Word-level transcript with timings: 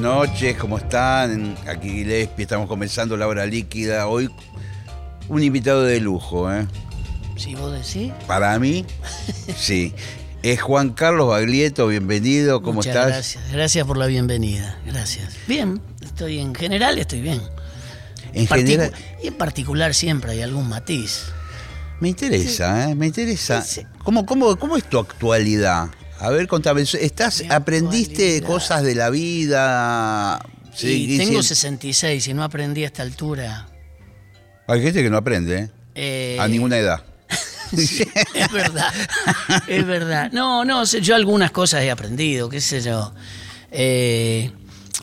Noches, 0.00 0.56
¿cómo 0.56 0.78
están? 0.78 1.56
Aquí 1.68 1.88
Gillespie, 1.90 2.42
estamos 2.44 2.68
comenzando 2.68 3.16
la 3.16 3.26
hora 3.28 3.46
líquida. 3.46 4.06
Hoy 4.06 4.30
un 5.28 5.42
invitado 5.42 5.82
de 5.84 6.00
lujo, 6.00 6.52
¿eh? 6.52 6.66
Si 7.36 7.54
vos 7.54 7.72
decís. 7.72 8.12
Para 8.26 8.58
mí, 8.58 8.84
sí. 9.56 9.94
Es 10.42 10.62
Juan 10.62 10.90
Carlos 10.90 11.28
Baglietto, 11.28 11.86
bienvenido, 11.86 12.62
¿cómo 12.62 12.76
Muchas 12.76 12.94
estás? 12.96 13.08
Gracias, 13.08 13.44
gracias 13.52 13.86
por 13.86 13.98
la 13.98 14.06
bienvenida. 14.06 14.78
Gracias. 14.86 15.34
Bien, 15.46 15.80
estoy 16.00 16.38
en 16.40 16.54
general, 16.54 16.98
estoy 16.98 17.20
bien. 17.20 17.42
En 18.32 18.46
Particu- 18.46 18.66
general, 18.66 18.92
Y 19.22 19.26
en 19.28 19.34
particular 19.34 19.92
siempre 19.94 20.32
hay 20.32 20.40
algún 20.42 20.68
matiz. 20.68 21.26
me 22.00 22.08
interesa, 22.08 22.88
¿eh? 22.90 22.94
Me 22.94 23.06
interesa. 23.06 23.60
Sí, 23.62 23.80
sí. 23.82 23.86
¿Cómo, 24.02 24.24
cómo, 24.24 24.56
¿Cómo 24.56 24.76
es 24.78 24.84
tu 24.84 24.98
actualidad? 24.98 25.88
A 26.20 26.28
ver, 26.30 26.46
contame, 26.46 26.82
¿estás, 26.82 27.42
aprendiste 27.48 28.42
cosas 28.42 28.82
de 28.82 28.94
la 28.94 29.08
vida? 29.10 30.38
y 30.74 30.76
Seguís 30.76 31.18
tengo 31.18 31.30
siendo- 31.30 31.42
66 31.42 32.28
y 32.28 32.34
no 32.34 32.44
aprendí 32.44 32.84
a 32.84 32.86
esta 32.86 33.02
altura. 33.02 33.66
Hay 34.66 34.82
gente 34.82 35.02
que 35.02 35.10
no 35.10 35.16
aprende, 35.16 35.58
¿eh? 35.58 35.70
eh, 35.94 36.36
A 36.38 36.46
ninguna 36.46 36.78
edad. 36.78 37.02
Es 37.72 38.52
verdad, 38.52 38.92
es 39.68 39.86
verdad. 39.86 40.30
No, 40.32 40.64
no, 40.64 40.84
yo 40.84 41.14
algunas 41.14 41.52
cosas 41.52 41.82
he 41.84 41.90
aprendido, 41.90 42.48
qué 42.48 42.60
sé 42.60 42.80
yo. 42.82 43.12
Eh, 43.70 44.50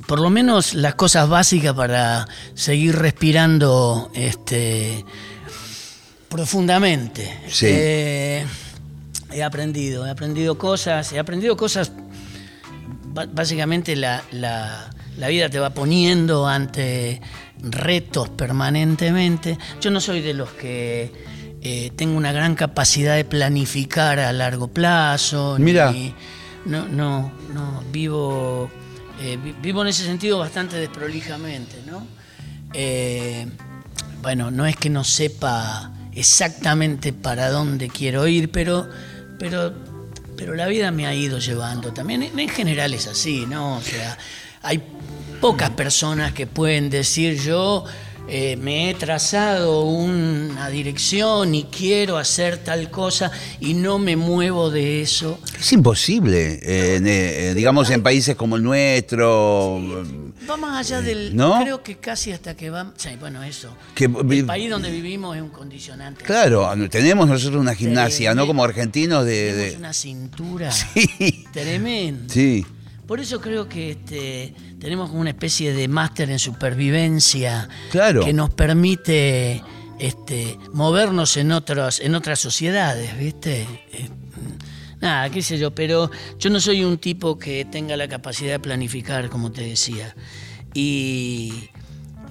por 0.05 0.19
lo 0.19 0.29
menos 0.29 0.73
las 0.73 0.95
cosas 0.95 1.29
básicas 1.29 1.73
para 1.73 2.27
seguir 2.55 2.95
respirando 2.97 4.11
este, 4.13 5.05
profundamente. 6.29 7.39
Sí. 7.49 7.67
He 9.31 9.43
aprendido, 9.43 10.05
he 10.07 10.09
aprendido 10.09 10.57
cosas, 10.57 11.11
he 11.13 11.19
aprendido 11.19 11.57
cosas. 11.57 11.91
Básicamente 13.33 13.95
la, 13.95 14.23
la- 14.31 14.89
la 15.17 15.27
vida 15.29 15.49
te 15.49 15.57
va 15.59 15.71
poniendo 15.71 16.47
ante 16.47 17.19
retos 17.59 18.29
permanentemente. 18.29 19.57
Yo 19.81 19.89
no 19.89 19.99
soy 19.99 20.21
de 20.21 20.33
los 20.35 20.51
que 20.51 21.11
eh, 21.61 21.91
tengo 21.95 22.15
una 22.15 22.31
gran 22.31 22.53
capacidad 22.53 23.15
de 23.15 23.25
planificar 23.25 24.19
a 24.19 24.31
largo 24.31 24.67
plazo. 24.67 25.55
Mira. 25.59 25.91
ni- 25.91 26.13
no, 26.65 26.85
no, 26.87 27.31
no, 27.53 27.83
vivo, 27.91 28.69
eh, 29.21 29.37
vi- 29.43 29.55
vivo 29.61 29.81
en 29.81 29.87
ese 29.87 30.03
sentido 30.03 30.37
bastante 30.37 30.75
desprolijamente, 30.77 31.77
¿no? 31.89 32.05
Eh, 32.73 33.47
bueno, 34.21 34.51
no 34.51 34.65
es 34.67 34.75
que 34.75 34.89
no 34.89 35.03
sepa 35.03 35.91
exactamente 36.13 37.13
para 37.13 37.49
dónde 37.49 37.87
quiero 37.87 38.27
ir, 38.27 38.51
pero, 38.51 38.87
pero, 39.39 39.73
pero 40.35 40.55
la 40.55 40.67
vida 40.67 40.91
me 40.91 41.05
ha 41.05 41.13
ido 41.13 41.39
llevando 41.39 41.93
también. 41.93 42.23
En, 42.23 42.39
en 42.39 42.49
general 42.49 42.93
es 42.93 43.07
así, 43.07 43.45
¿no? 43.45 43.77
O 43.77 43.81
sea, 43.81 44.17
hay 44.61 44.81
pocas 45.41 45.69
personas 45.71 46.33
que 46.33 46.47
pueden 46.47 46.89
decir 46.89 47.39
yo 47.39 47.85
eh, 48.29 48.57
me 48.57 48.89
he 48.89 48.93
trazado 48.93 49.83
una 49.83 50.69
dirección 50.69 51.55
y 51.55 51.63
quiero 51.65 52.17
hacer 52.17 52.57
tal 52.57 52.91
cosa 52.91 53.31
y 53.61 53.73
no 53.73 53.99
me 53.99 54.17
muevo 54.17 54.69
de 54.69 55.01
eso. 55.01 55.39
Es 55.57 55.71
imposible, 55.71 56.59
eh, 56.61 56.99
eh, 57.05 57.53
digamos, 57.55 57.89
en 57.89 58.03
países 58.03 58.35
como 58.35 58.57
el 58.57 58.63
nuestro. 58.63 60.03
Va 60.49 60.55
más 60.57 60.77
allá 60.85 61.01
del. 61.01 61.35
¿No? 61.35 61.61
Creo 61.61 61.83
que 61.83 61.97
casi 61.97 62.31
hasta 62.31 62.55
que 62.55 62.69
va. 62.69 62.93
sí, 62.97 63.09
bueno, 63.19 63.43
eso. 63.43 63.75
Que 63.93 64.05
el 64.05 64.45
país 64.45 64.69
donde 64.69 64.89
vivimos 64.91 65.35
es 65.35 65.41
un 65.41 65.49
condicionante. 65.49 66.23
Claro, 66.23 66.69
tenemos 66.89 67.27
nosotros 67.27 67.59
una 67.61 67.75
gimnasia, 67.75 68.33
¿no? 68.33 68.47
Como 68.47 68.63
argentinos 68.63 69.25
de... 69.25 69.51
Tenemos 69.51 69.71
de- 69.71 69.77
una 69.77 69.93
cintura 69.93 70.71
Sí, 70.71 71.45
tremenda. 71.51 72.33
sí. 72.33 72.65
Por 73.05 73.19
eso 73.21 73.39
creo 73.39 73.69
que 73.69 73.91
este, 73.91 74.53
tenemos 74.79 75.09
como 75.09 75.21
una 75.21 75.29
especie 75.29 75.73
de 75.73 75.87
máster 75.87 76.29
en 76.29 76.39
supervivencia 76.39 77.69
Claro. 77.89 78.23
que 78.25 78.33
nos 78.33 78.49
permite 78.49 79.63
este, 79.97 80.57
movernos 80.73 81.37
en, 81.37 81.53
otros, 81.53 82.01
en 82.01 82.15
otras 82.15 82.37
sociedades, 82.39 83.17
¿viste? 83.17 83.65
Nada, 85.01 85.29
qué 85.29 85.41
sé 85.41 85.57
yo, 85.57 85.71
pero 85.71 86.09
yo 86.39 86.49
no 86.49 86.59
soy 86.59 86.83
un 86.83 86.97
tipo 86.97 87.37
que 87.37 87.65
tenga 87.65 87.95
la 87.97 88.07
capacidad 88.07 88.53
de 88.53 88.59
planificar, 88.59 89.29
como 89.29 89.51
te 89.51 89.61
decía. 89.61 90.15
Y, 90.73 91.69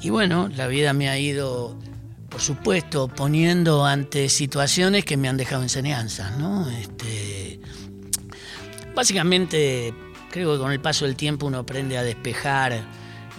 y 0.02 0.10
bueno, 0.10 0.48
la 0.48 0.66
vida 0.66 0.92
me 0.92 1.08
ha 1.08 1.18
ido, 1.18 1.78
por 2.28 2.40
supuesto, 2.40 3.08
poniendo 3.08 3.84
ante 3.84 4.28
situaciones 4.28 5.04
que 5.04 5.16
me 5.16 5.28
han 5.28 5.36
dejado 5.36 5.62
enseñanzas, 5.62 6.36
¿no? 6.38 6.68
Este, 6.70 7.60
Básicamente, 8.96 9.92
creo 10.30 10.54
que 10.54 10.58
con 10.58 10.72
el 10.72 10.80
paso 10.80 11.04
del 11.04 11.16
tiempo 11.16 11.46
uno 11.46 11.58
aprende 11.58 11.98
a 11.98 12.02
despejar 12.02 12.80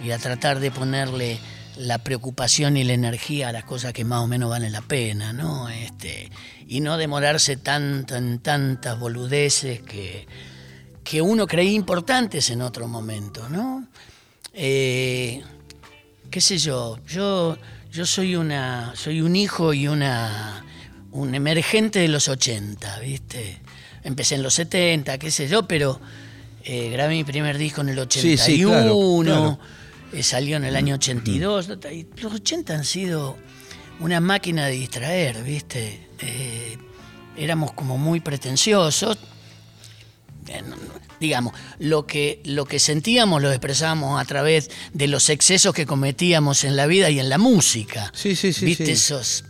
y 0.04 0.12
a 0.12 0.18
tratar 0.18 0.60
de 0.60 0.70
ponerle 0.70 1.40
la 1.78 1.98
preocupación 1.98 2.76
y 2.76 2.84
la 2.84 2.92
energía 2.92 3.48
a 3.48 3.52
las 3.52 3.64
cosas 3.64 3.92
que 3.92 4.04
más 4.04 4.20
o 4.20 4.26
menos 4.26 4.50
valen 4.50 4.72
la 4.72 4.82
pena, 4.82 5.32
¿no? 5.32 5.68
Este, 5.68 6.30
y 6.66 6.80
no 6.80 6.96
demorarse 6.96 7.56
tanto 7.56 8.16
en 8.16 8.40
tantas 8.40 8.98
boludeces 8.98 9.80
que, 9.82 10.26
que 11.04 11.22
uno 11.22 11.46
creía 11.46 11.72
importantes 11.72 12.50
en 12.50 12.62
otro 12.62 12.88
momento, 12.88 13.48
¿no? 13.48 13.86
Eh, 14.52 15.42
qué 16.30 16.40
sé 16.40 16.58
yo, 16.58 16.98
yo, 17.06 17.56
yo 17.92 18.04
soy 18.04 18.34
una, 18.34 18.92
soy 18.96 19.20
un 19.20 19.36
hijo 19.36 19.72
y 19.72 19.88
una 19.88 20.64
un 21.12 21.34
emergente 21.34 22.00
de 22.00 22.08
los 22.08 22.28
80, 22.28 23.00
¿viste? 23.00 23.58
Empecé 24.02 24.34
en 24.34 24.42
los 24.42 24.54
70, 24.54 25.18
qué 25.18 25.30
sé 25.30 25.48
yo, 25.48 25.66
pero 25.66 26.00
eh, 26.64 26.90
grabé 26.90 27.14
mi 27.14 27.24
primer 27.24 27.56
disco 27.56 27.80
en 27.80 27.90
el 27.90 27.98
81, 27.98 28.36
Sí, 28.36 28.52
sí, 28.56 28.62
claro, 28.62 29.20
claro. 29.22 29.58
Eh, 30.12 30.22
salió 30.22 30.56
en 30.56 30.64
el 30.64 30.76
año 30.76 30.94
82. 30.94 31.70
y 31.92 32.06
Los 32.20 32.34
80 32.34 32.74
han 32.74 32.84
sido 32.84 33.36
una 34.00 34.20
máquina 34.20 34.66
de 34.66 34.72
distraer, 34.72 35.42
¿viste? 35.42 36.08
Eh, 36.20 36.78
éramos 37.36 37.72
como 37.72 37.98
muy 37.98 38.20
pretenciosos. 38.20 39.18
Eh, 40.46 40.62
no, 40.62 40.76
digamos, 41.20 41.52
lo 41.78 42.06
que, 42.06 42.40
lo 42.44 42.64
que 42.64 42.78
sentíamos 42.78 43.42
lo 43.42 43.50
expresábamos 43.50 44.20
a 44.20 44.24
través 44.24 44.70
de 44.92 45.08
los 45.08 45.28
excesos 45.30 45.74
que 45.74 45.84
cometíamos 45.84 46.64
en 46.64 46.76
la 46.76 46.86
vida 46.86 47.10
y 47.10 47.20
en 47.20 47.28
la 47.28 47.38
música. 47.38 48.12
Sí, 48.14 48.36
sí, 48.36 48.52
sí, 48.52 48.64
¿Viste 48.64 48.86
sí. 48.86 48.92
esos 48.92 49.44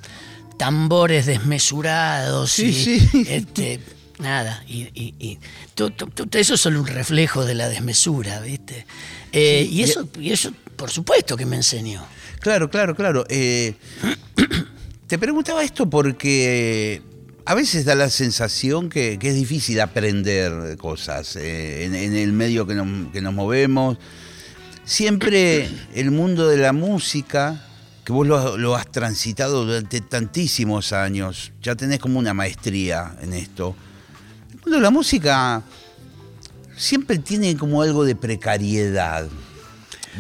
tambores 0.57 1.27
desmesurados? 1.27 2.53
Sí, 2.53 2.67
y, 2.67 2.73
sí. 2.73 3.25
Este, 3.29 3.81
nada, 4.21 4.63
y, 4.67 4.83
y- 4.95 5.15
y 5.19 5.39
tú- 5.75 5.91
tú- 5.91 6.07
tú- 6.07 6.29
eso 6.39 6.55
es 6.55 6.61
solo 6.61 6.81
un 6.81 6.87
reflejo 6.87 7.45
de 7.45 7.55
la 7.55 7.69
desmesura, 7.69 8.41
¿viste? 8.41 8.87
Eh, 9.33 9.67
y, 9.71 9.83
eso, 9.83 10.09
y 10.19 10.31
eso, 10.33 10.53
por 10.77 10.91
supuesto 10.91 11.37
que 11.37 11.47
me 11.47 11.57
enseñó. 11.57 12.05
Claro, 12.41 12.71
claro, 12.71 12.95
claro. 12.95 13.25
Eh, 13.29 13.75
te 15.07 15.19
preguntaba 15.19 15.63
esto 15.63 15.89
porque 15.89 17.03
a 17.45 17.55
veces 17.55 17.85
da 17.85 17.95
la 17.95 18.11
sensación 18.11 18.89
que, 18.89 19.19
que 19.19 19.29
es 19.31 19.35
difícil 19.35 19.81
aprender 19.81 20.77
cosas 20.77 21.37
eh, 21.37 21.85
en, 21.85 21.95
en 21.95 22.15
el 22.17 22.33
medio 22.33 22.67
que 22.67 22.75
nos, 22.75 23.11
que 23.13 23.21
nos 23.21 23.35
movemos. 23.35 23.99
Siempre 24.85 25.69
el 25.95 26.11
mundo 26.11 26.49
de 26.49 26.57
la 26.59 26.73
música, 26.73 27.65
que 28.05 28.13
vos 28.13 28.27
lo, 28.27 28.57
lo 28.57 28.75
has 28.77 28.91
transitado 28.91 29.65
durante 29.67 30.01
tantísimos 30.01 30.93
años, 30.93 31.53
ya 31.63 31.75
tenés 31.75 31.99
como 31.99 32.19
una 32.19 32.33
maestría 32.35 33.15
en 33.21 33.33
esto. 33.35 33.77
El 34.59 34.65
mundo 34.65 34.77
de 34.77 34.83
la 34.83 34.91
música 34.91 35.63
siempre 36.77 37.19
tiene 37.19 37.57
como 37.57 37.83
algo 37.83 38.05
de 38.05 38.15
precariedad. 38.17 39.27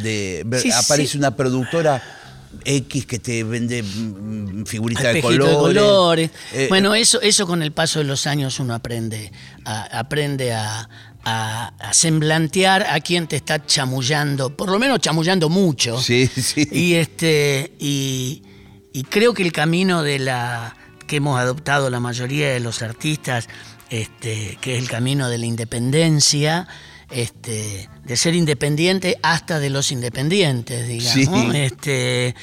De, 0.02 0.46
Sí, 0.62 0.70
aparece 0.70 1.12
sí. 1.12 1.18
una 1.18 1.34
productora 1.34 2.02
X 2.64 3.04
que 3.06 3.18
te 3.18 3.42
vende 3.44 3.82
mm, 3.82 4.64
figuritas 4.64 5.02
de 5.12 5.18
Espejito 5.18 5.44
colores. 5.44 5.74
de 5.74 5.80
colores. 5.80 6.30
Eh, 6.52 6.66
bueno, 6.68 6.94
eso, 6.94 7.20
eso 7.20 7.46
con 7.46 7.62
el 7.62 7.72
paso 7.72 7.98
de 7.98 8.04
los 8.04 8.26
años 8.26 8.58
uno 8.60 8.74
aprende 8.74 9.32
a, 9.64 9.98
aprende 9.98 10.52
a, 10.54 10.88
a- 11.24 11.68
a 11.78 11.92
semblantear 11.92 12.84
a 12.88 13.00
quien 13.00 13.26
te 13.26 13.36
está 13.36 13.64
chamullando, 13.66 14.56
por 14.56 14.70
lo 14.70 14.78
menos 14.78 15.00
chamullando 15.00 15.48
mucho. 15.48 16.00
Sí, 16.00 16.26
sí. 16.28 16.66
Y 16.70 16.94
este 16.94 17.74
y, 17.80 18.42
y 18.92 19.02
creo 19.04 19.34
que 19.34 19.42
el 19.42 19.52
camino 19.52 20.02
de 20.02 20.20
la 20.20 20.74
que 21.06 21.16
hemos 21.16 21.38
adoptado 21.40 21.90
la 21.90 22.00
mayoría 22.00 22.50
de 22.50 22.60
los 22.60 22.82
artistas, 22.82 23.48
este, 23.90 24.58
que 24.60 24.76
es 24.76 24.82
el 24.82 24.88
camino 24.88 25.28
de 25.28 25.38
la 25.38 25.46
independencia, 25.46 26.66
este, 27.10 27.88
de 28.04 28.16
ser 28.16 28.34
independiente 28.34 29.18
hasta 29.22 29.58
de 29.58 29.70
los 29.70 29.92
independientes, 29.92 30.86
digamos. 30.86 31.52
Sí. 31.52 31.58
Este, 31.58 32.34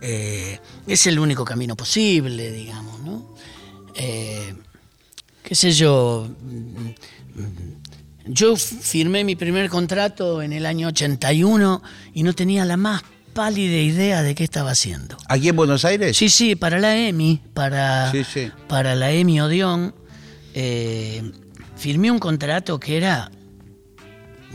eh, 0.00 0.60
es 0.86 1.06
el 1.06 1.18
único 1.18 1.44
camino 1.44 1.76
posible, 1.76 2.50
digamos, 2.52 3.00
¿no? 3.00 3.34
Eh, 3.94 4.54
qué 5.42 5.54
sé 5.54 5.72
yo, 5.72 6.28
yo 8.26 8.56
firmé 8.56 9.24
mi 9.24 9.36
primer 9.36 9.68
contrato 9.70 10.42
en 10.42 10.52
el 10.52 10.66
año 10.66 10.88
81 10.88 11.82
y 12.14 12.22
no 12.22 12.32
tenía 12.34 12.64
la 12.64 12.76
más 12.76 13.02
pálida 13.32 13.76
idea 13.76 14.22
de 14.22 14.34
qué 14.34 14.44
estaba 14.44 14.70
haciendo. 14.70 15.16
¿Aquí 15.28 15.48
en 15.48 15.56
Buenos 15.56 15.84
Aires? 15.84 16.16
Sí, 16.16 16.28
sí, 16.28 16.56
para 16.56 16.78
la 16.78 16.96
EMI, 16.96 17.40
para, 17.54 18.10
Sí, 18.10 18.24
sí. 18.24 18.50
para 18.66 18.94
la 18.94 19.12
EMI 19.12 19.40
Odeón, 19.42 19.94
eh, 20.58 21.22
firmé 21.76 22.10
un 22.10 22.18
contrato 22.18 22.80
que 22.80 22.96
era 22.96 23.30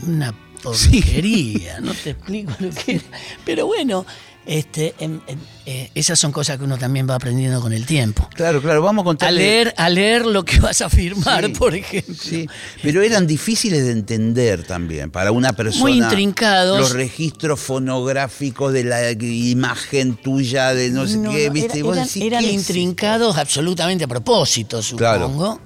una 0.06 0.34
porquería, 0.62 1.80
no 1.80 1.94
te 1.94 2.10
explico 2.10 2.52
lo 2.58 2.70
que 2.70 2.92
era. 2.96 3.04
Pero 3.44 3.66
bueno, 3.66 4.04
este, 4.44 4.94
em, 4.98 5.20
em, 5.28 5.38
eh, 5.66 5.90
esas 5.94 6.18
son 6.18 6.32
cosas 6.32 6.58
que 6.58 6.64
uno 6.64 6.76
también 6.76 7.08
va 7.08 7.14
aprendiendo 7.14 7.60
con 7.60 7.72
el 7.72 7.86
tiempo. 7.86 8.28
Claro, 8.34 8.60
claro, 8.60 8.82
vamos 8.82 9.02
a 9.02 9.02
A 9.02 9.04
contarle. 9.04 9.38
leer, 9.40 9.74
a 9.76 9.88
leer 9.88 10.26
lo 10.26 10.44
que 10.44 10.58
vas 10.58 10.80
a 10.80 10.90
firmar, 10.90 11.46
Sí, 11.46 11.52
por 11.52 11.74
ejemplo. 11.76 12.14
Sí, 12.20 12.48
pero 12.82 13.02
eran 13.02 13.26
difíciles 13.28 13.84
de 13.84 13.92
entender 13.92 14.64
también 14.64 15.12
para 15.12 15.30
una 15.30 15.52
persona. 15.52 15.82
Muy 15.84 15.98
intrincados. 15.98 16.80
Los 16.80 16.92
registros 16.92 17.60
fonográficos 17.60 18.72
de 18.72 18.82
la 18.84 19.12
imagen 19.12 20.16
tuya, 20.16 20.74
de 20.74 20.90
no 20.90 21.06
sé 21.06 21.18
No, 21.18 21.30
qué, 21.30 21.48
¿viste? 21.50 21.78
era- 21.78 21.88
eran, 21.92 22.04
decís, 22.06 22.22
eran 22.24 22.42
¿qué 22.42 22.48
es 22.50 22.54
intrincados 22.54 23.36
absolutamente 23.36 24.02
a 24.04 24.08
propósito, 24.08 24.80
Claro. 24.96 25.60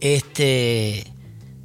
Este. 0.00 1.12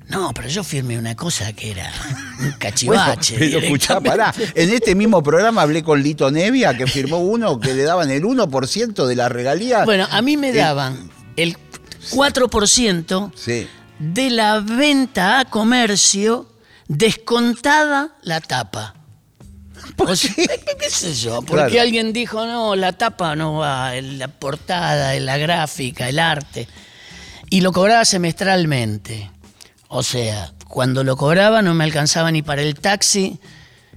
No, 0.09 0.31
pero 0.33 0.47
yo 0.47 0.63
firmé 0.63 0.97
una 0.99 1.15
cosa 1.15 1.53
que 1.53 1.71
era 1.71 1.91
un 2.11 2.37
Bueno, 2.39 2.55
cachivache. 2.59 3.35
pero 3.39 3.59
escuchá, 3.59 3.99
pará. 4.01 4.33
En 4.53 4.69
este 4.69 4.93
mismo 4.95 5.23
programa 5.23 5.61
hablé 5.63 5.81
con 5.81 6.03
Lito 6.03 6.29
Nevia, 6.29 6.77
que 6.77 6.85
firmó 6.87 7.17
uno 7.19 7.59
que 7.59 7.73
le 7.73 7.83
daban 7.83 8.11
el 8.11 8.23
1% 8.23 9.05
de 9.07 9.15
la 9.15 9.29
regalía. 9.29 9.85
Bueno, 9.85 10.07
a 10.11 10.21
mí 10.21 10.37
me 10.37 10.49
Eh, 10.49 10.53
daban 10.53 11.09
el 11.35 11.57
4% 12.11 13.31
Sí. 13.35 13.67
de 13.99 14.29
la 14.29 14.59
venta 14.59 15.39
a 15.39 15.45
comercio 15.45 16.47
descontada 16.87 18.09
la 18.23 18.39
tapa. 18.41 18.95
O 19.97 20.15
sea, 20.15 20.31
¿Qué 20.35 20.89
sé 20.89 21.13
yo? 21.13 21.41
Porque 21.41 21.65
Claro. 21.71 21.81
alguien 21.81 22.13
dijo, 22.13 22.45
no, 22.45 22.75
la 22.75 22.93
tapa 22.93 23.35
no 23.35 23.55
va, 23.55 23.93
la 23.95 24.27
portada, 24.27 25.13
la 25.19 25.37
gráfica, 25.37 26.07
el 26.09 26.19
arte. 26.19 26.67
Y 27.53 27.61
lo 27.61 27.71
cobraba 27.71 28.03
semestralmente. 28.03 29.29
O 29.87 30.01
sea, 30.01 30.51
cuando 30.67 31.03
lo 31.03 31.15
cobraba 31.15 31.61
no 31.61 31.75
me 31.75 31.83
alcanzaba 31.83 32.31
ni 32.31 32.41
para 32.41 32.63
el 32.63 32.73
taxi 32.73 33.37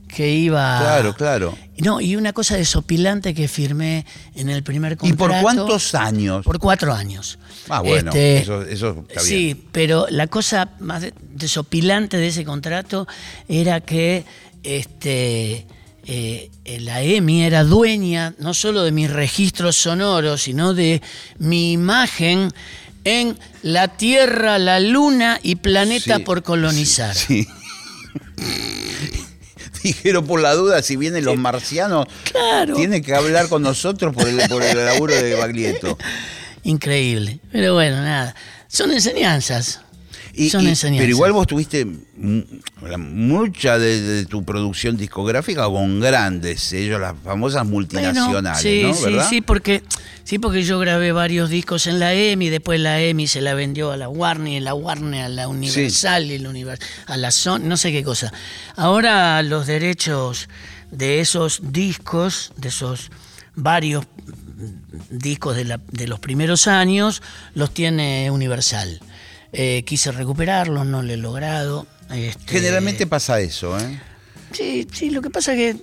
que 0.08 0.28
iba... 0.30 0.78
Claro, 0.78 1.14
claro. 1.14 1.56
No, 1.78 2.02
y 2.02 2.16
una 2.16 2.34
cosa 2.34 2.56
desopilante 2.56 3.32
que 3.32 3.48
firmé 3.48 4.04
en 4.34 4.50
el 4.50 4.62
primer 4.62 4.92
¿Y 4.92 4.96
contrato. 4.96 5.16
por 5.32 5.40
cuántos 5.40 5.94
años? 5.94 6.44
Por 6.44 6.58
cuatro 6.58 6.92
años. 6.92 7.38
Ah, 7.70 7.80
bueno, 7.80 8.10
Este, 8.10 8.38
eso, 8.38 8.60
eso 8.62 9.04
está 9.08 9.22
bien. 9.22 9.26
Sí, 9.54 9.64
pero 9.72 10.06
la 10.10 10.26
cosa 10.26 10.68
más 10.80 11.00
de- 11.00 11.14
desopilante 11.32 12.18
de 12.18 12.26
ese 12.26 12.44
contrato 12.44 13.08
era 13.48 13.80
que 13.80 14.26
este, 14.62 15.66
eh, 16.04 16.50
la 16.80 17.00
EMI 17.00 17.44
era 17.44 17.64
dueña 17.64 18.34
no 18.38 18.52
solo 18.52 18.82
de 18.82 18.92
mis 18.92 19.10
registros 19.10 19.76
sonoros, 19.76 20.42
sino 20.42 20.74
de 20.74 21.00
mi 21.38 21.72
imagen 21.72 22.50
en 23.06 23.38
la 23.62 23.86
Tierra, 23.96 24.58
la 24.58 24.80
Luna 24.80 25.38
y 25.42 25.54
planeta 25.56 26.16
Sí, 26.16 26.22
por 26.24 26.42
colonizar. 26.42 27.14
Sí. 27.14 27.46
Dijeron 29.82 30.26
por 30.26 30.40
la 30.40 30.54
duda, 30.54 30.82
si 30.82 30.96
vienen 30.96 31.24
los 31.24 31.36
marcianos, 31.36 32.06
Claro. 32.24 32.74
tiene 32.74 33.02
que 33.02 33.14
hablar 33.14 33.48
con 33.48 33.62
nosotros 33.62 34.12
por 34.14 34.26
el, 34.28 34.36
por 34.48 34.62
el 34.62 34.84
laburo 34.84 35.14
de 35.14 35.34
Baglietto. 35.34 35.96
Increíble. 36.64 37.38
Pero 37.52 37.74
bueno, 37.74 38.02
nada. 38.02 38.34
Son 38.66 38.90
enseñanzas. 38.90 39.80
Y- 40.38 40.50
Son 40.50 40.64
y- 40.64 40.68
enseñanzas. 40.68 41.02
pero 41.02 41.10
igual 41.10 41.32
vos 41.32 41.46
tuviste 41.46 41.86
mucha 42.98 43.78
de, 43.78 44.00
de 44.00 44.26
tu 44.26 44.44
producción 44.44 44.96
discográfica 44.96 45.64
con 45.66 46.00
grandes 46.00 46.60
sellos, 46.60 47.00
las 47.00 47.14
famosas 47.24 47.66
multinacionales, 47.66 48.60
sí, 48.62 48.82
¿no? 48.82 48.94
sí, 48.94 49.04
¿Verdad? 49.04 49.26
sí, 49.28 49.40
porque, 49.40 49.82
sí, 50.24 50.38
porque 50.38 50.62
yo 50.62 50.78
grabé 50.78 51.12
varios 51.12 51.48
discos 51.50 51.86
en 51.86 51.98
la 51.98 52.12
EMI, 52.14 52.48
después 52.50 52.80
la 52.80 53.00
EMI 53.00 53.26
se 53.26 53.40
la 53.40 53.54
vendió 53.54 53.92
a 53.92 53.96
la 53.96 54.08
Warner, 54.08 54.52
y 54.54 54.60
la 54.60 54.74
Warner 54.74 55.22
a 55.24 55.28
la 55.28 55.48
Universal, 55.48 56.30
y 56.30 56.38
la 56.38 56.50
Univers- 56.50 56.80
a 57.06 57.16
la 57.16 57.30
Sony, 57.30 57.60
no 57.62 57.76
sé 57.76 57.92
qué 57.92 58.02
cosa. 58.04 58.32
Ahora 58.76 59.42
los 59.42 59.66
derechos 59.66 60.48
de 60.90 61.20
esos 61.20 61.60
discos, 61.72 62.52
de 62.56 62.68
esos 62.68 63.10
varios 63.54 64.04
discos 65.10 65.56
de, 65.56 65.64
la- 65.64 65.80
de 65.90 66.06
los 66.06 66.20
primeros 66.20 66.66
años, 66.66 67.22
los 67.54 67.72
tiene 67.72 68.30
Universal. 68.30 69.00
Eh, 69.52 69.82
quise 69.86 70.12
recuperarlos, 70.12 70.86
no 70.86 71.02
lo 71.02 71.12
he 71.12 71.16
logrado. 71.16 71.86
este, 72.10 72.52
Generalmente 72.54 73.06
pasa 73.06 73.40
eso, 73.40 73.78
¿eh? 73.78 74.00
Sí, 74.52 74.86
sí, 74.92 75.10
lo 75.10 75.22
que 75.22 75.30
pasa 75.30 75.54
es 75.54 75.58
que, 75.76 75.82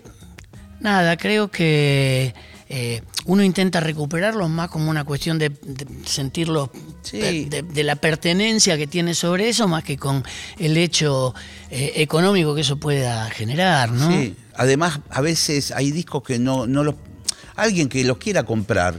nada, 0.79 1.17
creo 1.17 1.49
que 1.51 2.33
eh, 2.69 3.01
uno 3.25 3.43
intenta 3.43 3.79
recuperarlos 3.79 4.49
más 4.49 4.69
como 4.69 4.89
una 4.89 5.03
cuestión 5.03 5.37
de, 5.37 5.49
de 5.49 5.85
sentirlo, 6.05 6.71
Sí. 7.03 7.19
de, 7.19 7.45
de- 7.45 7.61
de 7.63 7.83
la 7.83 7.95
pertenencia 7.97 8.77
que 8.77 8.87
tiene 8.87 9.13
sobre 9.13 9.49
eso, 9.49 9.67
más 9.67 9.83
que 9.83 9.97
con 9.97 10.23
el 10.57 10.77
hecho 10.77 11.33
eh, 11.69 11.93
económico 11.97 12.55
que 12.55 12.61
eso 12.61 12.77
pueda 12.77 13.29
generar, 13.29 13.91
¿no? 13.91 14.09
Sí. 14.11 14.35
Además, 14.55 14.99
a 15.09 15.21
veces 15.21 15.71
hay 15.71 15.91
discos 15.91 16.23
que 16.23 16.39
no, 16.39 16.65
no 16.67 16.83
los. 16.83 16.95
Alguien 17.55 17.89
que 17.89 18.03
los 18.03 18.17
quiera 18.17 18.43
comprar 18.43 18.95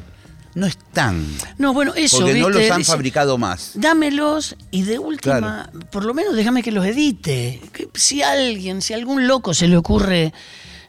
no 0.54 0.66
están. 0.66 1.26
No, 1.58 1.72
bueno, 1.72 1.92
eso, 1.94 2.20
Porque 2.20 2.38
no 2.38 2.48
los 2.50 2.70
han 2.70 2.78
Dice, 2.78 2.92
fabricado 2.92 3.38
más. 3.38 3.72
Dámelos 3.74 4.56
y 4.70 4.82
de 4.82 4.98
última, 4.98 5.70
por 5.90 6.04
lo 6.04 6.14
menos 6.14 6.34
déjame 6.36 6.62
que 6.62 6.70
los 6.72 6.86
edite. 6.86 7.60
Que 7.72 7.88
si 7.94 8.22
alguien, 8.22 8.80
si 8.82 8.94
algún 8.94 9.26
loco 9.26 9.52
se 9.54 9.66
le 9.68 9.76
ocurre 9.76 10.32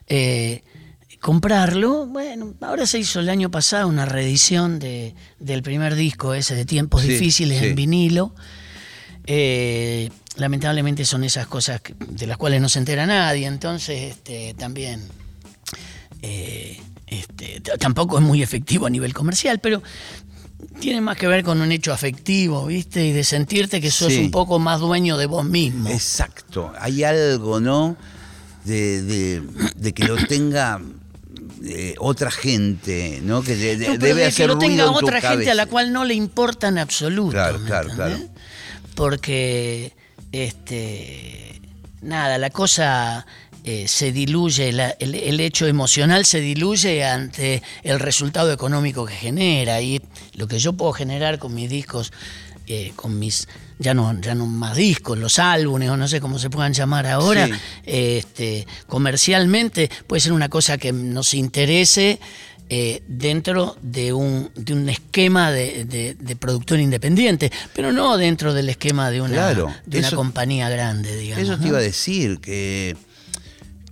eh, 0.06 0.62
comprarlo, 1.20 2.06
bueno, 2.06 2.54
ahora 2.60 2.86
se 2.86 2.98
hizo 2.98 3.20
el 3.20 3.28
año 3.28 3.50
pasado 3.50 3.88
una 3.88 4.06
reedición 4.06 4.78
de, 4.78 5.14
del 5.40 5.62
primer 5.62 5.94
disco 5.96 6.34
ese 6.34 6.54
de 6.54 6.64
Tiempos 6.64 7.02
Sí, 7.02 7.08
Difíciles 7.08 7.58
sí. 7.58 7.66
en 7.66 7.74
vinilo. 7.74 8.34
Eh, 9.26 10.10
lamentablemente 10.36 11.04
son 11.04 11.24
esas 11.24 11.48
cosas 11.48 11.80
de 11.98 12.26
las 12.28 12.36
cuales 12.36 12.60
no 12.60 12.68
se 12.68 12.78
entera 12.78 13.06
nadie, 13.06 13.46
entonces 13.46 14.12
este, 14.12 14.54
también 14.54 15.02
eh, 16.22 16.78
este, 17.06 17.60
tampoco 17.78 18.18
es 18.18 18.24
muy 18.24 18.42
efectivo 18.42 18.86
a 18.86 18.90
nivel 18.90 19.14
comercial, 19.14 19.58
pero 19.60 19.82
tiene 20.80 21.00
más 21.00 21.16
que 21.16 21.26
ver 21.26 21.44
con 21.44 21.60
un 21.60 21.70
hecho 21.72 21.92
afectivo, 21.92 22.66
¿viste? 22.66 23.06
Y 23.06 23.12
de 23.12 23.24
sentirte 23.24 23.80
que 23.80 23.90
sos 23.90 24.12
Sí. 24.12 24.18
un 24.20 24.30
poco 24.30 24.58
más 24.58 24.80
dueño 24.80 25.16
de 25.16 25.26
vos 25.26 25.44
mismo. 25.44 25.88
Exacto. 25.88 26.72
Hay 26.80 27.04
algo, 27.04 27.60
¿no? 27.60 27.96
De, 28.64 29.02
de- 29.02 29.42
de 29.76 29.94
que 29.94 30.04
lo 30.04 30.16
tenga 30.26 30.80
eh, 31.64 31.94
otra 31.98 32.30
gente, 32.30 33.20
¿no? 33.22 33.42
Que 33.42 33.54
de- 33.56 33.76
No, 33.88 33.96
debe 33.98 34.24
de 34.24 34.32
que 34.32 34.46
lo 34.46 34.58
tenga 34.58 34.90
otra 34.90 35.20
gente 35.20 35.50
a 35.50 35.54
la 35.54 35.66
cual 35.66 35.92
no 35.92 36.04
le 36.04 36.14
importa 36.14 36.68
en 36.68 36.78
absoluto. 36.78 37.30
Claro, 37.32 37.58
¿me 37.60 37.66
claro, 37.66 37.90
entendés? 37.90 38.16
claro. 38.18 38.32
Porque, 38.94 39.92
este, 40.32 41.60
nada, 42.02 42.38
la 42.38 42.50
cosa 42.50 43.26
eh, 43.68 43.86
se 43.88 44.12
diluye, 44.12 44.72
la- 44.72 44.94
el, 45.00 45.14
el 45.16 45.40
hecho 45.40 45.66
emocional 45.66 46.24
se 46.24 46.40
diluye 46.40 47.04
ante 47.04 47.62
el 47.82 47.98
resultado 48.00 48.52
económico 48.52 49.04
que 49.04 49.14
genera. 49.14 49.80
Y 49.82 50.00
lo 50.34 50.46
que 50.48 50.58
yo 50.60 50.72
puedo 50.72 50.92
generar 50.92 51.38
con 51.40 51.52
mis 51.52 51.68
discos, 51.68 52.12
eh, 52.68 52.92
con 52.96 53.18
mis, 53.18 53.48
ya 53.80 53.92
no, 53.92 54.18
ya 54.20 54.34
no 54.36 54.46
más 54.46 54.76
discos, 54.76 55.18
los 55.18 55.38
álbumes 55.40 55.90
o 55.90 55.96
no 55.96 56.06
sé 56.08 56.20
cómo 56.20 56.38
se 56.38 56.48
puedan 56.48 56.72
llamar 56.72 57.06
ahora, 57.08 57.46
Sí. 57.46 57.52
este, 57.84 58.66
comercialmente 58.86 59.90
puede 60.06 60.20
ser 60.20 60.32
una 60.32 60.48
cosa 60.48 60.78
que 60.78 60.92
nos 60.92 61.34
interese 61.34 62.18
eh, 62.68 63.02
dentro 63.06 63.76
de 63.80 64.12
un, 64.12 64.50
de 64.56 64.72
un 64.72 64.88
esquema 64.88 65.52
de, 65.52 65.84
de- 65.84 66.14
de 66.14 66.36
productor 66.36 66.80
independiente, 66.80 67.52
pero 67.72 67.92
no 67.92 68.16
dentro 68.16 68.52
del 68.54 68.68
esquema 68.68 69.10
de 69.12 69.20
una, 69.20 69.32
Claro, 69.34 69.72
de 69.86 69.98
una 69.98 70.08
eso- 70.08 70.16
compañía 70.16 70.68
grande, 70.68 71.16
digamos. 71.16 71.44
Eso 71.44 71.56
te 71.56 71.62
¿no? 71.62 71.68
iba 71.68 71.78
a 71.78 71.82
decir, 71.82 72.40
que, 72.40 72.96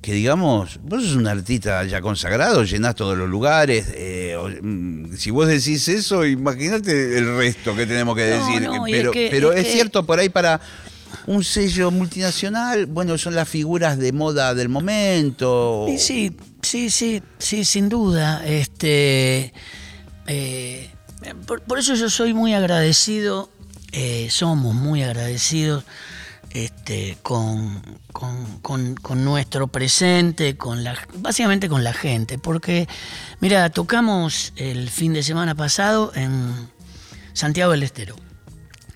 que 0.05 0.13
digamos, 0.13 0.79
vos 0.83 1.03
sos 1.03 1.15
un 1.17 1.27
artista 1.27 1.83
ya 1.85 2.03
consagrado, 2.03 2.63
llenás 2.65 2.95
todos 2.95 3.17
los 3.17 3.27
lugares. 3.27 3.87
eh, 3.95 4.37
mm, 4.61 5.17
si 5.17 5.31
vos 5.31 5.49
decís 5.49 5.89
eso, 5.89 6.27
imagínate 6.27 7.17
el 7.17 7.39
resto 7.39 7.75
que 7.75 7.87
tenemos 7.87 8.15
que 8.15 8.29
No, 8.29 8.37
decir. 8.47 8.63
no, 8.69 8.87
y 8.87 8.93
es 8.93 8.99
pero 8.99 9.13
que- 9.13 9.29
pero 9.31 9.53
es 9.55 9.61
es, 9.61 9.67
que- 9.67 9.73
cierto, 9.73 10.05
por 10.05 10.19
ahí 10.19 10.29
para 10.29 10.61
un 11.27 11.43
sello 11.43 11.91
multinacional, 11.91 12.85
bueno, 12.85 13.17
son 13.17 13.35
las 13.35 13.49
figuras 13.49 13.97
de 13.97 14.13
moda 14.13 14.53
del 14.55 14.69
momento. 14.69 15.87
Sí, 15.89 15.97
sí, 15.99 16.37
sí, 16.61 16.91
sí, 16.91 17.23
sí, 17.39 17.65
sin 17.65 17.89
duda. 17.89 18.45
Este, 18.47 19.55
eh, 20.27 20.91
por, 21.47 21.63
por 21.63 21.79
eso 21.79 21.95
yo 21.95 22.11
soy 22.11 22.35
muy 22.35 22.53
agradecido, 22.53 23.49
eh, 23.93 24.29
somos 24.31 24.75
muy 24.75 25.03
agradecidos 25.03 25.85
este, 26.55 27.19
con, 27.23 27.83
con, 28.13 29.25
nuestro 29.25 29.67
presente, 29.67 30.57
con 30.57 30.85
la, 30.85 30.97
básicamente 31.17 31.69
con 31.69 31.83
la 31.83 31.93
gente. 31.93 32.39
Porque, 32.39 32.89
mira, 33.41 33.69
tocamos 33.71 34.53
el 34.57 34.89
fin 34.89 35.13
de 35.13 35.23
semana 35.23 35.57
pasado 35.57 36.13
en 36.15 36.71
Santiago 37.33 37.73
del 37.73 37.83
Estero. 37.83 38.17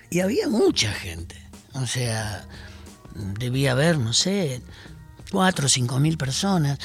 Y 0.09 0.21
había 0.21 0.47
mucha 0.47 0.91
gente. 0.93 1.35
O 1.73 1.85
sea, 1.85 2.47
debía 3.13 3.73
haber, 3.73 3.99
no 3.99 4.13
sé, 4.13 4.61
cuatro 5.29 5.65
o 5.65 5.69
cinco 5.69 5.99
mil 5.99 6.17
personas. 6.17 6.79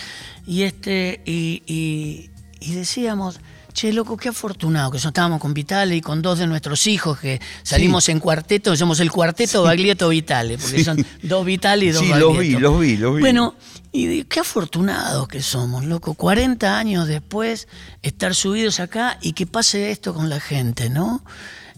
Y 0.44 0.62
este, 0.62 1.22
y, 1.24 1.62
y 1.66 2.74
decíamos, 2.74 3.38
Che, 3.74 3.92
loco, 3.92 4.16
qué 4.16 4.28
afortunado 4.28 4.92
que 4.92 4.98
estábamos 4.98 5.40
con 5.40 5.52
Vitale 5.52 5.96
y 5.96 6.00
con 6.00 6.22
dos 6.22 6.38
de 6.38 6.46
nuestros 6.46 6.86
hijos 6.86 7.18
que 7.18 7.40
salimos 7.64 8.08
en 8.08 8.20
cuarteto, 8.20 8.76
somos 8.76 9.00
el 9.00 9.10
cuarteto 9.10 9.64
Baglietto 9.64 10.10
Vitale, 10.10 10.58
porque 10.58 10.84
son 10.84 11.04
dos 11.24 11.44
Vitale 11.44 11.86
y 11.86 11.90
dos 11.90 12.00
sí, 12.00 12.08
Baglietto. 12.08 12.30
los 12.30 12.38
vi, 12.38 12.50
los 12.52 12.80
vi, 12.80 12.96
los 12.96 13.14
vi. 13.16 13.20
Bueno, 13.20 13.56
y 13.90 14.22
qué 14.24 14.38
afortunados 14.38 15.26
que 15.26 15.42
somos, 15.42 15.84
loco. 15.84 16.14
40 16.14 16.78
años 16.78 17.08
después, 17.08 17.66
estar 18.00 18.36
subidos 18.36 18.78
acá 18.78 19.18
y 19.20 19.32
que 19.32 19.44
pase 19.44 19.90
esto 19.90 20.14
con 20.14 20.28
la 20.28 20.38
gente, 20.38 20.88
¿no? 20.88 21.24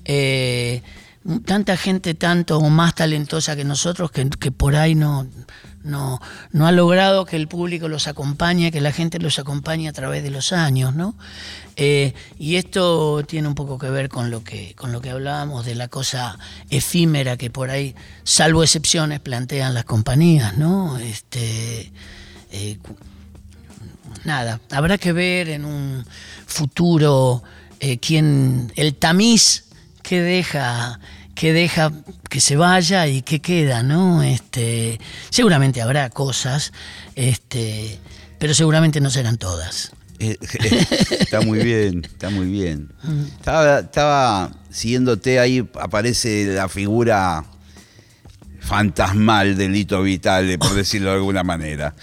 Eh, 0.05 0.83
tanta 1.47 1.79
gente 1.79 2.13
tanto 2.13 2.59
o 2.59 2.69
más 2.69 2.95
talentosa 2.95 3.57
que 3.57 3.65
nosotros 3.65 4.11
que, 4.11 4.29
que 4.29 4.53
por 4.53 4.77
ahí 4.77 4.95
no, 4.95 5.27
no, 5.87 6.21
no 6.53 6.67
ha 6.67 6.73
logrado 6.73 7.25
que 7.25 7.37
el 7.37 7.49
público 7.49 7.89
los 7.89 8.09
acompañe, 8.09 8.71
que 8.73 8.81
la 8.81 8.93
gente 8.93 9.19
los 9.19 9.39
acompañe 9.39 9.89
a 9.89 9.93
través 9.93 10.23
de 10.23 10.31
los 10.31 10.53
años, 10.53 10.95
¿no? 10.95 11.15
Eh, 11.77 12.15
y 12.39 12.57
esto 12.57 13.23
tiene 13.27 13.49
un 13.49 13.55
poco 13.55 13.79
que 13.79 13.89
ver 13.89 14.09
con 14.09 14.31
lo 14.31 14.43
que, 14.43 14.75
con 14.75 14.93
lo 14.93 15.01
que 15.01 15.11
hablábamos 15.11 15.65
de 15.65 15.75
la 15.75 15.89
cosa 15.89 16.39
efímera 16.71 17.37
que 17.37 17.51
por 17.51 17.71
ahí, 17.71 17.95
salvo 18.25 18.63
excepciones, 18.63 19.21
plantean 19.21 19.75
las 19.75 19.85
compañías, 19.85 20.59
¿no? 20.59 20.99
Este, 20.99 21.93
eh, 22.51 22.79
nada, 24.25 24.61
habrá 24.71 24.99
que 24.99 25.13
ver 25.13 25.49
en 25.49 25.65
un 25.65 26.05
futuro 26.47 27.43
eh, 27.81 27.99
quién, 27.99 28.73
el 28.77 28.95
tamiz 28.95 29.65
que 30.03 30.21
deja 30.21 30.99
que 31.37 31.53
deja 31.53 31.93
que 32.29 32.41
se 32.41 32.57
vaya 32.57 33.07
y 33.07 33.23
que 33.23 33.41
queda, 33.41 33.83
¿no? 33.83 34.23
Este, 34.23 34.99
seguramente 35.31 35.83
habrá 35.83 36.09
cosas, 36.11 36.73
este, 37.15 38.01
pero 38.39 38.55
seguramente 38.55 39.01
no 39.01 39.11
serán 39.11 39.37
todas. 39.37 39.93
Eh, 40.19 40.39
está 41.21 41.43
muy 41.43 41.61
bien, 41.61 42.03
está 42.05 42.31
muy 42.31 42.47
bien. 42.47 42.91
Estaba, 43.39 43.81
estaba 43.81 44.51
siguiéndote 44.71 45.39
ahí, 45.39 45.69
aparece 45.79 46.47
la 46.47 46.71
figura 46.71 47.45
fantasmal 48.61 49.57
de 49.57 49.69
Lito 49.69 50.03
Vitale, 50.03 50.59
por 50.59 50.75
decirlo 50.75 51.11
de 51.11 51.17
alguna 51.17 51.45
manera. 51.45 51.95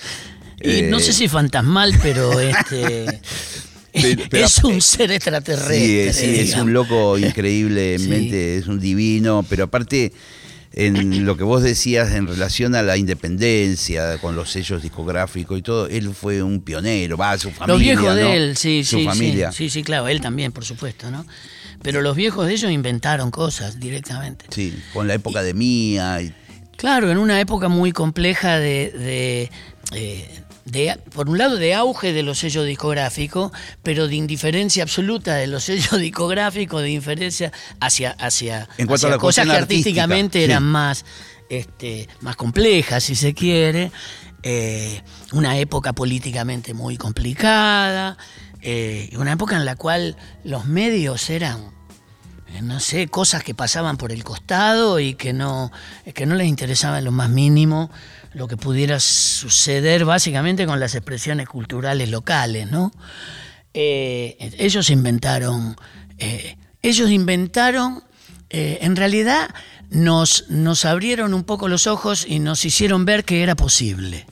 Y 0.62 0.84
no 0.84 1.00
sé 1.00 1.10
eh, 1.10 1.14
si 1.14 1.28
fantasmal, 1.28 2.00
pero 2.04 2.40
este 2.40 3.20
es 3.94 4.64
un 4.64 4.82
ser 4.82 5.12
extraterrestre. 5.12 6.14
Sí, 6.14 6.40
es 6.40 6.56
un 6.56 6.74
loco 6.74 7.18
increíblemente, 7.18 8.58
es 8.58 8.68
un 8.68 8.80
divino, 8.80 9.46
pero 9.48 9.66
aparte 9.66 10.12
en 10.76 11.26
lo 11.26 11.38
que 11.38 11.44
vos 11.44 11.62
decías 11.62 12.14
en 12.14 12.28
relación 12.28 12.74
a 12.76 12.82
la 12.82 12.98
independencia, 12.98 14.18
con 14.18 14.36
los 14.36 14.50
sellos 14.50 14.82
discográficos 14.82 15.60
y 15.60 15.62
todo, 15.62 15.88
él 15.88 16.14
fue 16.14 16.42
un 16.42 16.62
pionero, 16.62 17.16
va, 17.16 17.38
su 17.38 17.52
familia. 17.52 17.68
Los 17.68 17.80
viejos 17.80 18.16
de 18.16 18.36
él, 18.36 18.58
sí, 18.58 18.84
su 18.84 18.98
sí, 18.98 19.06
familia. 19.06 19.52
sí, 19.52 19.70
sí, 19.70 19.84
claro, 19.84 20.08
él 20.08 20.20
también, 20.20 20.52
por 20.52 20.66
supuesto, 20.66 21.12
¿no? 21.12 21.26
Pero 21.84 22.02
los 22.02 22.16
viejos 22.16 22.48
de 22.48 22.54
ellos 22.54 22.72
inventaron 22.72 23.30
cosas 23.30 23.80
directamente. 23.80 24.46
Sí, 24.50 24.74
con 24.94 25.08
la 25.08 25.16
época 25.16 25.44
de 25.44 25.54
Mía. 25.54 26.22
Y... 26.22 26.34
Claro, 26.78 27.12
en 27.12 27.18
una 27.18 27.40
época 27.40 27.68
muy 27.68 27.92
compleja 27.92 28.58
de, 28.58 29.52
eh, 30.72 30.98
por 31.14 31.30
un 31.30 31.38
lado, 31.38 31.58
de 31.58 31.74
auge 31.74 32.14
de 32.14 32.24
los 32.24 32.40
sellos 32.40 32.66
discográficos, 32.66 33.52
pero 33.82 34.08
de 34.08 34.16
indiferencia 34.16 34.84
absoluta 34.84 35.36
de 35.36 35.48
los 35.48 35.64
sellos 35.66 35.98
discográficos, 35.98 36.82
de 36.82 36.92
indiferencia 36.92 37.52
hacia, 37.80 38.12
hacia, 38.12 38.70
en 38.78 38.88
cuanto 38.88 39.08
a 39.08 39.12
la 39.12 39.18
cosas 39.18 39.46
que 39.46 39.52
artísticamente 39.52 40.44
eran 40.44 40.64
más, 40.64 41.06
este, 41.50 42.08
más 42.22 42.36
complejas, 42.36 43.04
si 43.04 43.16
se 43.16 43.34
quiere. 43.34 43.92
Eh, 44.46 45.02
una 45.32 45.58
época 45.58 45.94
políticamente 45.94 46.74
muy 46.74 46.98
complicada, 46.98 48.18
eh, 48.62 49.10
una 49.16 49.32
época 49.32 49.56
en 49.56 49.64
la 49.64 49.78
cual 49.78 50.18
los 50.44 50.66
medios 50.66 51.30
eran 51.30 51.72
eh, 52.54 52.62
no 52.62 52.80
sé, 52.80 53.08
cosas 53.08 53.44
que 53.44 53.56
pasaban 53.56 53.98
por 53.98 54.12
el 54.12 54.24
costado 54.24 55.00
y 55.00 55.16
que 55.16 55.34
no, 55.34 55.72
que 56.14 56.26
no 56.26 56.36
les 56.36 56.48
interesaba 56.48 57.00
en 57.00 57.06
lo 57.06 57.12
más 57.12 57.30
mínimo 57.30 57.90
lo 58.34 58.48
que 58.48 58.58
pudiera 58.58 59.00
suceder 59.00 60.06
básicamente 60.06 60.66
con 60.66 60.80
las 60.80 60.96
expresiones 60.96 61.48
culturales 61.48 62.10
locales, 62.10 62.70
¿no? 62.72 62.92
Eh, 63.74 64.38
ellos 64.58 64.90
inventaron, 64.90 65.76
eh, 66.18 66.58
ellos 66.82 67.10
inventaron, 67.10 68.04
eh, 68.50 68.80
en 68.82 68.96
realidad 68.96 69.50
nos, 69.90 70.50
nos 70.50 70.86
abrieron 70.86 71.34
un 71.34 71.44
poco 71.44 71.68
los 71.68 71.88
ojos 71.88 72.26
y 72.28 72.40
nos 72.40 72.66
hicieron 72.66 73.06
ver 73.06 73.26
que 73.26 73.42
era 73.42 73.56
posible, 73.56 74.26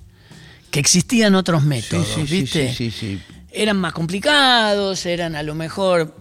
que 0.70 0.80
existían 0.80 1.36
otros 1.36 1.64
métodos, 1.64 2.16
¿viste? 2.30 2.74
Sí, 2.74 2.92
sí, 2.92 2.92
sí, 2.92 3.22
eran 3.52 3.78
más 3.78 3.94
complicados, 3.94 5.06
eran 5.06 5.36
a 5.36 5.44
lo 5.44 5.56
mejor 5.56 6.16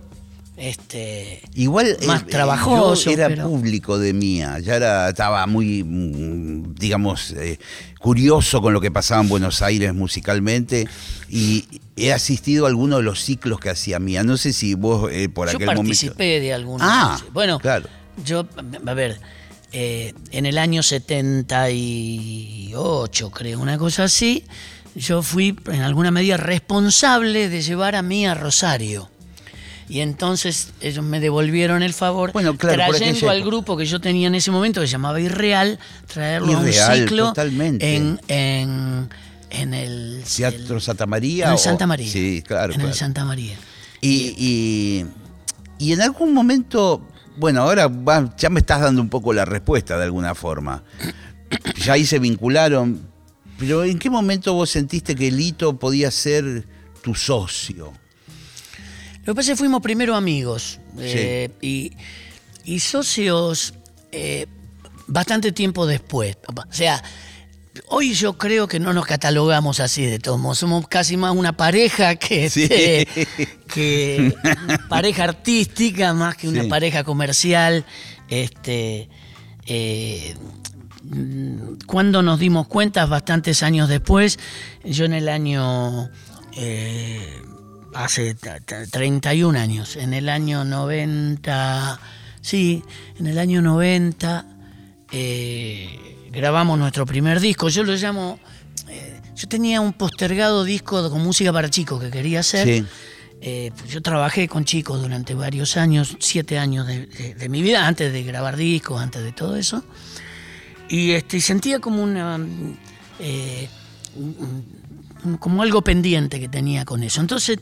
este 0.61 1.40
igual 1.55 1.97
más 2.07 2.26
trabajoso 2.26 3.09
era 3.09 3.31
público 3.43 3.99
de 3.99 4.12
mía 4.12 4.59
ya 4.59 4.76
era, 4.76 5.09
estaba 5.09 5.47
muy 5.47 5.83
mm, 5.83 6.75
digamos 6.75 7.31
eh, 7.31 7.59
curioso 7.99 8.61
con 8.61 8.75
lo 8.75 8.81
que 8.81 8.90
pasaba 8.90 9.23
en 9.23 9.31
Buenos 9.31 9.62
Aires 9.62 9.95
musicalmente 9.95 10.87
y 11.31 11.64
he 11.97 12.12
asistido 12.12 12.67
a 12.67 12.69
algunos 12.69 12.99
de 12.99 13.05
los 13.05 13.23
ciclos 13.23 13.59
que 13.61 13.71
hacía 13.71 13.99
mía. 13.99 14.23
No 14.23 14.37
sé 14.37 14.52
si 14.52 14.75
vos 14.75 15.11
eh, 15.11 15.31
por 15.31 15.49
aquel 15.49 15.67
momento 15.67 15.83
yo 15.83 15.88
participé 15.88 16.40
de 16.40 16.52
algunos. 16.52 16.87
Ah 16.88 17.19
bueno 17.33 17.59
claro. 17.59 17.88
yo 18.25 18.47
a 18.87 18.95
ver 18.95 19.19
eh, 19.73 20.12
en 20.31 20.45
el 20.45 20.59
año 20.59 20.83
78 20.83 23.31
creo 23.31 23.61
una 23.61 23.79
cosa 23.79 24.05
así 24.05 24.45
yo 24.95 25.23
fui 25.23 25.57
en 25.73 25.81
alguna 25.81 26.11
medida 26.11 26.37
responsable 26.37 27.49
de 27.49 27.62
llevar 27.62 27.97
a 27.97 28.02
mí 28.02 28.26
a 28.26 28.35
Rosario 28.35 29.09
y 29.90 30.02
entonces 30.02 30.68
ellos 30.80 31.04
me 31.04 31.18
devolvieron 31.18 31.82
el 31.82 31.92
favor, 31.92 32.30
bueno, 32.32 32.56
claro, 32.56 32.80
trayendo 32.97 33.28
al 33.28 33.42
grupo 33.42 33.76
que 33.76 33.85
yo 33.85 34.00
tenía 34.00 34.28
en 34.28 34.37
ese 34.37 34.52
momento, 34.52 34.80
que 34.80 34.87
se 34.87 34.92
llamaba 34.92 35.20
Irreal, 35.20 35.80
traerlo 36.06 36.56
a 36.56 36.61
un 36.61 36.73
ciclo 36.73 37.32
En, 37.37 38.20
en, 38.28 39.75
el 39.75 40.23
Teatro 40.37 40.78
Santa 40.78 41.06
María. 41.06 41.47
En 41.47 41.52
el 41.52 41.59
Santa 41.59 41.88
María. 41.88 42.09
Sí, 42.09 42.40
claro. 42.47 42.73
En 42.73 42.82
el 42.82 42.94
Santa 42.94 43.25
María. 43.25 43.56
Y, 44.00 45.04
y, 45.80 45.92
en 45.92 46.00
algún 46.02 46.32
momento, 46.32 47.04
bueno, 47.37 47.62
ahora 47.62 47.90
ya 48.38 48.49
me 48.49 48.61
estás 48.61 48.82
dando 48.82 49.02
un 49.02 49.09
poco 49.09 49.32
la 49.32 49.44
respuesta 49.44 49.99
de 49.99 50.04
alguna 50.04 50.37
forma. 50.37 50.85
Ya 51.85 51.94
ahí 51.94 52.06
se 52.06 52.20
vincularon, 52.20 53.00
pero 53.59 53.82
¿en 53.82 53.99
qué 53.99 54.09
momento 54.09 54.54
vos 54.54 54.70
sentiste 54.70 55.16
que 55.16 55.32
Lito 55.32 55.76
podía 55.80 56.12
ser 56.12 56.64
tu 57.02 57.16
socio? 57.16 57.92
Lo 59.30 59.34
que 59.34 59.42
pasa 59.42 59.52
es 59.52 59.58
que 59.58 59.62
fuimos 59.62 59.80
primero 59.80 60.16
amigos 60.16 60.80
eh, 60.99 61.50
y, 61.60 62.80
socios 62.80 63.75
eh, 64.10 64.49
bastante 65.06 65.52
tiempo 65.52 65.87
después. 65.87 66.37
O 66.49 66.72
sea, 66.72 67.00
hoy 67.90 68.12
yo 68.12 68.37
creo 68.37 68.66
que 68.66 68.80
no 68.80 68.92
nos 68.92 69.06
catalogamos 69.06 69.78
así 69.78 70.04
de 70.04 70.18
todos 70.18 70.40
modos. 70.40 70.58
Somos 70.58 70.88
casi 70.88 71.16
más 71.16 71.32
una 71.37 71.56
pareja 71.56 72.16
que, 72.16 72.46
este, 72.46 73.06
que 73.72 74.34
pareja 74.88 75.22
artística 75.22 76.12
más 76.12 76.37
que 76.37 76.49
una 76.49 76.64
pareja 76.64 77.04
comercial. 77.04 77.84
Este, 78.28 79.08
eh, 79.64 80.34
cuando 81.87 82.22
nos 82.22 82.40
dimos 82.40 82.66
cuenta, 82.66 83.06
bastantes 83.06 83.62
años 83.62 83.88
después, 83.88 84.40
yo 84.82 85.04
en 85.04 85.12
el 85.12 85.28
año 85.28 86.10
hace 87.94 88.35
31 88.35 89.59
años, 89.59 89.97
en 89.97 90.14
el 90.14 90.28
año 90.28 90.64
90, 90.64 92.00
sí, 92.40 92.82
en 93.18 93.26
el 93.26 93.38
año 93.38 93.62
90 93.62 94.47
eh, 95.12 96.28
grabamos 96.30 96.78
nuestro 96.78 97.06
primer 97.06 97.40
disco. 97.40 97.68
Yo 97.68 97.82
lo 97.85 97.94
llamo, 97.94 98.38
eh, 98.88 99.20
yo 99.35 99.49
tenía 99.49 99.80
un 99.80 99.92
postergado 99.92 100.64
disco 100.64 101.11
con 101.11 101.23
música 101.23 101.52
para 101.52 101.68
chicos 101.68 102.00
que 102.00 102.11
quería 102.11 102.40
hacer. 102.40 102.85
Eh, 103.42 103.73
yo 103.88 104.02
trabajé 104.02 104.49
con 104.49 104.64
chicos 104.64 105.00
durante 105.00 105.35
varios 105.35 105.76
años, 105.76 106.16
siete 106.20 106.59
años 106.59 106.87
de, 106.87 107.49
mi 107.49 107.62
vida, 107.62 107.87
antes 107.87 108.12
de 108.12 108.23
grabar 108.23 108.56
discos, 108.56 109.00
antes 109.00 109.23
de 109.23 109.32
todo 109.32 109.56
eso. 109.56 109.82
Y 110.88 111.12
este, 111.12 111.40
sentía 111.40 111.78
como 111.78 112.02
una 112.02 112.38
como 115.38 115.62
algo 115.62 115.82
pendiente 115.82 116.40
que 116.40 116.48
tenía 116.48 116.84
con 116.84 117.02
eso. 117.02 117.20
Entonces, 117.20 117.58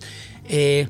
eh, 0.49 0.89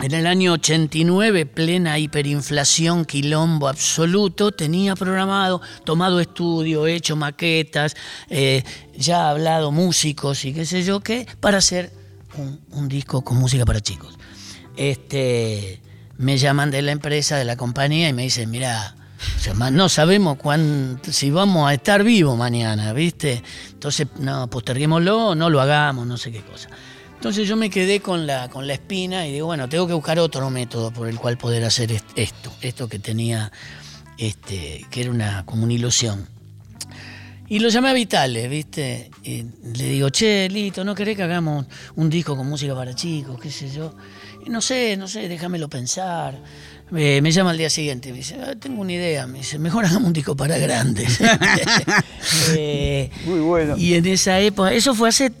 en 0.00 0.12
el 0.14 0.26
año 0.26 0.54
89, 0.54 1.46
plena 1.46 1.98
hiperinflación, 1.98 3.04
quilombo 3.04 3.68
absoluto, 3.68 4.50
tenía 4.50 4.96
programado, 4.96 5.60
tomado 5.84 6.18
estudio, 6.18 6.86
hecho 6.86 7.14
maquetas, 7.14 7.94
eh, 8.28 8.64
ya 8.96 9.30
hablado 9.30 9.70
músicos 9.70 10.44
y 10.44 10.52
qué 10.52 10.64
sé 10.64 10.82
yo 10.82 11.00
qué, 11.00 11.26
para 11.40 11.58
hacer 11.58 11.92
un, 12.36 12.60
un 12.72 12.88
disco 12.88 13.22
con 13.22 13.38
música 13.38 13.64
para 13.64 13.80
chicos. 13.80 14.18
Este, 14.76 15.80
me 16.16 16.38
llaman 16.38 16.70
de 16.70 16.82
la 16.82 16.92
empresa, 16.92 17.36
de 17.36 17.44
la 17.44 17.56
compañía 17.56 18.08
y 18.08 18.12
me 18.12 18.22
dicen, 18.22 18.50
mira, 18.50 18.96
no 19.72 19.88
sabemos 19.88 20.36
cuándo, 20.36 21.00
si 21.10 21.30
vamos 21.30 21.70
a 21.70 21.74
estar 21.74 22.04
vivos 22.04 22.36
mañana, 22.36 22.92
¿viste? 22.92 23.42
Entonces, 23.72 24.08
no, 24.18 24.48
posterguémoslo, 24.48 25.34
no 25.34 25.50
lo 25.50 25.60
hagamos, 25.60 26.06
no 26.06 26.16
sé 26.16 26.32
qué 26.32 26.40
cosa. 26.40 26.68
Entonces 27.14 27.46
yo 27.46 27.56
me 27.56 27.70
quedé 27.70 28.00
con 28.00 28.26
la, 28.26 28.48
con 28.48 28.66
la 28.66 28.72
espina 28.72 29.26
y 29.28 29.32
digo, 29.32 29.46
bueno, 29.46 29.68
tengo 29.68 29.86
que 29.86 29.94
buscar 29.94 30.18
otro 30.18 30.50
método 30.50 30.92
por 30.92 31.08
el 31.08 31.18
cual 31.18 31.38
poder 31.38 31.64
hacer 31.64 31.92
esto, 32.16 32.52
esto 32.60 32.88
que 32.88 32.98
tenía, 32.98 33.52
este, 34.18 34.84
que 34.90 35.02
era 35.02 35.10
una, 35.12 35.46
como 35.46 35.62
una 35.62 35.72
ilusión. 35.72 36.26
Y 37.48 37.58
lo 37.58 37.68
llamé 37.68 37.90
a 37.90 37.92
Vitales, 37.92 38.48
¿viste? 38.48 39.10
Y 39.22 39.44
le 39.76 39.84
digo, 39.84 40.08
che, 40.10 40.48
Lito, 40.48 40.84
¿no 40.84 40.94
querés 40.94 41.16
que 41.16 41.22
hagamos 41.22 41.66
un 41.96 42.08
disco 42.08 42.36
con 42.36 42.48
música 42.48 42.74
para 42.74 42.94
chicos? 42.94 43.38
¿Qué 43.38 43.50
sé 43.50 43.70
yo? 43.70 43.94
No 44.46 44.60
sé, 44.60 44.96
no 44.96 45.06
sé, 45.06 45.28
déjamelo 45.28 45.68
pensar. 45.68 46.34
Me 46.92 47.32
llama 47.32 47.50
al 47.50 47.58
día 47.58 47.70
siguiente, 47.70 48.10
me 48.10 48.18
dice, 48.18 48.36
ah, 48.40 48.54
tengo 48.58 48.82
una 48.82 48.92
idea, 48.92 49.26
me 49.26 49.38
dice, 49.38 49.58
mejor 49.58 49.84
hagamos 49.86 50.08
un 50.08 50.12
disco 50.12 50.36
para 50.36 50.58
grandes. 50.58 51.20
eh, 52.50 53.10
Muy 53.24 53.40
bueno. 53.40 53.76
Y 53.78 53.94
en 53.94 54.06
esa 54.06 54.38
época, 54.40 54.72
eso 54.72 54.94
fue 54.94 55.08
hace 55.08 55.32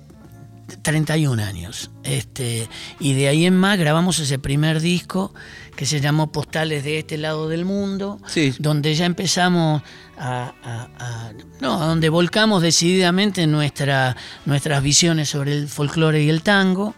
31 0.80 1.42
años. 1.42 1.90
Este, 2.04 2.68
y 2.98 3.12
de 3.14 3.28
ahí 3.28 3.46
en 3.46 3.56
más 3.56 3.78
grabamos 3.78 4.18
ese 4.18 4.38
primer 4.38 4.80
disco 4.80 5.34
que 5.76 5.86
se 5.86 6.00
llamó 6.00 6.32
Postales 6.32 6.84
de 6.84 6.98
este 6.98 7.18
lado 7.18 7.48
del 7.48 7.64
mundo, 7.64 8.18
donde 8.58 8.94
ya 8.94 9.06
empezamos 9.06 9.82
a, 10.18 11.32
no, 11.60 11.78
donde 11.78 12.08
volcamos 12.08 12.62
decididamente 12.62 13.46
nuestra, 13.46 14.16
nuestras 14.46 14.82
visiones 14.82 15.28
sobre 15.28 15.52
el 15.52 15.68
folclore 15.68 16.22
y 16.22 16.28
el 16.28 16.42
tango. 16.42 16.94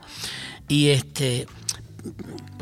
Y 0.69 0.89
este, 0.89 1.47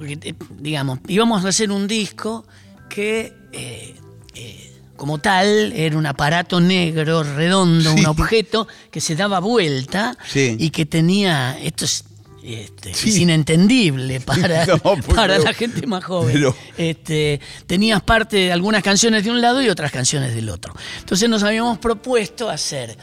porque, 0.03 0.35
digamos, 0.59 0.99
íbamos 1.07 1.45
a 1.45 1.49
hacer 1.49 1.71
un 1.71 1.87
disco 1.87 2.45
que 2.89 3.33
eh, 3.53 3.95
eh, 4.35 4.73
como 4.97 5.19
tal, 5.19 5.73
era 5.73 5.97
un 5.97 6.07
aparato 6.07 6.61
negro, 6.61 7.23
redondo, 7.23 7.95
un 7.95 8.07
objeto 8.07 8.67
que 8.91 9.01
se 9.01 9.15
daba 9.15 9.39
vuelta 9.39 10.17
y 10.35 10.71
que 10.71 10.87
tenía. 10.87 11.57
Esto 11.61 11.85
es, 11.85 12.05
este, 12.43 12.93
inentendible 13.21 14.21
para, 14.27 14.67
para 15.15 15.39
la 15.39 15.55
gente 15.55 15.87
más 15.87 16.03
joven. 16.03 16.53
Este, 16.77 17.41
tenías 17.69 18.03
parte 18.03 18.39
de 18.39 18.53
algunas 18.53 18.83
canciones 18.83 19.23
de 19.23 19.31
un 19.31 19.41
lado 19.41 19.63
y 19.63 19.69
otras 19.69 19.93
canciones 19.93 20.35
del 20.35 20.49
otro. 20.49 20.75
Entonces 20.99 21.29
nos 21.29 21.45
habíamos 21.45 21.79
propuesto 21.79 22.51
hacer 22.51 22.99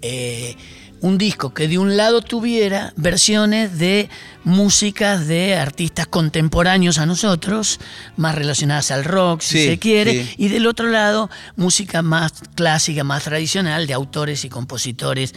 eh, 0.00 0.54
un 1.00 1.18
disco 1.18 1.52
que 1.52 1.68
de 1.68 1.78
un 1.78 1.96
lado 1.96 2.22
tuviera 2.22 2.92
versiones 2.96 3.78
de 3.78 4.08
músicas 4.44 5.26
de 5.26 5.56
artistas 5.56 6.06
contemporáneos 6.06 6.98
a 6.98 7.06
nosotros, 7.06 7.78
más 8.16 8.34
relacionadas 8.34 8.90
al 8.90 9.04
rock, 9.04 9.40
si 9.42 9.64
se 9.64 9.78
quiere, 9.78 10.34
y 10.36 10.48
del 10.48 10.66
otro 10.66 10.88
lado 10.88 11.30
música 11.56 12.02
más 12.02 12.32
clásica, 12.54 13.04
más 13.04 13.24
tradicional, 13.24 13.86
de 13.86 13.94
autores 13.94 14.44
y 14.44 14.48
compositores 14.48 15.34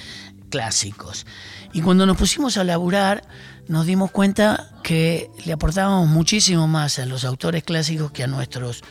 clásicos. 0.49 1.25
Y 1.73 1.81
cuando 1.81 2.05
nos 2.05 2.17
pusimos 2.17 2.57
a 2.57 2.63
laburar, 2.63 3.23
nos 3.67 3.85
dimos 3.85 4.11
cuenta 4.11 4.71
que 4.83 5.29
le 5.45 5.53
aportábamos 5.53 6.07
muchísimo 6.07 6.67
más 6.67 6.97
a 6.99 7.05
los 7.05 7.23
autores 7.23 7.63
clásicos 7.63 8.11
que 8.11 8.23
a 8.23 8.27
nuestros 8.27 8.81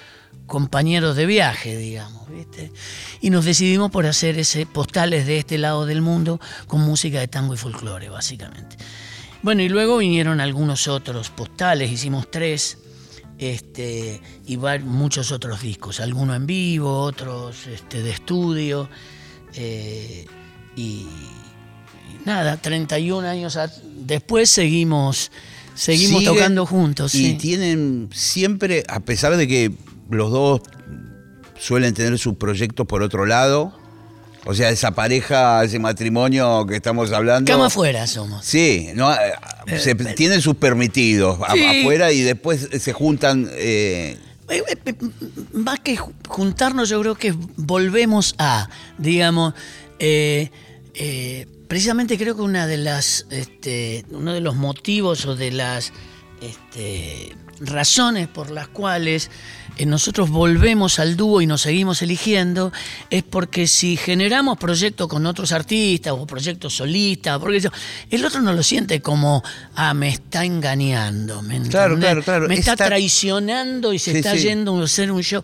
compañeros 0.49 1.15
de 1.15 1.27
viaje, 1.27 1.77
digamos, 1.77 2.29
¿viste? 2.29 2.73
Y 3.21 3.31
nos 3.31 3.45
decidimos 3.45 3.93
por 3.93 4.07
hacer 4.07 4.37
ese 4.39 4.67
postales 4.67 5.27
de 5.27 5.39
este 5.39 5.59
lado 5.59 5.87
del 5.87 6.03
mundo 6.03 6.41
con 6.67 6.81
música 6.81 7.21
de 7.21 7.29
tango 7.29 7.55
y 7.55 7.57
folclore, 7.57 8.09
básicamente. 8.09 8.77
Bueno, 9.43 9.63
y 9.63 9.69
luego 9.69 9.99
vinieron 9.99 10.41
algunos 10.41 10.89
otros 10.89 11.31
postales, 11.31 11.93
hicimos 11.93 12.29
tres, 12.29 12.79
este, 13.39 14.21
y 14.47 14.57
muchos 14.57 15.31
otros 15.31 15.63
discos, 15.63 16.01
algunos 16.01 16.35
en 16.37 16.47
vivo, 16.47 17.03
otros 17.03 17.69
este, 17.69 18.03
de 18.03 18.11
estudio, 18.11 18.89
eh, 19.55 20.27
y, 20.75 21.07
nada, 22.25 22.57
31 22.57 23.29
años 23.29 23.57
después 24.01 24.51
seguimos, 24.51 25.31
seguimos 25.75 26.25
tocando 26.25 26.67
juntos. 26.67 27.15
Y 27.15 27.35
tienen 27.35 28.09
siempre, 28.13 28.83
a 28.89 29.01
pesar 29.01 29.37
de 29.37 29.47
que 29.47 29.73
los 30.11 30.31
dos 30.31 30.61
suelen 31.59 31.95
tener 31.95 32.19
sus 32.19 32.35
proyectos 32.37 32.87
por 32.87 33.03
otro 33.03 33.27
lado. 33.27 33.73
O 34.45 34.55
sea, 34.55 34.71
esa 34.71 34.93
pareja, 34.93 35.63
ese 35.63 35.79
matrimonio 35.79 36.65
que 36.67 36.77
estamos 36.77 37.13
hablando. 37.13 37.51
Cama 37.51 37.67
afuera 37.67 38.07
somos. 38.07 38.45
Sí, 38.45 38.89
no, 38.95 39.13
eh, 39.13 39.79
se, 39.79 39.91
eh, 39.91 40.15
tienen 40.17 40.41
sus 40.41 40.55
permitidos 40.55 41.39
afuera 41.43 42.13
y 42.13 42.23
después 42.23 42.69
se 42.79 42.93
juntan. 42.93 43.49
Eh, 43.53 44.17
más 45.53 45.81
que 45.81 45.99
juntarnos, 46.29 46.89
yo 46.89 46.99
creo 47.01 47.15
que 47.15 47.35
volvemos 47.57 48.35
a, 48.39 48.71
digamos, 48.97 49.53
precisamente 51.69 52.17
creo 52.17 52.35
que 52.35 52.41
una 52.41 52.67
de 52.67 52.79
las, 52.79 53.27
este, 53.29 54.07
uno 54.11 54.33
de 54.33 54.41
los 54.41 54.57
motivos 54.57 55.27
o 55.27 55.37
de 55.37 55.51
las 55.51 55.93
este, 56.41 57.37
razones 57.61 58.29
por 58.29 58.51
las 58.51 58.69
cuales 58.69 59.27
eh, 59.27 59.31
nosotros 59.87 60.31
volvemos 60.31 60.99
al 60.99 61.17
dúo 61.17 61.41
y 61.41 61.47
nos 61.47 61.63
seguimos 61.63 62.03
eligiendo 62.03 62.73
es 63.11 63.23
porque 63.23 63.67
si 63.67 63.97
generamos 63.97 64.59
proyectos 64.59 65.09
con 65.09 65.27
otros 65.27 65.53
artistas 65.53 66.13
o 66.17 66.27
proyectos 66.27 66.77
solistas, 66.77 67.39
porque 67.39 67.69
el 68.11 68.25
otro 68.25 68.41
no 68.41 68.53
lo 68.53 68.63
siente 68.63 69.01
como, 69.01 69.43
ah, 69.75 69.95
me 69.95 70.09
está 70.09 70.45
engañando, 70.45 71.43
¿me 71.43 71.61
claro, 71.63 71.99
claro, 71.99 72.23
claro. 72.23 72.49
Me 72.49 72.55
está, 72.55 72.77
traicionando 72.77 73.93
y 73.93 73.99
se 73.99 74.17
está 74.19 74.35
yendo 74.35 74.81
a 74.81 74.85
hacer 74.85 75.11
un 75.11 75.23
show. 75.23 75.43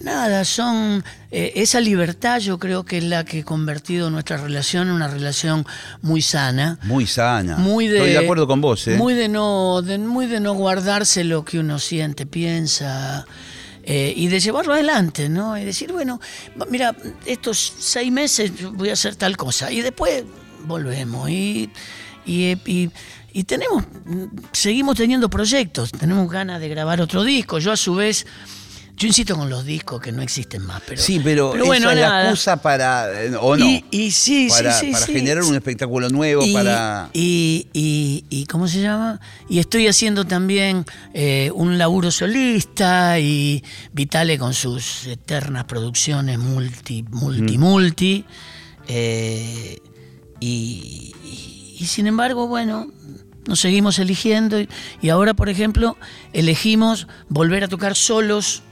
Nada, 0.00 0.44
son 0.44 1.04
eh, 1.30 1.52
esa 1.56 1.80
libertad 1.80 2.38
yo 2.38 2.58
creo 2.58 2.84
que 2.84 2.98
es 2.98 3.04
la 3.04 3.24
que 3.24 3.40
ha 3.40 3.44
convertido 3.44 4.10
nuestra 4.10 4.36
relación 4.36 4.88
en 4.88 4.94
una 4.94 5.08
relación 5.08 5.66
muy 6.02 6.22
sana. 6.22 6.78
Muy 6.82 7.06
sana. 7.06 7.56
Muy 7.56 7.88
de, 7.88 7.96
Estoy 7.96 8.12
de 8.12 8.18
acuerdo 8.18 8.46
con 8.46 8.60
vos. 8.60 8.86
¿eh? 8.88 8.96
Muy 8.96 9.14
de 9.14 9.28
no, 9.28 9.82
muy 9.98 10.26
de 10.26 10.40
no 10.40 10.54
guardarse 10.54 11.24
lo 11.24 11.44
que 11.44 11.58
uno 11.58 11.78
siente, 11.78 12.26
piensa. 12.26 13.26
Eh, 13.82 14.14
y 14.16 14.28
de 14.28 14.40
llevarlo 14.40 14.72
adelante, 14.72 15.28
¿no? 15.28 15.58
Y 15.58 15.64
decir, 15.64 15.92
bueno, 15.92 16.18
mira, 16.70 16.96
estos 17.26 17.74
seis 17.78 18.10
meses 18.10 18.50
voy 18.72 18.88
a 18.88 18.94
hacer 18.94 19.14
tal 19.16 19.36
cosa 19.36 19.70
y 19.70 19.82
después 19.82 20.24
volvemos 20.66 21.28
y, 21.28 21.70
y, 22.24 22.90
y 23.34 23.44
tenemos, 23.44 23.84
seguimos 24.52 24.96
teniendo 24.96 25.28
proyectos, 25.28 25.90
tenemos 25.90 26.30
ganas 26.30 26.60
de 26.60 26.68
grabar 26.68 27.00
otro 27.00 27.24
disco. 27.24 27.58
Yo 27.58 27.72
a 27.72 27.76
su 27.76 27.96
vez 27.96 28.26
yo 28.96 29.08
insisto 29.08 29.34
con 29.34 29.50
los 29.50 29.64
discos 29.64 30.00
que 30.00 30.12
no 30.12 30.22
existen 30.22 30.64
más, 30.64 30.80
pero. 30.86 31.00
Sí, 31.00 31.20
pero, 31.22 31.52
bueno, 31.64 31.90
es 31.90 31.98
la 31.98 32.22
excusa 32.22 32.62
para. 32.62 33.08
¿O 33.40 33.56
no? 33.56 33.66
Y, 33.90 34.10
sí, 34.12 34.48
para, 34.48 34.72
sí, 34.78 34.92
para 34.92 35.06
generar 35.06 35.42
un 35.42 35.54
espectáculo 35.54 36.08
nuevo, 36.10 36.44
para. 36.52 37.10
Y, 37.12 37.66
y, 37.72 38.46
¿cómo 38.46 38.68
se 38.68 38.80
llama? 38.80 39.20
Y 39.48 39.58
estoy 39.58 39.88
haciendo 39.88 40.24
también 40.24 40.84
eh, 41.12 41.50
un 41.54 41.76
laburo 41.76 42.10
solista 42.10 43.18
y 43.18 43.64
Vitale 43.92 44.38
con 44.38 44.54
sus 44.54 45.06
eternas 45.06 45.64
producciones 45.64 46.38
multi, 46.38 47.04
multi, 47.10 47.58
multi. 47.58 48.24
Eh, 48.86 49.78
y, 50.38 51.14
y 51.80 51.86
sin 51.86 52.06
embargo, 52.06 52.46
bueno, 52.46 52.86
nos 53.46 53.58
seguimos 53.58 53.98
eligiendo 53.98 54.58
y 55.02 55.08
ahora, 55.08 55.34
por 55.34 55.48
ejemplo, 55.48 55.96
elegimos 56.32 57.08
volver 57.28 57.64
a 57.64 57.68
tocar 57.68 57.96
solos 57.96 58.62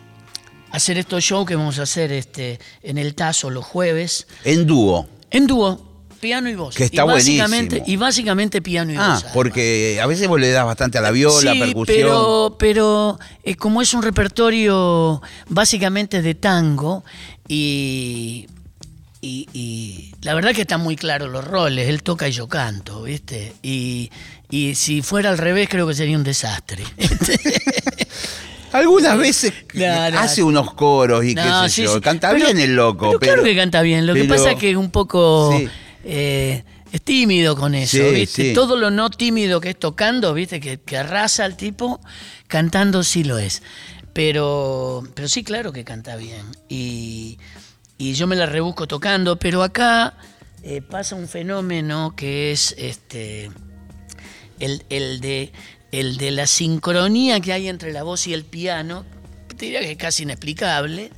hacer 0.72 0.98
estos 0.98 1.22
shows 1.22 1.46
que 1.46 1.54
vamos 1.54 1.78
a 1.78 1.82
hacer 1.82 2.10
este, 2.10 2.58
en 2.82 2.98
el 2.98 3.14
Tazo 3.14 3.50
los 3.50 3.64
jueves. 3.64 4.26
En 4.44 4.66
dúo. 4.66 5.06
En 5.30 5.46
dúo. 5.46 5.92
Piano 6.18 6.48
y 6.48 6.54
voz. 6.54 6.76
Que 6.76 6.84
está 6.84 7.02
y 7.02 7.06
básicamente, 7.06 7.82
Y 7.84 7.96
básicamente 7.96 8.62
piano 8.62 8.92
y 8.92 8.96
ah, 8.96 9.14
voz. 9.14 9.24
Ah, 9.26 9.30
porque 9.34 9.98
a 10.00 10.06
veces 10.06 10.28
vos 10.28 10.40
le 10.40 10.50
das 10.50 10.64
bastante 10.64 10.98
a 10.98 11.00
la 11.00 11.10
viola, 11.10 11.52
sí, 11.52 11.58
percusión. 11.58 11.96
Pero, 11.96 12.56
pero 12.58 13.18
eh, 13.42 13.56
como 13.56 13.82
es 13.82 13.92
un 13.92 14.02
repertorio 14.02 15.20
básicamente 15.48 16.22
de 16.22 16.36
tango 16.36 17.04
y, 17.48 18.46
y, 19.20 20.14
la 20.22 20.34
verdad 20.34 20.54
que 20.54 20.62
están 20.62 20.80
muy 20.80 20.94
claros 20.94 21.28
los 21.28 21.44
roles. 21.44 21.88
Él 21.88 22.04
toca 22.04 22.28
y 22.28 22.32
yo 22.32 22.48
canto, 22.48 23.02
¿viste? 23.02 23.54
Y, 23.60 24.12
y 24.48 24.76
si 24.76 25.02
fuera 25.02 25.30
al 25.30 25.38
revés 25.38 25.68
creo 25.68 25.88
que 25.88 25.94
sería 25.94 26.16
un 26.16 26.24
desastre. 26.24 26.84
Algunas 28.72 29.18
veces 29.18 29.52
hace 30.16 30.42
unos 30.42 30.74
coros 30.74 31.24
y 31.24 31.34
qué 31.34 31.68
sé 31.68 31.84
yo. 31.84 32.00
Canta 32.00 32.32
bien 32.32 32.58
el 32.58 32.74
loco. 32.74 33.18
Pero, 33.18 33.20
claro 33.20 33.42
que 33.44 33.56
canta 33.56 33.82
bien. 33.82 34.06
Lo 34.06 34.14
que 34.14 34.24
pasa 34.24 34.52
es 34.52 34.58
que 34.58 34.76
un 34.76 34.90
poco. 34.90 35.58
Eh, 36.04 36.64
es 36.92 37.00
tímido 37.00 37.56
con 37.56 37.74
eso, 37.74 38.10
¿viste? 38.10 38.52
Todo 38.52 38.76
lo 38.76 38.90
no 38.90 39.08
tímido 39.08 39.60
que 39.60 39.70
es 39.70 39.78
tocando, 39.78 40.34
¿viste? 40.34 40.60
Que, 40.60 40.78
que 40.78 40.98
arrasa 40.98 41.44
al 41.44 41.56
tipo, 41.56 42.00
cantando 42.48 43.02
sí 43.02 43.24
lo 43.24 43.38
es. 43.38 43.62
Pero, 44.12 45.02
pero 45.14 45.26
sí, 45.26 45.42
claro 45.42 45.72
que 45.72 45.84
canta 45.84 46.16
bien. 46.16 46.44
Y, 46.68 47.38
y 47.96 48.12
yo 48.12 48.26
me 48.26 48.36
la 48.36 48.44
rebusco 48.44 48.86
tocando, 48.86 49.38
pero 49.38 49.62
acá 49.62 50.14
eh, 50.62 50.82
pasa 50.82 51.16
un 51.16 51.28
fenómeno 51.28 52.14
que 52.14 52.52
es 52.52 52.74
este 52.76 53.50
el, 54.60 54.84
el 54.90 55.20
de, 55.20 55.50
el 55.92 56.16
de 56.16 56.30
la 56.32 56.46
sincronía 56.46 57.38
que 57.40 57.52
hay 57.52 57.68
entre 57.68 57.92
la 57.92 58.02
voz 58.02 58.26
y 58.26 58.34
el 58.34 58.44
piano, 58.44 59.04
diría 59.58 59.80
que 59.80 59.92
es 59.92 59.96
casi 59.98 60.24
inexplicable, 60.24 61.10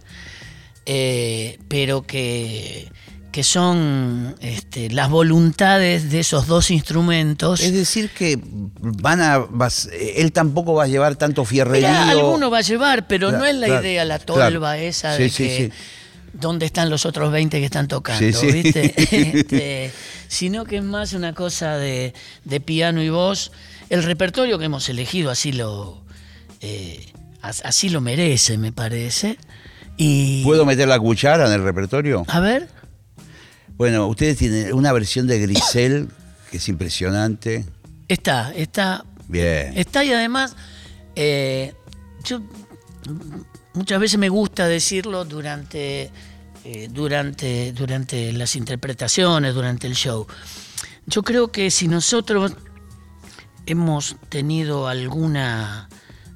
eh, 0.87 1.59
pero 1.69 2.03
que, 2.03 2.91
que 3.33 3.43
son 3.43 4.35
este, 4.41 4.91
las 4.91 5.09
voluntades 5.09 6.11
de 6.11 6.21
esos 6.21 6.47
dos 6.47 6.71
instrumentos. 6.71 7.61
Es 7.61 7.73
decir, 7.73 8.11
que 8.11 8.39
van 8.43 9.21
a. 9.23 9.39
vas- 9.39 9.89
él 10.17 10.33
tampoco 10.33 10.75
va 10.75 10.85
a 10.85 10.89
llevar 10.89 11.17
tanto 11.17 11.45
fierrerío. 11.45 11.89
Mirá, 11.89 12.11
alguno 12.11 12.51
va 12.51 12.59
a 12.59 12.63
llevar, 12.63 13.07
pero 13.07 13.29
Claro, 13.29 13.45
no 13.45 13.49
es 13.51 13.57
la 13.57 13.67
claro, 13.67 13.83
idea, 13.83 14.05
la 14.05 14.19
claro. 14.19 14.51
tolva 14.51 14.79
esa 14.79 15.17
Sí, 15.17 15.23
de 15.25 15.29
sí, 15.31 15.43
que 15.45 15.57
sí. 15.57 15.71
dónde 16.35 16.67
están 16.67 16.91
los 16.91 17.07
otros 17.07 17.33
20 17.33 17.59
que 17.59 17.65
están 17.65 17.89
tocando. 17.89 18.27
¿viste? 18.43 18.95
Este, 19.39 19.91
sino 20.29 20.65
que 20.65 20.79
es 20.79 20.85
más 20.85 21.13
una 21.13 21.33
cosa 21.33 21.77
de, 21.79 22.13
de 22.45 22.61
piano 22.61 23.03
y 23.03 23.09
voz. 23.09 23.53
El 23.91 24.03
repertorio 24.03 24.59
que 24.59 24.65
hemos 24.67 24.89
elegido 24.89 25.31
así 25.31 25.53
lo, 25.53 26.03
eh, 26.61 27.13
as- 27.43 27.63
así 27.65 27.89
lo 27.89 28.01
merece, 28.01 28.59
me 28.59 28.73
parece. 28.73 29.39
Y, 29.97 30.43
¿Puedo 30.45 30.65
meter 30.65 30.89
la 30.89 30.99
cuchara 30.99 31.47
en 31.47 31.53
el 31.53 31.63
repertorio? 31.63 32.25
A 32.29 32.41
ver, 32.41 32.69
Bueno, 33.77 34.07
ustedes 34.07 34.39
tienen 34.39 34.73
una 34.73 34.93
versión 34.93 35.27
de 35.27 35.39
Grisel 35.41 36.09
que 36.51 36.59
es 36.59 36.69
impresionante. 36.69 37.65
está, 38.09 38.53
está 38.55 39.05
Bien. 39.27 39.73
Está 39.77 40.05
y 40.05 40.13
además, 40.13 40.55
eh, 41.17 41.75
yo 42.25 42.41
muchas 43.73 43.99
veces 43.99 44.19
me 44.19 44.29
gusta 44.29 44.69
decirlo 44.69 45.25
durante, 45.25 46.11
eh, 46.65 46.89
durante, 46.91 47.73
durante 47.73 48.33
las 48.33 48.55
interpretaciones, 48.55 49.55
durante 49.55 49.87
el 49.87 49.95
show. 49.95 50.27
Yo 51.07 51.23
creo 51.23 51.51
que 51.51 51.71
si 51.71 51.89
nosotros 51.89 52.53
hemos 53.67 54.17
tenido 54.29 54.89
alguna 54.89 55.89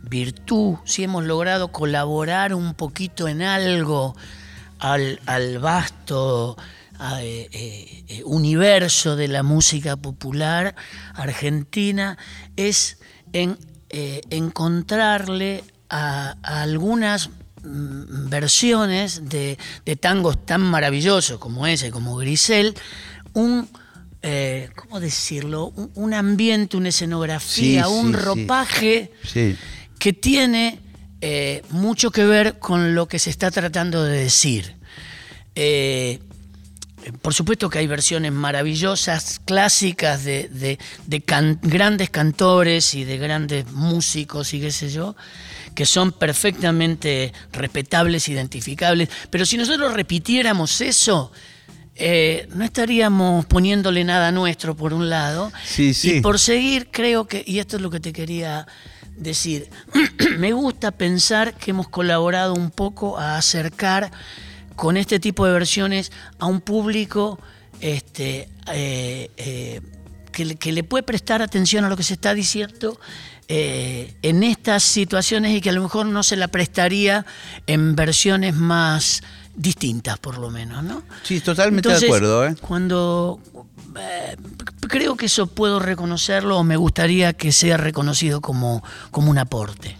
virtud, 0.02 0.76
si 0.84 1.04
hemos 1.04 1.24
logrado 1.24 1.68
colaborar 1.68 2.54
un 2.54 2.74
poquito 2.74 3.28
en 3.28 3.42
algo 3.42 4.16
al, 4.78 5.58
vasto 5.60 6.56
eh, 7.20 7.48
eh, 7.52 8.04
eh, 8.08 8.22
universo 8.24 9.16
de 9.16 9.28
la 9.28 9.42
música 9.42 9.96
popular 9.96 10.74
argentina, 11.14 12.16
es 12.56 12.98
en 13.32 13.58
encontrarle 13.90 15.64
a, 15.88 16.36
a 16.42 16.62
algunas 16.62 17.30
mm, 17.62 18.28
versiones 18.28 19.28
de, 19.28 19.58
de 19.86 19.96
tangos 19.96 20.44
tan 20.44 20.60
maravillosos 20.60 21.38
como 21.38 21.66
ese, 21.66 21.90
como 21.90 22.16
Grisel, 22.16 22.74
un, 23.32 23.68
eh, 24.22 24.70
¿cómo 24.74 25.00
decirlo? 25.00 25.66
Un, 25.76 25.90
un 25.94 26.14
ambiente, 26.14 26.76
una 26.76 26.88
escenografía, 26.88 27.84
Sí, 27.84 27.90
un 27.90 28.12
sí, 28.14 28.20
ropaje 28.20 29.12
Sí. 29.24 29.56
que 29.98 30.12
tiene 30.12 30.80
eh, 31.20 31.62
mucho 31.70 32.10
que 32.10 32.24
ver 32.24 32.58
con 32.58 32.94
lo 32.94 33.06
que 33.08 33.18
se 33.18 33.30
está 33.30 33.50
tratando 33.50 34.02
de 34.04 34.18
decir. 34.18 34.74
Eh, 35.54 36.20
por 37.22 37.32
supuesto 37.32 37.70
que 37.70 37.78
hay 37.78 37.86
versiones 37.86 38.32
maravillosas, 38.32 39.40
clásicas 39.44 40.24
de, 40.24 40.48
de- 40.48 40.78
de 41.06 41.20
can- 41.22 41.58
grandes 41.62 42.10
cantores 42.10 42.94
y 42.94 43.04
de 43.04 43.16
grandes 43.18 43.70
músicos 43.72 44.52
y 44.52 44.60
qué 44.60 44.70
sé 44.70 44.90
yo, 44.90 45.16
que 45.74 45.86
son 45.86 46.12
perfectamente 46.12 47.32
respetables, 47.52 48.28
identificables. 48.28 49.08
Pero 49.30 49.46
si 49.46 49.56
nosotros 49.56 49.94
repitiéramos 49.94 50.80
eso, 50.80 51.32
eh, 51.98 52.48
no 52.54 52.64
estaríamos 52.64 53.44
poniéndole 53.46 54.04
nada 54.04 54.30
nuestro 54.32 54.76
por 54.76 54.94
un 54.94 55.10
lado. 55.10 55.52
Sí, 55.64 55.92
sí. 55.94 56.16
Y 56.16 56.20
por 56.20 56.38
seguir, 56.38 56.88
creo 56.90 57.26
que, 57.26 57.42
y 57.46 57.58
esto 57.58 57.76
es 57.76 57.82
lo 57.82 57.90
que 57.90 58.00
te 58.00 58.12
quería 58.12 58.66
decir, 59.16 59.68
me 60.38 60.52
gusta 60.52 60.92
pensar 60.92 61.54
que 61.54 61.72
hemos 61.72 61.88
colaborado 61.88 62.54
un 62.54 62.70
poco 62.70 63.18
a 63.18 63.36
acercar 63.36 64.10
con 64.76 64.96
este 64.96 65.18
tipo 65.18 65.44
de 65.44 65.52
versiones 65.52 66.12
a 66.38 66.46
un 66.46 66.60
público 66.60 67.40
este, 67.80 68.48
eh, 68.72 69.30
eh, 69.36 69.80
que, 70.30 70.44
le- 70.44 70.56
que 70.56 70.70
le 70.72 70.84
puede 70.84 71.02
prestar 71.02 71.42
atención 71.42 71.84
a 71.84 71.88
lo 71.88 71.96
que 71.96 72.04
se 72.04 72.14
está 72.14 72.32
diciendo 72.34 73.00
eh, 73.48 74.14
en 74.22 74.42
estas 74.44 74.82
situaciones 74.84 75.56
y 75.56 75.60
que 75.60 75.70
a 75.70 75.72
lo 75.72 75.82
mejor 75.82 76.06
no 76.06 76.22
se 76.22 76.36
la 76.36 76.48
prestaría 76.48 77.24
en 77.66 77.96
versiones 77.96 78.54
más 78.54 79.22
distintas, 79.58 80.18
por 80.18 80.38
lo 80.38 80.50
menos, 80.50 80.82
¿no? 80.84 81.02
Sí, 81.24 81.40
totalmente 81.40 81.88
de 81.88 82.06
acuerdo, 82.06 82.46
¿eh? 82.46 82.54
Cuando 82.60 83.40
eh, 83.98 84.36
creo 84.88 85.16
que 85.16 85.26
eso 85.26 85.48
puedo 85.48 85.80
reconocerlo 85.80 86.56
o 86.58 86.64
me 86.64 86.76
gustaría 86.76 87.32
que 87.34 87.52
sea 87.52 87.76
reconocido 87.76 88.40
como, 88.40 88.82
como 89.10 89.30
un 89.30 89.38
aporte. 89.38 89.96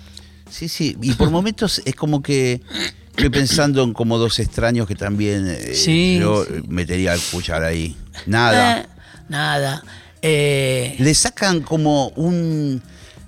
Sí, 0.48 0.68
sí. 0.68 0.96
Y 1.02 1.12
por 1.14 1.30
momentos 1.30 1.82
es 1.84 1.94
como 1.94 2.22
que 2.22 2.62
estoy 3.10 3.28
pensando 3.30 3.82
en 3.82 3.92
como 3.92 4.16
dos 4.16 4.38
extraños 4.38 4.86
que 4.86 4.94
también 4.94 5.46
eh, 5.48 5.74
Sí, 5.74 6.18
yo 6.20 6.44
sí. 6.44 6.52
metería 6.68 7.12
el 7.14 7.20
cuchar 7.20 7.64
ahí. 7.64 7.96
Nada. 8.26 8.80
Eh, 8.80 8.86
nada. 9.28 9.82
Le 10.22 11.14
sacan 11.14 11.60
como 11.62 12.08
un. 12.10 12.80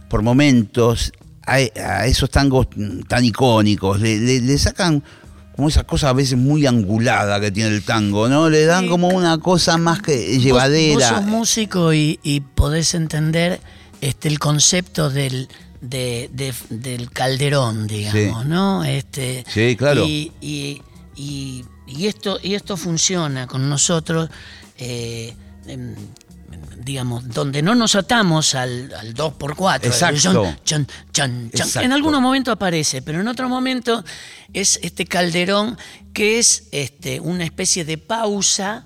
Por 0.08 0.22
momentos, 0.22 1.12
a, 1.46 1.54
a 1.56 2.06
esos 2.06 2.30
tangos 2.30 2.66
tan 3.06 3.24
icónicos, 3.24 4.00
le, 4.00 4.18
le- 4.18 4.40
le 4.40 4.58
sacan 4.58 5.02
como 5.60 5.68
esa 5.68 5.84
cosa 5.84 6.08
a 6.08 6.12
veces 6.14 6.38
muy 6.38 6.64
angulada 6.66 7.38
que 7.38 7.50
tiene 7.50 7.68
el 7.68 7.82
tango, 7.82 8.28
¿no? 8.30 8.48
Le 8.48 8.64
dan 8.64 8.88
como 8.88 9.08
una 9.08 9.36
cosa 9.36 9.76
más 9.76 10.00
que 10.00 10.16
vos- 10.34 10.42
llevadera. 10.42 10.94
Vos, 11.12 11.18
sos 11.18 11.26
músico 11.26 11.92
y, 11.92 12.18
y 12.22 12.40
podés 12.40 12.94
entender 12.94 13.60
este, 14.00 14.28
el 14.28 14.38
concepto 14.38 15.10
del, 15.10 15.48
de- 15.82 16.30
de- 16.32 16.54
del 16.70 17.10
calderón, 17.10 17.86
digamos, 17.86 18.42
Sí. 18.44 18.48
¿no? 18.48 18.84
Este, 18.84 19.44
Sí, 19.52 19.76
claro. 19.76 20.06
Y, 20.06 20.32
y- 20.40 20.80
y- 21.14 21.64
y 21.86 22.06
esto, 22.06 22.38
y 22.42 22.54
esto 22.54 22.78
funciona 22.78 23.46
con 23.46 23.68
nosotros, 23.68 24.30
eh, 24.78 25.34
em, 25.66 25.94
digamos, 26.84 27.28
donde 27.28 27.62
no 27.62 27.74
nos 27.74 27.94
atamos 27.94 28.54
al, 28.54 28.92
al 28.94 29.14
2x4. 29.14 29.84
Exacto. 29.84 30.44
al 30.44 30.62
chan. 30.64 30.86
Exacto. 31.52 31.80
En 31.80 31.92
algunos 31.92 32.20
momentos 32.20 32.52
aparece, 32.52 33.02
pero 33.02 33.20
en 33.20 33.28
otro 33.28 33.48
momento 33.48 34.04
es 34.52 34.78
este 34.82 35.06
calderón 35.06 35.76
que 36.12 36.38
es 36.38 36.68
este, 36.72 37.20
una 37.20 37.44
especie 37.44 37.84
de 37.84 37.98
pausa 37.98 38.84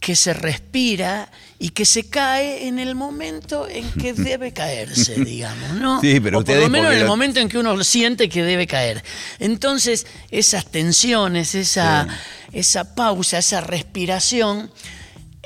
que 0.00 0.14
se 0.14 0.34
respira 0.34 1.30
y 1.58 1.70
que 1.70 1.84
se 1.84 2.08
cae 2.08 2.68
en 2.68 2.78
el 2.78 2.94
momento 2.94 3.66
en 3.68 3.90
que 3.92 4.12
debe 4.12 4.52
caerse, 4.52 5.16
digamos, 5.16 5.72
¿no? 5.72 6.00
Sí, 6.00 6.20
pero 6.20 6.40
o 6.40 6.44
por 6.44 6.56
lo 6.56 6.68
menos 6.68 6.92
en 6.92 7.00
el 7.00 7.06
momento 7.06 7.40
en 7.40 7.48
que 7.48 7.58
uno 7.58 7.82
siente 7.82 8.28
que 8.28 8.42
debe 8.42 8.66
caer. 8.66 9.02
Entonces, 9.38 10.06
esas 10.30 10.66
tensiones, 10.66 11.54
esa, 11.54 12.06
esa 12.52 12.94
pausa, 12.94 13.38
esa 13.38 13.60
respiración, 13.60 14.70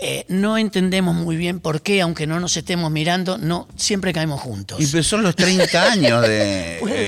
eh, 0.02 0.24
no 0.28 0.56
entendemos 0.58 1.14
muy 1.14 1.36
bien 1.36 1.60
por 1.60 1.82
qué, 1.82 2.00
aunque 2.00 2.26
no 2.26 2.40
nos 2.40 2.56
estemos 2.56 2.90
mirando, 2.90 3.36
no 3.38 3.68
siempre 3.76 4.12
caemos 4.12 4.40
juntos. 4.40 4.80
Y 4.80 4.86
pues 4.86 5.06
son 5.06 5.22
los 5.22 5.36
30 5.36 5.82
años 5.92 6.22
de. 6.22 6.76
Puede 6.80 7.06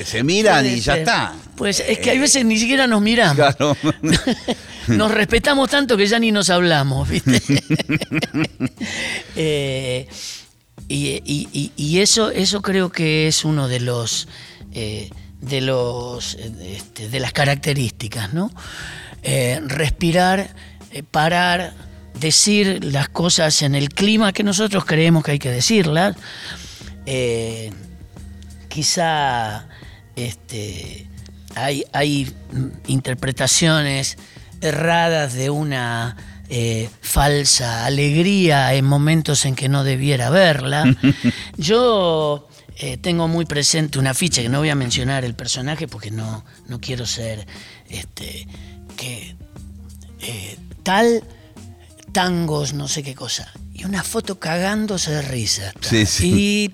eh, 0.00 0.04
ser. 0.04 0.06
se 0.06 0.22
miran 0.24 0.64
Puede 0.64 0.76
y 0.76 0.80
ya 0.80 0.96
está. 0.96 1.34
Pues 1.56 1.80
es 1.80 1.98
que 1.98 2.10
hay 2.10 2.18
veces 2.18 2.44
ni 2.44 2.58
siquiera 2.58 2.86
nos 2.86 3.00
miramos. 3.00 3.36
Claro. 3.36 3.76
Nos 4.88 5.10
respetamos 5.10 5.68
tanto 5.68 5.96
que 5.96 6.06
ya 6.06 6.20
ni 6.20 6.30
nos 6.30 6.48
hablamos, 6.48 7.08
¿viste? 7.08 7.42
Eh, 9.34 10.06
y, 10.88 11.06
y- 11.24 11.48
y- 11.52 11.72
y 11.76 11.98
eso, 12.00 12.30
eso 12.30 12.62
creo 12.62 12.90
que 12.92 13.26
es 13.26 13.44
uno 13.44 13.66
de 13.68 13.80
los 13.80 14.28
eh, 14.72 15.10
de 15.40 15.60
los 15.60 16.34
eh, 16.34 16.76
este, 16.76 17.08
de 17.08 17.20
las 17.20 17.32
características, 17.32 18.32
¿no? 18.32 18.50
Eh, 19.22 19.60
respirar, 19.66 20.54
eh, 20.92 21.02
parar, 21.02 21.74
decir 22.20 22.84
las 22.84 23.08
cosas 23.08 23.62
en 23.62 23.74
el 23.74 23.90
clima 23.90 24.32
que 24.32 24.42
nosotros 24.42 24.84
creemos 24.84 25.24
que 25.24 25.32
hay 25.32 25.38
que 25.38 25.50
decirlas. 25.50 26.16
Eh, 27.04 27.70
quizá 28.68 29.68
este, 30.16 31.06
hay, 31.54 31.84
hay 31.92 32.32
interpretaciones 32.86 34.16
erradas 34.60 35.34
de 35.34 35.50
una 35.50 36.16
eh, 36.48 36.88
falsa 37.00 37.86
alegría 37.86 38.74
en 38.74 38.84
momentos 38.84 39.44
en 39.44 39.54
que 39.54 39.68
no 39.68 39.84
debiera 39.84 40.28
haberla. 40.28 40.84
Yo 41.56 42.48
eh, 42.78 42.96
tengo 42.96 43.28
muy 43.28 43.44
presente 43.44 43.98
una 43.98 44.14
ficha 44.14 44.42
que 44.42 44.48
no 44.48 44.58
voy 44.58 44.70
a 44.70 44.74
mencionar 44.74 45.24
el 45.24 45.34
personaje 45.34 45.86
porque 45.86 46.10
no, 46.10 46.44
no 46.66 46.80
quiero 46.80 47.06
ser 47.06 47.46
este, 47.88 48.46
que 48.96 49.36
tal 50.82 51.22
tangos, 52.16 52.72
no 52.72 52.88
sé 52.88 53.02
qué 53.02 53.14
cosa. 53.14 53.52
Y 53.74 53.84
una 53.84 54.02
foto 54.02 54.38
cagándose 54.38 55.10
de 55.10 55.20
risa. 55.20 55.74
Sí, 55.82 56.06
sí. 56.06 56.72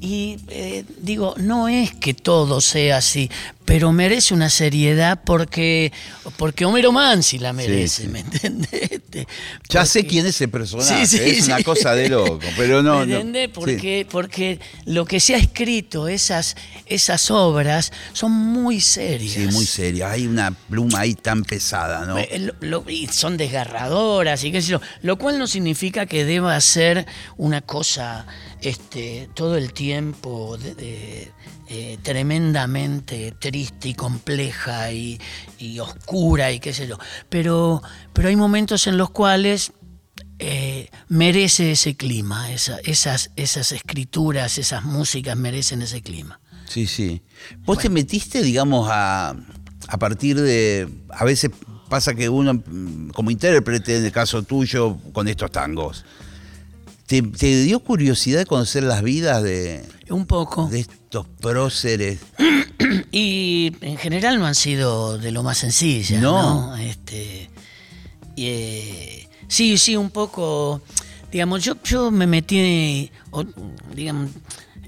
Y, 0.00 0.06
y, 0.06 0.38
eh, 0.50 0.84
digo, 1.00 1.34
no 1.36 1.66
es 1.66 1.92
que 1.92 2.14
todo 2.14 2.60
sea 2.60 2.98
así, 2.98 3.28
pero 3.64 3.92
merece 3.92 4.34
una 4.34 4.50
seriedad 4.50 5.20
porque, 5.24 5.92
porque 6.36 6.64
Homero 6.64 6.90
Mansi 6.92 7.38
la 7.38 7.52
merece, 7.52 8.02
sí. 8.02 8.08
¿me 8.08 8.20
entendés? 8.20 9.00
Ya 9.68 9.86
sé 9.86 10.06
quién 10.06 10.26
es 10.26 10.34
ese 10.34 10.48
personaje, 10.48 11.06
Sí, 11.06 11.18
es 11.18 11.46
una 11.46 11.62
cosa 11.62 11.94
de 11.94 12.08
loco, 12.08 12.40
pero 12.56 12.82
no. 12.82 13.00
¿Me 13.00 13.06
no. 13.06 13.14
entendés? 13.16 13.48
Porque, 13.52 14.06
porque 14.10 14.58
lo 14.86 15.04
que 15.04 15.20
se 15.20 15.34
ha 15.34 15.38
escrito, 15.38 16.08
esas, 16.08 16.56
esas 16.86 17.30
obras, 17.30 17.92
son 18.12 18.32
muy 18.32 18.80
serias. 18.80 19.32
Sí, 19.34 19.46
muy 19.52 19.64
seria. 19.66 20.10
Hay 20.10 20.26
una 20.26 20.50
pluma 20.50 21.00
ahí 21.00 21.14
tan 21.14 21.44
pesada, 21.44 22.04
¿no? 22.06 22.18
Eh, 22.18 22.38
lo- 22.38 22.54
lo- 22.82 22.90
y 22.90 23.06
son 23.08 23.36
desgarradoras 23.36 24.42
y 24.44 24.52
qué 24.52 24.60
sé 24.62 24.68
yo. 24.68 24.80
Lo 25.02 25.16
cual 25.18 25.38
no 25.38 25.46
significa 25.46 26.06
que 26.06 26.24
deba 26.24 26.60
ser 26.60 27.06
una 27.36 27.60
cosa 27.60 28.26
este, 28.60 29.28
todo 29.34 29.56
el 29.56 29.72
tiempo 29.72 30.56
de- 30.58 30.74
de, 30.74 31.32
eh, 31.74 31.96
tremendamente 32.02 33.32
triste 33.38 33.88
y 33.88 33.94
compleja 33.94 34.92
y, 34.92 35.18
y 35.58 35.78
oscura 35.78 36.52
y 36.52 36.60
qué 36.60 36.72
sé 36.74 36.86
yo. 36.86 36.98
Pero, 37.28 37.82
pero 38.12 38.28
hay 38.28 38.36
momentos 38.36 38.86
en 38.86 38.98
los 38.98 39.08
cuales 39.10 39.72
eh, 40.38 40.88
merece 41.08 41.72
ese 41.72 41.94
clima, 41.96 42.52
esa- 42.52 42.78
esas, 42.84 43.30
esas 43.36 43.72
escrituras, 43.72 44.58
esas 44.58 44.84
músicas 44.84 45.36
merecen 45.36 45.80
ese 45.82 46.02
clima. 46.02 46.40
Sí, 46.68 46.86
sí. 46.86 47.22
¿Vos 47.64 47.78
te 47.78 47.88
metiste, 47.88 48.42
digamos, 48.42 48.88
a, 48.90 49.34
a 49.88 49.98
partir 49.98 50.40
de... 50.40 50.88
A 51.10 51.24
veces 51.24 51.50
pasa 51.88 52.14
que 52.14 52.28
uno, 52.28 52.54
mm, 52.54 53.10
como 53.10 53.30
intérprete, 53.30 53.96
en 53.98 54.04
el 54.04 54.12
caso 54.12 54.42
tuyo, 54.42 54.96
con 55.12 55.28
estos 55.28 55.50
tangos, 55.50 56.04
¿te, 57.12 57.20
te 57.20 57.62
dio 57.64 57.80
curiosidad 57.80 58.38
de 58.38 58.46
conocer 58.46 58.84
las 58.84 59.02
vidas 59.02 59.42
de, 59.42 59.84
Un 60.08 60.24
poco. 60.24 60.68
de 60.68 60.80
estos 60.80 61.26
próceres? 61.40 62.20
Y 63.10 63.72
en 63.82 63.98
general 63.98 64.38
no 64.38 64.46
han 64.46 64.54
sido 64.54 65.18
de 65.18 65.30
lo 65.30 65.42
más 65.42 65.58
sencillas, 65.58 66.20
No. 66.22 66.68
¿no? 66.68 66.76
Este, 66.76 67.50
y, 68.36 68.46
eh, 68.46 69.28
sí, 69.48 69.76
sí, 69.76 69.96
un 69.96 70.08
poco. 70.10 70.80
Digamos, 71.30 71.62
yo, 71.62 71.76
yo 71.84 72.10
me 72.10 72.26
metí, 72.26 73.10
o, 73.30 73.44
digamos, 73.94 74.30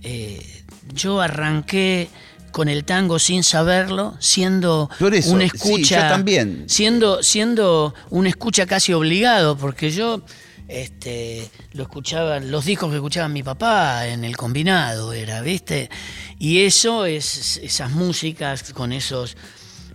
eh, 0.02 0.62
yo 0.94 1.20
arranqué 1.20 2.08
con 2.50 2.68
el 2.68 2.84
tango 2.84 3.18
sin 3.18 3.42
saberlo, 3.44 4.16
siendo 4.18 4.88
eso, 5.12 5.32
un 5.32 5.40
sí, 5.40 5.46
escucha. 5.46 6.02
yo 6.02 6.08
también. 6.14 6.64
Siendo, 6.66 7.22
siendo 7.22 7.94
un 8.10 8.26
escucha 8.26 8.64
casi 8.66 8.92
obligado, 8.94 9.56
porque 9.58 9.90
yo 9.90 10.22
este, 10.68 11.50
lo 11.72 11.83
escuchaba, 11.85 12.40
los 12.40 12.64
discos 12.64 12.90
que 12.90 12.96
escuchaba 12.96 13.29
mi 13.29 13.42
papá 13.42 14.07
en 14.09 14.24
el 14.24 14.37
combinado 14.37 15.12
era, 15.12 15.40
¿viste? 15.42 15.90
Y 16.38 16.62
eso 16.64 17.05
es, 17.07 17.59
esas 17.59 17.90
músicas 17.90 18.72
con 18.72 18.92
esos 18.92 19.37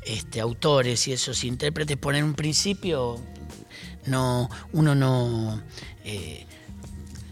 este, 0.03 0.39
autores 0.39 1.07
y 1.07 1.13
esos 1.13 1.43
intérpretes, 1.43 1.97
por 1.97 2.15
en 2.15 2.23
un 2.23 2.33
principio 2.33 3.19
no, 4.05 4.49
uno 4.73 4.95
no 4.95 5.61
eh, 6.05 6.45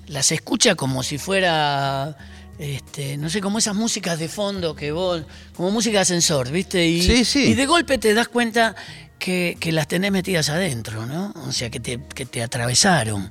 las 0.07 0.31
escucha 0.31 0.75
como 0.75 1.03
si 1.03 1.17
fuera 1.17 2.17
este, 2.59 3.17
no 3.17 3.29
sé, 3.29 3.39
como 3.39 3.59
esas 3.59 3.75
músicas 3.75 4.17
de 4.17 4.27
fondo 4.27 4.75
que 4.75 4.91
vos, 4.91 5.23
como 5.55 5.69
música 5.69 5.99
de 5.99 6.01
ascensor, 6.01 6.49
¿viste? 6.51 6.87
Y, 6.87 7.01
Sí, 7.03 7.23
sí. 7.23 7.43
y 7.51 7.53
de 7.53 7.65
golpe 7.67 7.99
te 7.99 8.13
das 8.15 8.27
cuenta 8.27 8.75
que, 9.19 9.57
las 9.71 9.87
tenés 9.87 10.11
metidas 10.11 10.49
adentro, 10.49 11.05
¿no? 11.05 11.33
O 11.47 11.51
sea, 11.51 11.69
que 11.69 11.79
te, 11.79 11.99
que 12.15 12.25
te 12.25 12.41
atravesaron. 12.41 13.29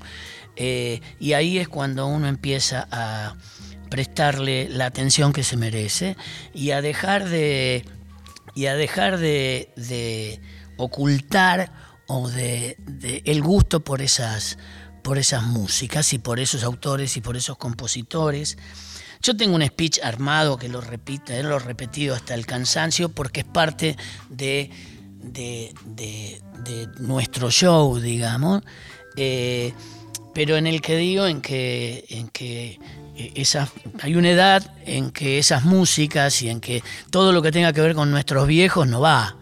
Eh, 0.56 1.00
y 1.20 1.34
ahí 1.34 1.58
es 1.58 1.68
cuando 1.68 2.06
uno 2.06 2.28
empieza 2.28 2.88
a 2.90 3.36
prestarle 3.90 4.68
la 4.68 4.86
atención 4.86 5.32
que 5.32 5.42
se 5.42 5.56
merece 5.56 6.16
y 6.54 6.70
a 6.70 6.80
dejar 6.80 7.28
de, 7.28 7.84
y 8.54 8.66
a 8.66 8.74
dejar 8.74 9.18
de, 9.18 9.72
de 9.76 10.40
ocultar 10.76 11.72
o 12.06 12.28
de, 12.28 12.76
de 12.78 13.22
el 13.26 13.42
gusto 13.42 13.80
por 13.80 14.02
esas, 14.02 14.58
por 15.02 15.18
esas 15.18 15.42
músicas 15.44 16.12
y 16.12 16.18
por 16.18 16.40
esos 16.40 16.64
autores 16.64 17.16
y 17.16 17.20
por 17.20 17.36
esos 17.36 17.58
compositores. 17.58 18.56
Yo 19.22 19.36
tengo 19.36 19.56
un 19.56 19.66
speech 19.66 20.00
armado 20.02 20.56
que 20.56 20.68
lo 20.68 20.80
repite, 20.80 21.42
lo 21.42 21.56
he 21.56 21.58
repetido 21.58 22.14
hasta 22.14 22.34
el 22.34 22.46
cansancio 22.46 23.08
porque 23.08 23.40
es 23.40 23.46
parte 23.46 23.96
de, 24.28 24.70
de, 25.22 25.72
de- 25.84 26.40
de 26.64 26.88
nuestro 26.98 27.50
show, 27.50 27.98
digamos. 27.98 28.62
Eh, 29.16 29.72
pero 30.34 30.56
en 30.56 30.66
el 30.66 30.80
que 30.82 30.96
digo 30.96 31.26
en 31.26 31.40
que, 31.40 32.04
en 32.10 32.28
que 32.28 32.78
eh, 33.16 33.32
esas, 33.36 33.70
hay 34.02 34.14
una 34.16 34.30
edad 34.30 34.74
en 34.84 35.10
que 35.10 35.38
esas 35.38 35.64
músicas 35.64 36.42
y 36.42 36.50
en 36.50 36.60
que 36.60 36.82
todo 37.10 37.32
lo 37.32 37.40
que 37.42 37.52
tenga 37.52 37.72
que 37.72 37.80
ver 37.80 37.94
con 37.94 38.10
nuestros 38.10 38.46
viejos 38.46 38.86
no 38.86 39.00
va. 39.00 39.36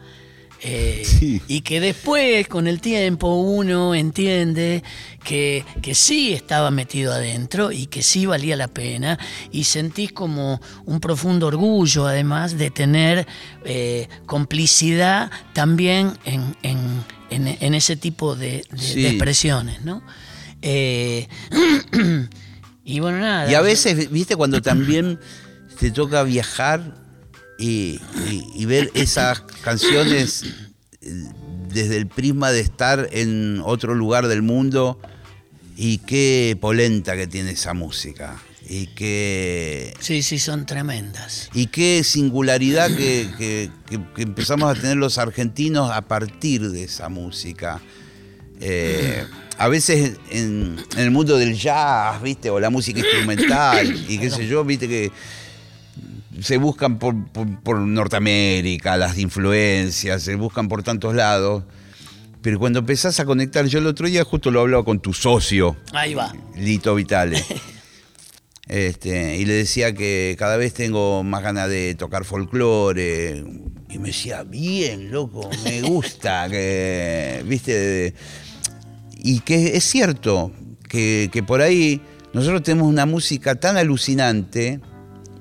Eh, 0.67 1.03
Sí. 1.05 1.43
Y 1.47 1.61
que 1.61 1.79
después, 1.79 2.49
con 2.49 2.67
el 2.67 2.81
tiempo, 2.81 3.35
uno 3.37 3.95
entiende 3.95 4.83
que, 5.23 5.63
que 5.83 5.95
sí 5.95 6.33
estaba 6.33 6.71
metido 6.71 7.13
adentro 7.13 7.71
y 7.71 7.87
que 7.87 8.03
sí 8.03 8.25
valía 8.25 8.57
la 8.57 8.69
pena 8.69 9.19
y 9.53 9.65
sentís 9.65 10.13
como 10.13 10.61
un 10.87 11.01
profundo 11.01 11.49
orgullo, 11.49 12.07
además, 12.07 12.57
de 12.57 12.71
tener 12.71 13.27
eh, 13.67 14.09
complicidad 14.25 15.31
también 15.53 16.13
en, 16.25 16.57
en- 16.63 17.05
en- 17.31 17.59
en 17.61 17.75
ese 17.75 17.97
tipo 17.97 18.35
de, 18.35 18.65
de- 18.71 18.79
Sí. 18.79 19.03
de 19.03 19.09
expresiones, 19.11 19.83
¿no? 19.85 20.03
Eh, 20.63 21.29
y 22.85 23.01
bueno, 23.01 23.19
nada. 23.21 23.51
Y 23.51 23.55
a 23.55 23.61
veces, 23.61 24.11
viste, 24.11 24.37
cuando 24.37 24.63
también 24.63 25.19
te 25.79 25.91
toca 25.91 26.23
viajar 26.23 26.95
y, 27.59 28.01
y- 28.31 28.45
y 28.55 28.65
ver 28.67 28.91
esas 28.95 29.41
canciones 29.63 30.45
desde 31.69 31.97
el 31.97 32.07
prisma 32.07 32.51
de 32.51 32.61
estar 32.61 33.09
en 33.13 33.61
otro 33.65 33.95
lugar 33.95 34.27
del 34.29 34.43
mundo 34.43 34.99
y 35.77 35.99
qué 35.99 36.57
polenta 36.61 37.17
que 37.17 37.27
tiene 37.27 37.53
esa 37.53 37.75
música. 37.75 38.37
Y 38.67 38.87
qué, 38.89 39.93
Sí, 40.01 40.23
sí, 40.23 40.39
son 40.39 40.65
tremendas. 40.65 41.51
y 41.53 41.67
qué 41.67 42.03
singularidad 42.03 42.89
que, 42.89 43.29
que- 43.37 43.71
que- 43.91 44.01
que 44.15 44.23
empezamos 44.23 44.71
a 44.71 44.81
tener 44.81 44.97
los 44.97 45.19
argentinos 45.19 45.91
a 45.91 46.01
partir 46.03 46.71
de 46.71 46.85
esa 46.85 47.09
música. 47.11 47.83
Eh, 48.61 49.27
a 49.59 49.69
veces 49.69 50.17
en, 50.31 50.79
en 50.97 50.99
el 50.99 51.11
mundo 51.11 51.37
del 51.37 51.55
jazz, 51.59 52.23
¿viste? 52.23 52.49
O 52.51 52.59
la 52.59 52.71
música 52.71 53.01
instrumental 53.01 53.95
y 54.09 54.17
qué 54.19 54.31
sé 54.31 54.47
yo, 54.47 54.65
¿viste? 54.65 54.89
Que 54.89 55.13
se 56.41 56.57
buscan 56.59 56.99
por, 56.99 57.27
por- 57.33 57.61
por 57.63 57.79
Norteamérica, 57.81 58.97
las 58.97 59.19
influencias, 59.19 60.23
se 60.23 60.35
buscan 60.37 60.69
por 60.69 60.83
tantos 60.83 61.15
lados. 61.15 61.65
Pero 62.43 62.59
cuando 62.59 62.81
empezás 62.81 63.19
a 63.21 63.25
conectar, 63.25 63.65
yo 63.67 63.79
el 63.79 63.87
otro 63.87 64.07
día 64.07 64.23
justo 64.25 64.51
lo 64.51 64.61
hablaba 64.61 64.85
con 64.85 65.01
tu 65.01 65.13
socio, 65.15 65.77
Ahí 65.93 66.15
va. 66.15 66.35
Lito 66.57 66.95
Vitale. 66.95 67.43
Este, 68.67 69.37
y 69.37 69.45
le 69.45 69.53
decía 69.53 69.93
que 69.93 70.37
cada 70.39 70.57
vez 70.57 70.73
tengo 70.73 71.23
más 71.23 71.43
ganas 71.43 71.69
de 71.69 71.95
tocar 71.97 72.25
folclore. 72.25 73.45
Y 73.91 73.99
me 73.99 74.07
decía, 74.09 74.43
bien, 74.43 75.11
loco, 75.13 75.51
me 75.65 75.83
gusta, 75.83 76.47
que, 76.51 77.45
viste, 77.47 78.15
y 79.19 79.41
que 79.41 79.77
es 79.77 79.85
cierto, 79.85 80.51
que, 80.89 81.29
que 81.31 81.43
por 81.43 81.61
ahí 81.61 82.01
nosotros 82.33 82.63
tenemos 82.63 82.89
una 82.89 83.05
música 83.05 83.55
tan 83.55 83.77
alucinante 83.77 84.81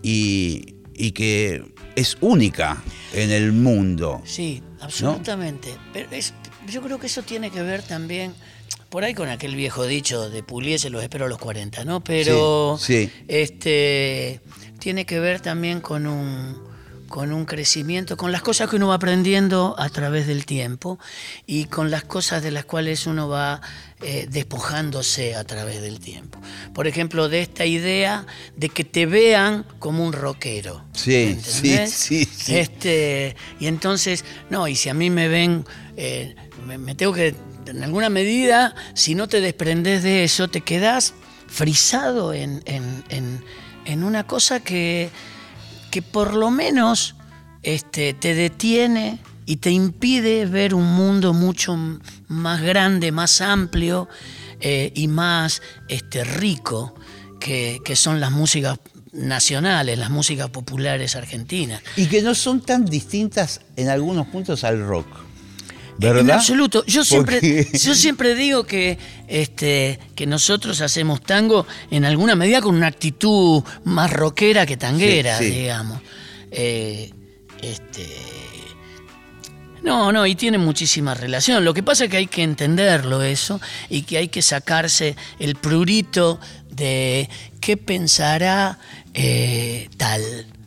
y, 0.01 0.72
y 0.95 1.11
que 1.11 1.63
es 1.95 2.17
única 2.21 2.81
en 3.13 3.31
el 3.31 3.51
mundo. 3.51 4.21
Sí, 4.25 4.61
absolutamente. 4.81 5.69
Pero 5.93 6.09
es, 6.11 6.33
yo 6.69 6.81
creo 6.81 6.99
que 6.99 7.07
eso 7.07 7.23
tiene 7.23 7.49
que 7.51 7.61
ver 7.61 7.81
también, 7.83 8.33
por 8.89 9.03
ahí 9.03 9.13
con 9.13 9.29
aquel 9.29 9.55
viejo 9.55 9.85
dicho 9.85 10.29
de 10.29 10.43
Puliese 10.43 10.89
los 10.89 11.01
espero 11.03 11.25
a 11.25 11.29
los 11.29 11.37
40, 11.39 11.83
¿no? 11.85 12.03
Pero 12.03 12.77
Sí, 12.79 13.05
sí. 13.07 13.11
este 13.27 14.39
tiene 14.79 15.05
que 15.05 15.19
ver 15.19 15.39
también 15.39 15.79
con 15.81 16.05
un 16.07 16.72
con 17.13 17.31
un 17.31 17.45
crecimiento, 17.45 18.17
con 18.17 18.31
las 18.31 18.41
cosas 18.41 18.67
que 18.67 18.75
uno 18.77 18.87
va 18.87 18.95
aprendiendo 18.95 19.75
a 19.77 19.87
través 19.89 20.25
del 20.25 20.47
tiempo 20.47 20.97
y 21.45 21.65
con 21.65 21.91
las 21.91 22.03
cosas 22.03 22.41
de 22.41 22.49
las 22.49 22.65
cuales 22.65 23.05
uno 23.05 23.29
va 23.29 23.61
eh, 24.01 24.25
despojándose 24.31 25.35
a 25.35 25.43
través 25.43 25.79
del 25.79 25.99
tiempo. 25.99 26.39
Por 26.73 26.87
ejemplo, 26.87 27.29
de 27.29 27.43
esta 27.43 27.67
idea 27.67 28.25
de 28.57 28.69
que 28.69 28.83
te 28.83 29.05
vean 29.05 29.63
como 29.77 30.03
un 30.03 30.11
rockero. 30.11 30.85
Sí, 30.93 31.37
sí, 31.43 31.77
sí, 31.87 32.25
sí. 32.25 32.55
Este, 32.57 33.35
y 33.59 33.67
entonces, 33.67 34.25
no, 34.49 34.67
y 34.67 34.75
si 34.75 34.89
a 34.89 34.95
mí 34.95 35.11
me 35.11 35.27
ven, 35.27 35.65
eh, 35.95 36.33
me, 36.65 36.79
me 36.79 36.95
tengo 36.95 37.13
que, 37.13 37.35
en 37.67 37.83
alguna 37.83 38.09
medida, 38.09 38.73
si 38.95 39.13
no 39.13 39.27
te 39.27 39.39
desprendes 39.39 40.01
de 40.01 40.23
eso, 40.23 40.47
te 40.47 40.61
quedas 40.61 41.13
frisado 41.45 42.33
en, 42.33 42.63
en- 42.65 43.03
en- 43.09 43.43
en 43.85 44.03
una 44.03 44.25
cosa 44.25 44.61
que, 44.61 45.11
que 45.93 46.01
por 46.01 46.33
lo 46.33 46.49
menos 46.49 47.13
este, 47.61 48.15
te 48.15 48.33
detiene 48.33 49.19
y 49.45 49.57
te 49.57 49.69
impide 49.69 50.47
ver 50.47 50.73
un 50.73 50.91
mundo 50.95 51.33
mucho 51.33 51.77
más 52.27 52.63
grande, 52.63 53.11
más 53.11 53.41
amplio 53.41 54.09
eh, 54.59 54.91
y 54.95 55.07
más 55.07 55.61
este, 55.89 56.23
rico 56.23 56.95
que, 57.39 57.79
que 57.85 57.95
son 57.95 58.19
las 58.19 58.31
músicas 58.31 58.79
nacionales, 59.11 59.99
las 59.99 60.09
músicas 60.09 60.49
populares 60.49 61.15
argentinas. 61.15 61.83
Y 61.95 62.07
que 62.07 62.23
no 62.23 62.33
son 62.33 62.61
tan 62.61 62.85
distintas 62.85 63.61
en 63.75 63.89
algunos 63.89 64.25
puntos 64.25 64.63
al 64.63 64.83
rock. 64.83 65.05
¿Verdad? 65.97 66.21
En 66.21 66.31
absoluto. 66.31 66.83
Yo 66.85 67.03
siempre, 67.05 67.35
Porque- 67.35 67.77
yo 67.77 67.95
siempre 67.95 68.35
digo 68.35 68.63
que, 68.65 68.97
este, 69.27 69.99
que 70.15 70.25
nosotros 70.25 70.81
hacemos 70.81 71.21
tango 71.21 71.65
en 71.91 72.03
alguna 72.05 72.35
medida 72.35 72.61
con 72.61 72.75
una 72.75 72.87
actitud 72.87 73.63
más 73.83 74.11
rockera 74.11 74.65
que 74.65 74.77
tanguera, 74.77 75.37
Sí, 75.37 75.45
sí. 75.45 75.51
digamos. 75.59 76.01
Eh, 76.51 77.11
este, 77.61 78.07
no, 79.83 80.11
no, 80.11 80.25
y 80.25 80.35
tiene 80.35 80.57
muchísima 80.57 81.13
relación. 81.13 81.63
Lo 81.65 81.73
que 81.73 81.83
pasa 81.83 82.05
es 82.05 82.09
que 82.09 82.17
hay 82.17 82.27
que 82.27 82.43
entenderlo 82.43 83.21
eso 83.21 83.59
y 83.89 84.03
que 84.03 84.17
hay 84.17 84.29
que 84.29 84.41
sacarse 84.41 85.15
el 85.39 85.55
prurito 85.55 86.39
de 86.71 87.29
qué 87.59 87.75
pensará 87.77 88.79
eh, 89.13 89.89
tal. 89.97 90.21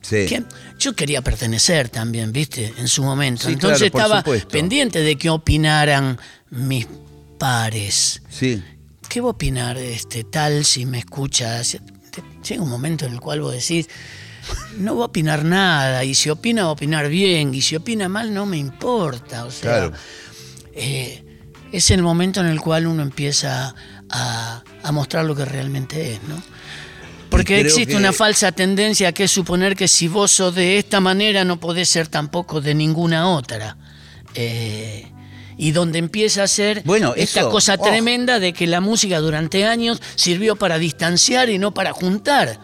Sí. 0.08 0.26
¿Qué- 0.28 0.44
Yo 0.78 0.94
quería 0.94 1.22
pertenecer 1.22 1.88
también, 1.88 2.32
¿viste? 2.32 2.72
En 2.78 2.86
su 2.88 3.02
momento. 3.02 3.46
Sí, 3.46 3.54
Entonces 3.54 3.90
claro, 3.90 4.04
estaba 4.04 4.20
supuesto. 4.20 4.48
pendiente 4.48 5.00
de 5.00 5.16
qué 5.16 5.30
opinaran 5.30 6.18
mis 6.50 6.86
pares. 7.38 8.22
Sí. 8.30 8.62
¿Qué 9.08 9.20
va 9.20 9.28
a 9.28 9.30
opinar 9.30 9.76
este 9.78 10.24
tal 10.24 10.64
si 10.64 10.86
me 10.86 10.98
escuchas? 10.98 11.78
Llega 12.48 12.62
un 12.62 12.68
momento 12.68 13.06
en 13.06 13.12
el 13.14 13.20
cual 13.20 13.40
vos 13.40 13.52
decís, 13.52 13.88
no 14.78 14.96
va 14.96 15.04
a 15.04 15.06
opinar 15.08 15.44
nada, 15.44 16.04
y 16.04 16.14
si 16.14 16.30
opina 16.30 16.62
va 16.64 16.68
a 16.68 16.72
opinar 16.72 17.08
bien, 17.08 17.52
y 17.54 17.62
si 17.62 17.74
opina 17.76 18.08
mal 18.08 18.32
no 18.32 18.46
me 18.46 18.58
importa. 18.58 19.44
O 19.44 19.50
sea, 19.50 19.60
Claro. 19.88 19.92
eh, 20.74 21.24
es 21.72 21.90
el 21.90 22.02
momento 22.02 22.40
en 22.40 22.46
el 22.46 22.60
cual 22.60 22.86
uno 22.86 23.02
empieza 23.02 23.74
a, 24.10 24.62
a 24.82 24.92
mostrar 24.92 25.24
lo 25.24 25.34
que 25.34 25.44
realmente 25.44 26.14
es, 26.14 26.22
¿no? 26.24 26.40
Porque 27.36 27.60
existe 27.60 27.92
que- 27.92 27.96
una 27.96 28.12
falsa 28.12 28.52
tendencia 28.52 29.12
que 29.12 29.24
es 29.24 29.30
suponer 29.30 29.76
que 29.76 29.88
si 29.88 30.08
vos 30.08 30.30
sos 30.32 30.54
de 30.54 30.78
esta 30.78 31.00
manera 31.00 31.44
no 31.44 31.58
podés 31.60 31.88
ser 31.88 32.08
tampoco 32.08 32.60
de 32.60 32.74
ninguna 32.74 33.28
otra. 33.30 33.76
Eh, 34.34 35.10
y 35.58 35.70
donde 35.72 35.98
empieza 35.98 36.42
a 36.42 36.46
ser 36.48 36.82
Bueno, 36.84 37.14
esta 37.16 37.40
eso, 37.40 37.50
cosa 37.50 37.76
oh. 37.78 37.82
tremenda 37.82 38.38
de 38.38 38.52
que 38.52 38.66
la 38.66 38.80
música 38.82 39.18
durante 39.20 39.64
años 39.64 40.02
sirvió 40.14 40.56
para 40.56 40.78
distanciar 40.78 41.48
y 41.48 41.58
no 41.58 41.72
para 41.72 41.92
juntar. 41.92 42.58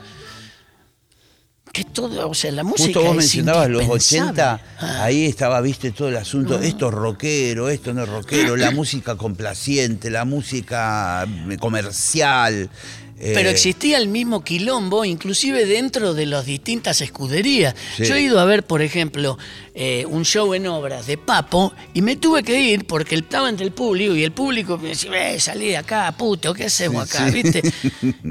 Que 1.73 1.85
todo, 1.85 2.29
o 2.29 2.35
sea, 2.35 2.53
la 2.53 2.65
música 2.65 2.85
Justo 2.85 3.01
vos 3.01 3.11
es 3.13 3.17
mencionabas 3.17 3.71
los 3.71 3.83
indispensable. 3.85 4.31
80, 4.43 4.61
Ah. 4.79 5.05
ahí 5.05 5.25
estaba, 5.25 5.59
viste, 5.63 5.91
todo 5.93 6.09
el 6.11 6.19
asunto, 6.19 6.61
esto 6.61 6.89
es 6.89 6.95
rockero, 6.95 7.71
esto 7.71 7.95
no 7.95 8.03
es 8.03 8.11
rockero, 8.11 8.57
la 8.59 8.73
música 8.73 9.17
complaciente, 9.17 10.11
la 10.11 10.27
música 10.27 11.27
eh, 11.49 11.57
comercial. 11.57 12.69
Eh, 13.25 13.31
Pero 13.35 13.51
existía 13.51 13.99
el 13.99 14.09
mismo 14.09 14.43
quilombo, 14.43 15.05
inclusive 15.05 15.65
dentro 15.65 16.13
de 16.13 16.27
las 16.27 16.45
distintas 16.45 17.01
escuderías. 17.01 17.75
Sí. 17.97 18.05
Yo 18.05 18.17
he 18.17 18.21
ido 18.23 18.41
a 18.41 18.45
ver, 18.45 18.65
por 18.65 18.83
ejemplo, 18.83 19.39
eh, 19.77 20.05
un 20.09 20.25
show 20.25 20.53
en 20.55 20.67
obras 20.67 21.07
de 21.07 21.17
Papo 21.19 21.73
y 21.95 22.03
me 22.03 22.17
tuve 22.17 22.43
que 22.43 22.61
ir 22.61 22.85
porque 22.85 23.15
estaba 23.15 23.49
entre 23.49 23.65
el 23.65 23.73
público 23.73 24.17
y 24.17 24.25
el 24.25 24.33
público 24.33 24.77
me 24.77 24.89
decía, 24.89 25.31
eh, 25.35 25.39
salí 25.39 25.69
de 25.69 25.77
acá, 25.77 26.13
puto, 26.19 26.53
¿qué 26.53 26.65
hacemos 26.65 27.09
acá? 27.09 27.31
sí. 27.31 27.43
¿Viste? 27.43 27.63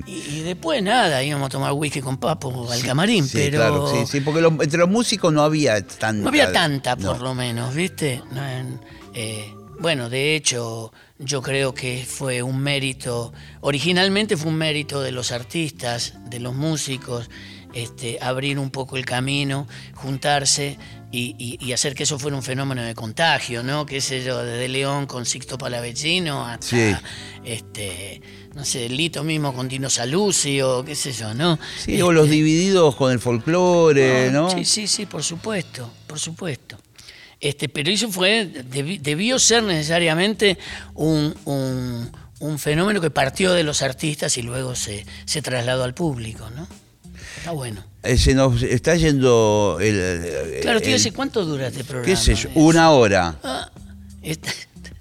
Y, 0.06 0.12
y 0.12 0.40
después 0.42 0.84
nada, 0.84 1.24
íbamos 1.24 1.46
a 1.46 1.50
tomar 1.50 1.72
whisky 1.74 2.02
con 2.02 2.18
Papo 2.18 2.70
al 2.70 2.82
camarín, 2.84 3.26
sí, 3.26 3.38
pero 3.38 3.58
claro, 3.60 3.88
sí, 3.92 3.98
sí, 4.06 4.20
porque 4.22 4.42
los- 4.42 4.52
entre 4.60 4.80
los 4.80 4.90
músicos 4.90 5.32
no 5.32 5.42
había 5.44 5.82
tanta. 5.88 6.12
no 6.24 6.28
había 6.28 6.52
tanta, 6.52 6.96
no. 6.98 7.14
por 7.14 7.22
lo 7.22 7.34
menos, 7.34 7.74
¿viste? 7.74 8.22
No, 8.32 8.46
en- 8.46 8.80
eh, 9.14 9.54
bueno, 9.82 10.10
de 10.10 10.36
hecho, 10.36 10.94
yo 11.20 11.42
creo 11.42 11.74
que 11.74 12.06
fue 12.08 12.42
un 12.44 12.60
mérito, 12.60 13.34
originalmente 13.62 14.38
fue 14.38 14.50
un 14.52 14.58
mérito 14.58 15.02
de 15.02 15.12
los 15.12 15.32
artistas, 15.32 16.14
de 16.30 16.40
los 16.40 16.54
músicos, 16.56 17.30
este, 17.74 18.18
abrir 18.22 18.60
un 18.60 18.70
poco 18.70 18.98
el 18.98 19.06
camino, 19.06 19.66
juntarse 19.96 20.78
y, 21.12 21.36
y- 21.38 21.58
y 21.66 21.72
hacer 21.74 21.96
que 21.96 22.04
eso 22.04 22.20
fuera 22.20 22.36
un 22.38 22.44
fenómeno 22.44 22.84
de 22.84 22.94
contagio, 22.94 23.64
¿no? 23.64 23.86
Qué 23.86 24.02
sé 24.02 24.24
yo, 24.24 24.44
desde 24.44 24.68
León 24.68 25.08
con 25.08 25.26
Sixto 25.26 25.58
Palavecino 25.58 26.46
hasta, 26.46 26.66
Sí. 26.68 26.94
este, 27.46 28.22
no 28.56 28.66
sé, 28.66 28.90
Lito 28.90 29.24
mismo 29.24 29.54
con 29.54 29.68
Dino 29.68 29.90
Saluzzi 29.90 30.62
o 30.62 30.84
qué 30.84 30.96
sé 30.96 31.12
yo, 31.14 31.34
¿no? 31.34 31.58
Sí, 31.80 32.02
o 32.02 32.12
los 32.12 32.26
Este, 32.26 32.36
divididos 32.36 32.96
con 32.96 33.12
el 33.12 33.20
folclore, 33.20 34.28
Ah, 34.28 34.32
¿no? 34.32 34.50
Sí, 34.52 34.66
sí, 34.66 34.88
sí, 34.88 35.06
por 35.06 35.24
supuesto, 35.24 35.90
por 36.08 36.20
supuesto. 36.20 36.78
Este, 37.42 37.68
pero 37.70 37.90
eso 37.92 38.10
fue, 38.12 38.48
debi- 38.70 39.00
debió 39.02 39.40
ser 39.40 39.64
necesariamente 39.64 40.58
un, 40.94 41.36
un- 41.46 42.10
un 42.40 42.60
fenómeno 42.60 43.02
que 43.02 43.10
partió 43.10 43.52
de 43.54 43.64
los 43.64 43.82
artistas 43.82 44.38
y 44.38 44.44
luego 44.44 44.76
se, 44.76 45.06
se 45.26 45.42
trasladó 45.42 45.84
al 45.84 45.94
público, 45.96 46.48
¿no? 46.56 46.68
Está 47.38 47.52
bueno. 47.52 47.84
Eh, 48.04 48.18
se 48.18 48.34
nos 48.36 48.62
está 48.62 48.96
yendo 48.96 49.78
el. 49.82 49.96
el- 49.96 50.60
Claro, 50.62 50.78
el- 50.80 50.84
tío, 50.86 50.96
¿ese 50.96 51.12
¿cuánto 51.12 51.44
dura 51.46 51.68
este 51.68 51.84
programa? 51.84 52.06
¿Qué 52.06 52.16
sé 52.16 52.36
yo? 52.36 52.50
Eh, 52.50 52.54
Una 52.56 52.92
hora. 52.92 53.36
ah, 53.44 53.70
está- 54.22 54.52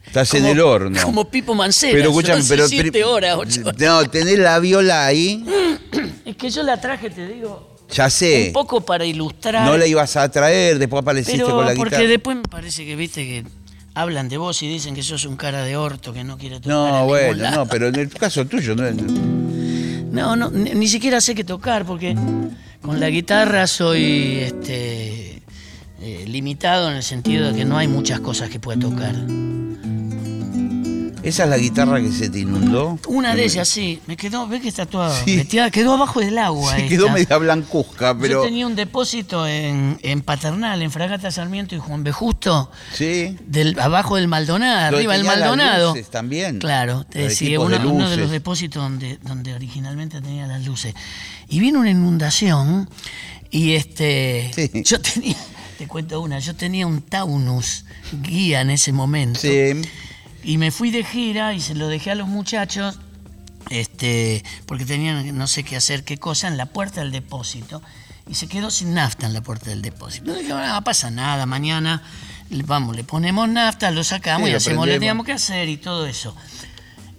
Estás 0.07 0.35
en 0.35 0.45
el 0.47 0.59
horno. 0.61 1.01
Como 1.05 1.31
Pipo 1.31 1.55
Mancera. 1.55 1.93
Pero 1.93 2.09
escúchame, 2.11 2.43
pero. 2.49 2.67
siete 2.67 3.05
horas, 3.05 3.37
ocho 3.39 3.61
horas. 3.61 3.79
No, 3.79 4.11
tenés 4.11 4.39
la 4.41 4.59
viola 4.59 5.07
ahí. 5.07 5.45
Es 6.25 6.37
que 6.37 6.51
yo 6.51 6.63
la 6.63 6.81
traje, 6.81 7.11
te 7.11 7.27
digo, 7.29 7.70
Ya 7.93 8.09
sé. 8.11 8.47
un 8.49 8.53
poco 8.53 8.81
para 8.83 9.05
ilustrar. 9.05 9.67
No 9.67 9.77
la 9.77 9.87
ibas 9.87 10.17
a 10.17 10.29
traer, 10.31 10.79
después 10.79 11.03
apareciste 11.03 11.39
Pero 11.43 11.57
con 11.57 11.67
la 11.67 11.75
porque 11.75 11.97
guitarra. 11.97 12.09
después 12.09 12.37
me 12.37 12.43
parece 12.43 12.85
que 12.85 12.97
viste 12.97 13.25
que 13.25 13.45
hablan 13.95 14.29
de 14.29 14.37
vos 14.39 14.63
y 14.63 14.69
dicen 14.69 14.95
que 14.95 15.03
sos 15.03 15.25
un 15.25 15.37
cara 15.37 15.65
de 15.65 15.77
orto 15.77 16.13
que 16.13 16.23
no 16.25 16.39
quiere 16.39 16.61
tocar. 16.61 16.71
No, 16.71 17.07
bueno, 17.07 17.35
lado. 17.35 17.57
no, 17.57 17.67
pero 17.67 17.89
en 17.89 17.97
el 17.97 18.09
caso 18.11 18.47
tuyo, 18.47 18.75
no. 18.77 18.85
No, 20.11 20.35
no, 20.35 20.51
ni, 20.51 20.71
ni 20.71 20.89
siquiera 20.89 21.21
sé 21.21 21.37
qué 21.37 21.45
tocar 21.45 21.85
porque 21.85 22.17
con 22.83 22.99
la 22.99 23.09
guitarra 23.11 23.69
soy 23.69 24.39
este 24.41 25.41
eh, 26.01 26.25
limitado 26.27 26.91
en 26.91 26.97
el 26.97 27.05
sentido 27.05 27.53
de 27.53 27.59
que 27.59 27.65
no 27.65 27.79
hay 27.79 27.87
muchas 27.87 28.19
cosas 28.19 28.51
que 28.51 28.59
pueda 28.59 28.81
tocar. 28.81 29.15
¿Esa 31.23 31.45
es 31.45 31.51
la 31.51 31.59
guitarra 31.59 32.01
que 32.01 32.11
se 32.13 32.31
te 32.31 32.39
inundó? 32.41 32.99
Una 33.07 33.35
de 33.35 33.45
ellas 33.45 33.69
sí, 33.69 34.01
me 34.07 34.17
quedó, 34.17 34.47
ves 34.49 34.63
que 34.63 34.69
está 34.69 34.87
toda 34.87 35.15
Sí. 35.25 35.37
metida, 35.37 35.71
quedó 35.71 35.95
abajo 35.95 36.21
del 36.21 36.39
agua. 36.39 36.77
Esta. 36.77 36.89
quedó 36.89 37.11
media 37.11 37.37
blancuzca, 37.37 38.13
Yo 38.15 38.19
pero. 38.19 38.43
tenía 38.43 38.67
un 38.67 38.75
depósito 38.75 39.47
en, 39.47 39.99
en 40.03 40.23
Paternal, 40.23 40.81
en 40.83 40.91
Fragata 40.91 41.31
Sarmiento 41.31 41.75
y 41.75 41.79
Juan 41.79 42.03
B. 42.05 42.13
Justo, 42.13 42.71
Sí. 42.95 43.37
del, 43.47 43.79
abajo 43.79 44.17
del 44.17 44.29
Maldonado, 44.29 44.97
arriba 44.97 45.13
del 45.13 45.23
tenía 45.23 45.37
las 45.37 45.41
Maldonado. 45.51 45.89
luces 45.91 46.11
también. 46.11 46.59
Claro, 46.59 47.05
decía, 47.11 47.49
equipos 47.49 47.67
uno, 47.67 47.79
de 47.79 47.87
uno 47.87 48.11
de 48.11 48.17
los 48.17 48.31
depósitos 48.31 48.83
donde, 48.83 49.19
donde 49.23 49.55
originalmente 49.55 50.21
tenía 50.21 50.47
las 50.47 50.65
luces. 50.65 50.95
Y 51.49 51.61
vino 51.61 51.81
una 51.81 51.91
inundación 51.91 52.89
y 53.51 53.73
este 53.75 54.51
Sí. 54.55 54.71
yo 54.85 55.01
tenía, 55.01 55.37
te 55.77 55.87
cuento 55.87 56.21
una, 56.21 56.39
yo 56.39 56.55
tenía 56.57 56.87
un 56.87 57.03
Taunus 57.03 57.85
guía 58.23 58.61
en 58.63 58.71
ese 58.71 58.93
momento. 58.93 59.41
Sí. 59.41 59.83
Y 60.43 60.59
me 60.59 60.71
fui 60.71 60.91
de 60.91 61.05
gira 61.05 61.55
y 61.55 61.61
se 61.61 61.75
lo 61.75 61.89
dejé 61.89 62.13
a 62.13 62.15
los 62.15 62.29
muchachos, 62.29 62.99
este, 63.69 64.43
porque 64.67 64.85
tenían 64.85 65.37
no 65.37 65.47
sé 65.47 65.65
qué 65.65 65.77
hacer, 65.77 66.05
qué 66.05 66.19
cosa, 66.19 66.49
en 66.49 66.57
la 66.57 66.67
puerta 66.67 67.01
del 67.01 67.13
depósito. 67.13 67.83
Y 68.29 68.35
se 68.35 68.47
quedó 68.47 68.71
sin 68.71 68.95
nafta 68.95 69.27
en 69.27 69.33
la 69.33 69.43
puerta 69.43 69.71
del 69.71 69.83
depósito. 69.83 70.33
Dije, 70.33 70.53
"Ah, 70.53 70.75
no 70.75 70.85
pasa 70.85 71.11
nada, 71.11 71.47
mañana 71.47 72.03
vamos, 72.65 72.97
le 72.97 73.05
ponemos 73.05 73.49
nafta, 73.49 73.91
lo 73.91 74.05
sacamos 74.05 74.49
Sí, 74.49 74.53
y 74.53 74.57
hacemos 74.57 74.87
lo 74.87 74.93
que 74.93 74.99
teníamos 74.99 75.27
que 75.27 75.33
hacer 75.33 75.69
y 75.69 75.77
todo 75.77 76.07
eso. 76.07 76.35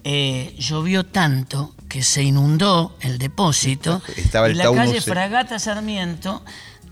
Eh, 0.04 0.54
llovió 0.58 1.06
tanto 1.06 1.74
que 1.88 2.02
se 2.02 2.22
inundó 2.22 2.96
el 3.00 3.18
depósito 3.18 4.02
Estaba 4.16 4.46
el 4.46 4.54
y 4.54 4.56
la 4.56 4.72
calle 4.72 5.00
Fragata 5.00 5.60
Sarmiento 5.60 6.44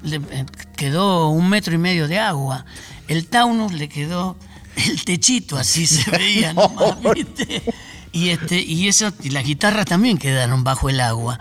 le, 0.02 0.16
eh, 0.30 0.46
quedó 0.76 1.28
un 1.30 1.48
metro 1.48 1.74
y 1.74 1.78
medio 1.78 2.08
de 2.08 2.18
agua. 2.18 2.64
El 3.08 3.26
Taunus 3.26 3.72
le 3.72 3.88
quedó 3.88 4.36
el 4.88 5.04
techito, 5.04 5.56
así 5.56 5.86
se 5.86 6.10
veía 6.16 6.52
nomás, 6.52 6.96
¿viste? 7.14 7.62
Y, 8.12 8.30
este, 8.30 8.60
y, 8.60 8.88
eso, 8.88 9.12
y 9.22 9.30
las 9.30 9.44
guitarras 9.44 9.84
también 9.86 10.18
quedaron 10.18 10.64
bajo 10.64 10.88
el 10.88 11.00
agua. 11.00 11.38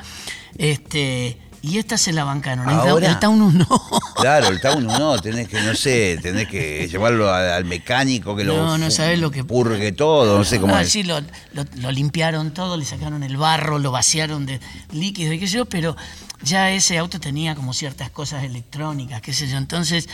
Este, 0.57 1.37
y 1.61 1.77
estas 1.77 1.99
se 2.01 2.13
la 2.13 2.23
bancaron. 2.23 2.69
Ahora- 2.69 3.07
el 3.07 3.19
Taunus 3.19 3.53
no. 3.53 3.67
Claro, 4.15 4.47
el 4.49 4.59
Taunus 4.61 4.99
no, 4.99 5.17
tenés 5.19 5.47
que, 5.47 5.61
no 5.61 5.73
sé, 5.75 6.19
tenés 6.21 6.47
que 6.47 6.87
llevarlo 6.89 7.29
a- 7.29 7.55
al 7.55 7.65
mecánico 7.65 8.35
que 8.35 8.43
lo 8.43 8.55
No, 8.55 8.77
no 8.77 8.91
sabés 8.91 9.17
lo 9.19 9.31
que- 9.31 9.43
purgue 9.43 9.91
todo, 9.93 10.37
no 10.37 10.43
sé 10.43 10.59
cómo 10.59 10.75
Ah, 10.75 10.81
es. 10.81 10.91
sí, 10.91 11.03
lo, 11.03 11.19
lo- 11.21 11.65
lo 11.77 11.91
limpiaron 11.91 12.53
todo, 12.53 12.75
le 12.77 12.85
sacaron 12.85 13.23
el 13.23 13.37
barro, 13.37 13.79
lo 13.79 13.91
vaciaron 13.91 14.45
de 14.45 14.59
líquido 14.91 15.33
y 15.33 15.39
qué 15.39 15.47
sé 15.47 15.53
yo, 15.57 15.65
pero 15.65 15.95
ya 16.43 16.71
ese 16.71 16.97
auto 16.97 17.19
tenía 17.19 17.55
como 17.55 17.73
ciertas 17.73 18.09
cosas 18.09 18.43
electrónicas, 18.43 19.21
qué 19.21 19.33
sé 19.33 19.47
yo. 19.49 19.57
Entonces, 19.57 20.07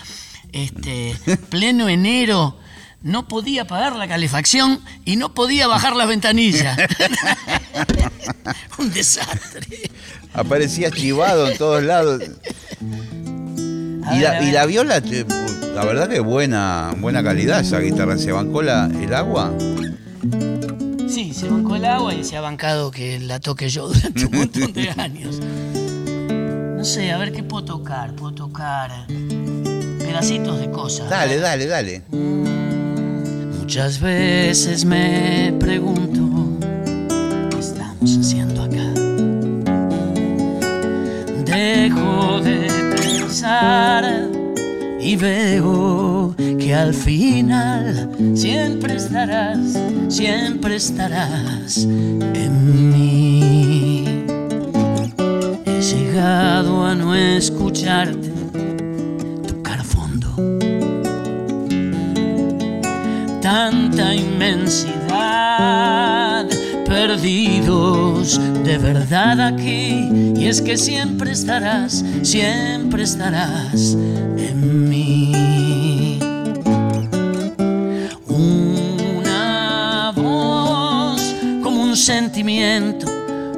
este, 0.51 1.15
pleno 1.49 1.89
enero, 1.89 2.57
no 3.01 3.27
podía 3.27 3.65
pagar 3.65 3.95
la 3.95 4.07
calefacción 4.07 4.81
y 5.05 5.15
no 5.15 5.33
podía 5.33 5.67
bajar 5.67 5.95
las 5.95 6.07
ventanillas. 6.07 6.77
Un 8.77 8.91
desastre. 8.91 9.89
Aparecía 10.33 10.91
chivado 10.91 11.49
en 11.49 11.57
todos 11.57 11.83
lados. 11.83 12.21
Y 12.81 14.19
ver, 14.19 14.21
la, 14.21 14.43
y 14.43 14.51
la 14.51 14.65
viola, 14.65 15.01
La 15.73 15.85
verdad 15.85 16.09
que 16.09 16.19
buena, 16.19 16.93
buena 16.97 17.23
calidad 17.23 17.61
esa 17.61 17.79
guitarra. 17.79 18.17
¿Se 18.17 18.31
bancó 18.31 18.61
la, 18.61 18.85
el 18.85 19.13
agua? 19.13 19.53
Sí, 21.07 21.33
se 21.33 21.47
bancó 21.47 21.75
el 21.75 21.85
agua 21.85 22.13
y 22.13 22.23
se 22.23 22.37
ha 22.37 22.41
bancado 22.41 22.91
que 22.91 23.19
la 23.19 23.39
toque 23.39 23.69
yo 23.69 23.87
durante 23.87 24.25
un 24.25 24.37
montón 24.37 24.73
de 24.73 24.89
años. 24.97 25.39
No 25.39 26.83
sé, 26.83 27.11
a 27.11 27.17
ver 27.17 27.31
qué 27.31 27.43
puedo 27.43 27.65
tocar. 27.65 28.15
Puedo 28.15 28.33
tocar 28.33 29.07
pedacitos 29.99 30.59
de 30.59 30.69
cosas. 30.71 31.09
Dale, 31.09 31.37
dale, 31.37 31.65
dale. 31.65 32.01
Muchas 33.65 33.99
veces 33.99 34.85
me 34.85 35.51
pregunto 35.59 36.29
qué 37.49 37.57
estamos 37.57 38.15
haciendo 38.15 38.61
acá. 38.61 38.93
Dejo 41.43 42.41
de 42.41 42.67
pensar 42.95 44.29
y 45.01 45.15
veo 45.15 46.35
que 46.37 46.75
al 46.75 46.93
final 46.93 48.07
siempre 48.35 48.97
estarás, 48.97 49.59
siempre 50.09 50.75
estarás 50.75 51.85
en 51.85 52.91
mí. 52.91 54.05
He 55.65 55.81
llegado 55.81 56.85
a 56.85 56.93
no 56.93 57.15
escucharte 57.15 58.34
Tanta 63.45 64.15
inmensidad, 64.15 64.89
perdidos 66.83 68.41
de 68.63 68.79
verdad 68.79 69.39
aquí. 69.39 70.09
Y 70.35 70.47
es 70.47 70.63
que 70.63 70.75
siempre 70.77 71.31
estarás, 71.31 72.03
siempre 72.23 73.03
estarás 73.03 73.95
en 74.35 74.89
mí. 74.89 76.17
Una 78.27 80.11
voz 80.15 81.21
como 81.61 81.83
un 81.83 81.95
sentimiento, 81.95 83.05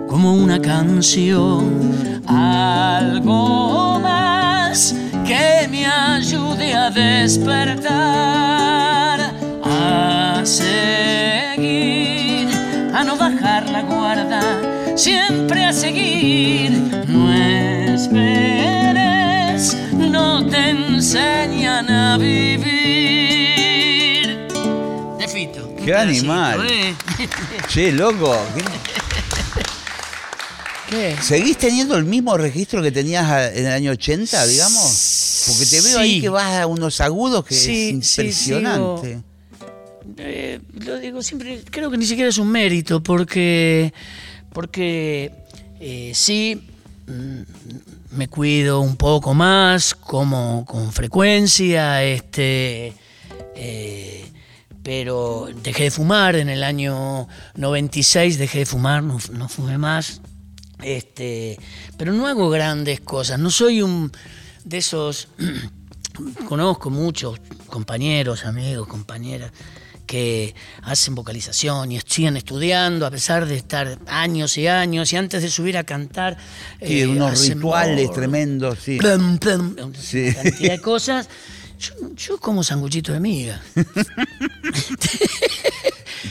como 0.09 0.33
una 0.33 0.59
canción, 0.59 1.95
algo 2.27 4.01
más 4.01 4.93
que 5.25 5.65
me 5.69 5.85
ayude 5.85 6.73
a 6.73 6.89
despertar, 6.89 7.97
a 9.89 10.45
seguir, 10.45 12.47
a 12.93 13.03
no 13.03 13.15
bajar 13.17 13.69
la 13.69 13.81
guarda, 13.83 14.95
siempre 14.97 15.63
a 15.65 15.73
seguir. 15.73 16.71
No 17.07 17.31
esperes, 17.93 19.75
no 19.93 20.45
te 20.47 20.69
enseñan 20.71 21.89
a 21.89 22.17
vivir. 22.17 22.67
De 25.19 25.27
Fito. 25.27 25.75
Qué 25.83 25.93
animal. 25.95 26.65
¿eh? 26.69 26.95
Che, 27.67 27.91
loco. 27.91 28.35
¿qué- 28.55 28.63
¿Qué? 30.89 31.17
¿Seguís 31.21 31.57
teniendo 31.57 31.97
el 31.97 32.05
mismo 32.05 32.38
registro 32.38 32.81
que 32.81 32.91
tenías 32.93 33.51
en 33.53 33.65
el 33.65 33.71
año 33.73 33.91
80, 33.91 34.45
digamos? 34.45 35.43
Porque 35.47 35.65
te 35.65 35.81
veo 35.81 35.99
ahí 35.99 36.21
que 36.21 36.29
vas 36.29 36.61
a 36.61 36.67
unos 36.67 37.01
agudos 37.01 37.43
que 37.45 37.55
Sí, 37.55 37.97
es 37.99 38.07
sí, 38.07 38.21
impresionante. 38.21 39.19
Eh, 40.20 40.59
lo 40.86 40.97
digo 40.97 41.22
siempre, 41.22 41.61
creo 41.70 41.91
que 41.91 41.97
ni 41.97 42.05
siquiera 42.05 42.30
es 42.30 42.38
un 42.39 42.51
mérito, 42.51 43.03
porque, 43.03 43.93
porque 44.51 45.32
eh, 45.80 46.11
sí, 46.15 46.68
mm, 47.07 48.15
me 48.18 48.28
cuido 48.28 48.82
un 48.82 48.95
poco 48.95 49.36
más, 49.36 49.93
como 49.93 50.65
con 50.65 50.91
frecuencia, 50.91 52.03
este, 52.03 52.93
eh, 53.55 54.26
pero 54.82 55.49
dejé 55.61 55.84
de 55.84 55.91
fumar 55.91 56.36
en 56.36 56.49
el 56.49 56.63
año 56.63 57.28
96, 57.55 58.39
dejé 58.39 58.59
de 58.59 58.65
fumar, 58.65 59.03
no, 59.03 59.20
no 59.34 59.47
fumé 59.47 59.78
más, 59.78 60.22
este, 60.82 61.59
pero 61.95 62.11
no 62.11 62.26
hago 62.26 62.49
grandes 62.49 63.01
cosas, 63.01 63.39
no 63.39 63.51
soy 63.51 63.84
un 63.84 64.11
de 64.63 64.78
esos 64.78 65.28
conozco 66.47 66.89
muchos 66.89 67.39
compañeros, 67.68 68.45
amigos, 68.45 68.88
compañeras 68.88 69.51
que 70.08 70.55
hacen 70.82 71.14
vocalización 71.14 71.91
y 71.91 71.99
siguen 71.99 72.38
estudiando 72.38 73.05
a 73.05 73.12
pesar 73.12 73.45
de 73.45 73.55
estar 73.58 73.99
años 74.08 74.58
y 74.58 74.66
años 74.68 75.14
y 75.14 75.18
antes 75.18 75.43
de 75.43 75.49
subir 75.51 75.78
a 75.78 75.84
cantar 75.84 76.38
Sí, 76.82 77.01
eh, 77.01 77.08
unos 77.08 77.34
hacen 77.34 77.55
rituales 77.60 78.12
tremendos, 78.12 78.80
sí. 78.84 78.97
plum, 78.97 79.38
plum, 79.38 79.76
una 79.84 79.99
Sí. 80.01 80.34
cantidad 80.34 80.72
de 80.72 80.82
cosas. 80.93 81.30
Yo, 81.80 81.93
yo 82.16 82.38
como 82.39 82.64
sanguchito 82.64 83.14
de 83.14 83.20
miga, 83.20 83.62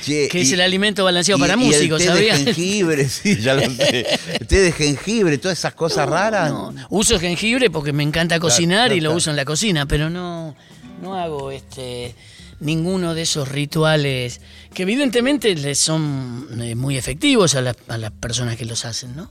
Che, 0.02 0.28
que 0.28 0.40
es 0.40 0.52
el 0.52 0.60
alimento 0.60 1.04
balanceado 1.04 1.38
y- 1.38 1.40
para 1.42 1.54
y 1.54 1.56
músicos, 1.66 2.00
el 2.02 2.06
té 2.08 2.12
¿sabías? 2.12 2.38
de 2.44 2.54
jengibre, 2.54 3.08
sí, 3.08 3.36
ya 3.40 3.54
lo 3.54 3.62
sé. 3.70 4.06
Té 4.48 4.60
de 4.60 4.72
jengibre, 4.72 5.38
todas 5.38 5.58
esas 5.58 5.74
cosas 5.74 6.08
raras. 6.08 6.50
No, 6.50 6.74
uso 6.90 7.18
jengibre 7.20 7.70
porque 7.70 7.92
me 7.92 8.02
encanta 8.02 8.38
cocinar 8.40 8.86
claro, 8.88 8.94
y 8.96 9.00
lo 9.00 9.10
claro. 9.10 9.16
uso 9.18 9.30
en 9.30 9.36
la 9.36 9.44
cocina, 9.44 9.86
pero 9.86 10.10
no, 10.10 10.54
no 11.00 11.14
hago 11.14 11.50
este 11.50 12.14
ninguno 12.60 13.14
de 13.14 13.22
esos 13.22 13.48
rituales 13.48 14.40
que 14.72 14.82
evidentemente 14.84 15.54
les 15.54 15.78
son 15.78 16.48
eh, 16.60 16.74
muy 16.74 16.96
efectivos 16.96 17.54
a, 17.54 17.60
las- 17.60 17.76
a 17.88 17.98
las 17.98 18.12
personas 18.12 18.56
que 18.56 18.64
los 18.64 18.84
hacen, 18.84 19.14
¿no? 19.16 19.30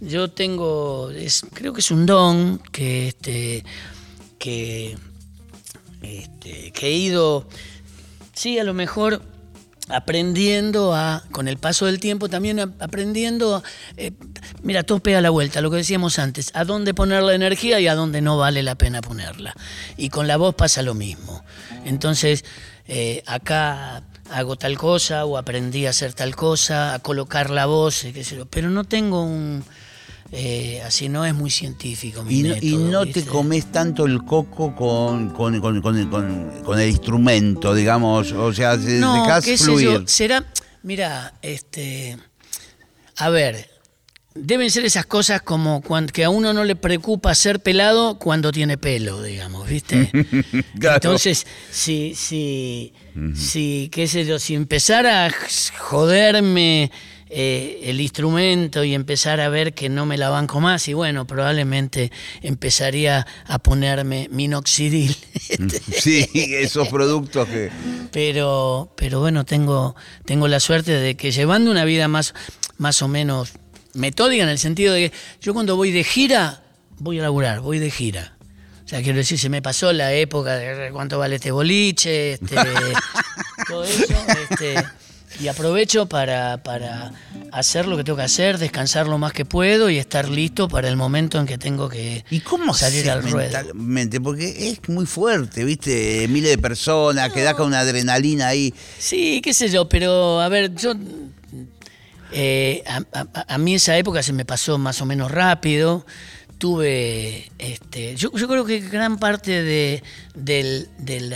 Yo 0.00 0.28
tengo, 0.30 1.10
es, 1.10 1.42
creo 1.54 1.72
que 1.72 1.80
es 1.80 1.90
un 1.90 2.06
don 2.06 2.58
que 2.70 3.08
este 3.08 3.64
que, 4.38 4.96
este, 6.02 6.70
que 6.72 6.86
he 6.86 6.92
ido, 6.96 7.48
sí, 8.34 8.58
a 8.58 8.64
lo 8.64 8.74
mejor 8.74 9.22
aprendiendo 9.88 10.94
a, 10.94 11.24
con 11.30 11.48
el 11.48 11.56
paso 11.58 11.86
del 11.86 12.00
tiempo, 12.00 12.28
también 12.28 12.60
aprendiendo, 12.60 13.56
a, 13.56 13.62
eh, 13.96 14.12
mira, 14.62 14.82
todo 14.82 15.00
pega 15.00 15.20
la 15.20 15.30
vuelta, 15.30 15.60
lo 15.60 15.70
que 15.70 15.78
decíamos 15.78 16.18
antes, 16.18 16.50
a 16.54 16.64
dónde 16.64 16.94
poner 16.94 17.22
la 17.22 17.34
energía 17.34 17.80
y 17.80 17.88
a 17.88 17.94
dónde 17.94 18.20
no 18.20 18.36
vale 18.38 18.62
la 18.62 18.74
pena 18.74 19.00
ponerla. 19.00 19.54
Y 19.96 20.10
con 20.10 20.26
la 20.26 20.36
voz 20.36 20.54
pasa 20.54 20.82
lo 20.82 20.94
mismo. 20.94 21.44
Entonces, 21.84 22.44
eh, 22.86 23.22
acá 23.26 24.02
hago 24.30 24.56
tal 24.56 24.76
cosa 24.76 25.24
o 25.24 25.38
aprendí 25.38 25.86
a 25.86 25.90
hacer 25.90 26.12
tal 26.12 26.36
cosa, 26.36 26.94
a 26.94 26.98
colocar 26.98 27.50
la 27.50 27.66
voz, 27.66 28.04
eh, 28.04 28.14
pero 28.50 28.70
no 28.70 28.84
tengo 28.84 29.22
un... 29.22 29.64
eh, 30.32 30.82
así 30.84 31.08
no 31.08 31.24
es 31.24 31.34
muy 31.34 31.50
científico. 31.50 32.22
mi 32.22 32.40
Y 32.40 32.42
no, 32.42 32.48
y 32.60 32.76
método, 32.76 32.90
no 32.90 33.06
te 33.06 33.24
comes 33.24 33.72
tanto 33.72 34.04
el 34.06 34.24
coco 34.24 34.74
con, 34.76 35.30
con, 35.30 35.58
con- 35.60 35.80
con 35.80 35.96
el- 35.98 36.08
con- 36.10 36.62
con 36.64 36.78
el 36.80 36.88
instrumento, 36.90 37.74
digamos. 37.74 38.32
O 38.32 38.52
sea, 38.52 38.78
se 38.78 38.98
No, 38.98 39.24
qué 39.42 39.56
sé 39.56 39.64
fluir. 39.64 39.88
yo, 40.00 40.02
será, 40.06 40.44
mira, 40.82 41.34
este, 41.42 42.18
a 43.16 43.30
ver, 43.30 43.68
deben 44.34 44.70
ser 44.70 44.84
esas 44.84 45.06
cosas 45.06 45.42
como 45.42 45.80
cuan- 45.82 46.06
que 46.06 46.24
a 46.24 46.30
uno 46.30 46.52
no 46.52 46.62
le 46.62 46.76
preocupa 46.76 47.34
ser 47.34 47.60
pelado 47.60 48.18
cuando 48.18 48.52
tiene 48.52 48.76
pelo, 48.78 49.22
digamos, 49.22 49.68
¿viste? 49.68 50.10
Claro. 50.78 50.96
Entonces, 50.96 51.46
si, 51.70 52.14
si, 52.14 52.92
si, 53.34 53.88
qué 53.90 54.06
sé 54.06 54.24
yo, 54.26 54.38
si 54.38 54.54
empezara 54.54 55.26
a 55.26 55.30
joderme 55.78 56.92
eh, 57.30 57.80
el 57.84 58.00
instrumento 58.00 58.84
y 58.84 58.94
empezar 58.94 59.40
a 59.40 59.48
ver 59.48 59.74
que 59.74 59.88
no 59.88 60.06
me 60.06 60.16
la 60.16 60.30
banco 60.30 60.60
más, 60.60 60.88
y 60.88 60.94
bueno, 60.94 61.26
probablemente 61.26 62.10
empezaría 62.42 63.26
a 63.46 63.58
ponerme 63.58 64.28
minoxidil. 64.30 65.16
Sí, 65.98 66.28
esos 66.34 66.88
productos 66.88 67.48
que. 67.48 67.70
pero 68.12 68.92
pero 68.96 69.20
bueno 69.20 69.44
tengo 69.44 69.96
tengo 70.24 70.46
la 70.46 70.60
suerte 70.60 70.92
de 70.92 71.16
que 71.16 71.32
llevando 71.32 71.70
una 71.70 71.84
vida 71.84 72.06
más 72.06 72.34
más 72.76 73.02
o 73.02 73.08
menos 73.08 73.52
metódica 73.94 74.42
en 74.42 74.48
el 74.48 74.58
sentido 74.58 74.94
de 74.94 75.10
que 75.10 75.16
yo 75.40 75.54
cuando 75.54 75.76
voy 75.76 75.90
de 75.90 76.04
gira 76.04 76.62
voy 76.98 77.18
a 77.18 77.22
laburar 77.22 77.60
voy 77.60 77.78
de 77.78 77.90
gira 77.90 78.36
o 78.84 78.88
sea 78.88 79.02
quiero 79.02 79.18
decir 79.18 79.38
se 79.38 79.48
me 79.48 79.62
pasó 79.62 79.92
la 79.92 80.12
época 80.12 80.56
de 80.56 80.90
cuánto 80.92 81.18
vale 81.18 81.36
este 81.36 81.50
boliche 81.50 82.34
este, 82.34 82.56
todo 83.68 83.84
eso 83.84 84.14
este, 84.50 84.74
y 85.40 85.48
aprovecho 85.48 86.06
para, 86.06 86.62
para 86.62 87.12
hacer 87.52 87.86
lo 87.86 87.96
que 87.96 88.04
tengo 88.04 88.16
que 88.16 88.24
hacer, 88.24 88.58
descansar 88.58 89.06
lo 89.06 89.18
más 89.18 89.32
que 89.32 89.44
puedo 89.44 89.88
y 89.90 89.98
estar 89.98 90.28
listo 90.28 90.68
para 90.68 90.88
el 90.88 90.96
momento 90.96 91.38
en 91.38 91.46
que 91.46 91.58
tengo 91.58 91.88
que 91.88 92.24
¿Y 92.30 92.40
cómo 92.40 92.74
salir 92.74 93.08
al 93.10 93.22
ruedo. 93.22 93.38
mentalmente? 93.38 94.20
Porque 94.20 94.70
es 94.70 94.88
muy 94.88 95.06
fuerte, 95.06 95.64
¿viste? 95.64 96.26
Miles 96.28 96.50
de 96.50 96.58
personas, 96.58 97.32
que 97.32 97.42
da 97.42 97.54
con 97.54 97.68
una 97.68 97.80
adrenalina 97.80 98.48
ahí. 98.48 98.74
Sí, 98.98 99.40
qué 99.42 99.54
sé 99.54 99.68
yo, 99.68 99.88
pero 99.88 100.40
a 100.40 100.48
ver, 100.48 100.74
yo. 100.74 100.94
eh, 102.32 102.82
a, 102.86 102.98
a- 103.12 103.54
a 103.54 103.58
mí 103.58 103.74
esa 103.74 103.96
época 103.96 104.22
se 104.22 104.32
me 104.32 104.44
pasó 104.44 104.76
más 104.78 105.00
o 105.00 105.06
menos 105.06 105.30
rápido. 105.30 106.04
Tuve. 106.58 107.50
Este, 107.58 108.16
yo, 108.16 108.32
yo 108.36 108.48
creo 108.48 108.64
que 108.64 108.80
gran 108.80 109.18
parte 109.18 109.62
de, 109.62 110.02
del, 110.34 110.88
de 110.98 111.34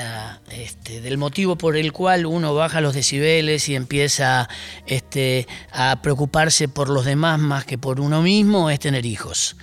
este, 0.51 1.01
del 1.01 1.17
motivo 1.17 1.57
por 1.57 1.77
el 1.77 1.93
cual 1.93 2.27
uno 2.27 2.55
baja 2.55 2.81
los 2.81 2.95
decibeles 2.95 3.69
y 3.69 3.77
empieza 3.77 4.49
este, 4.87 5.47
a 5.73 6.03
preocuparse 6.03 6.69
por 6.69 6.89
los 6.89 7.05
demás 7.05 7.39
más 7.39 7.65
que 7.65 7.79
por 7.79 8.01
uno 8.01 8.21
mismo 8.21 8.69
es 8.69 8.81
tener 8.81 9.07
hijos. 9.07 9.57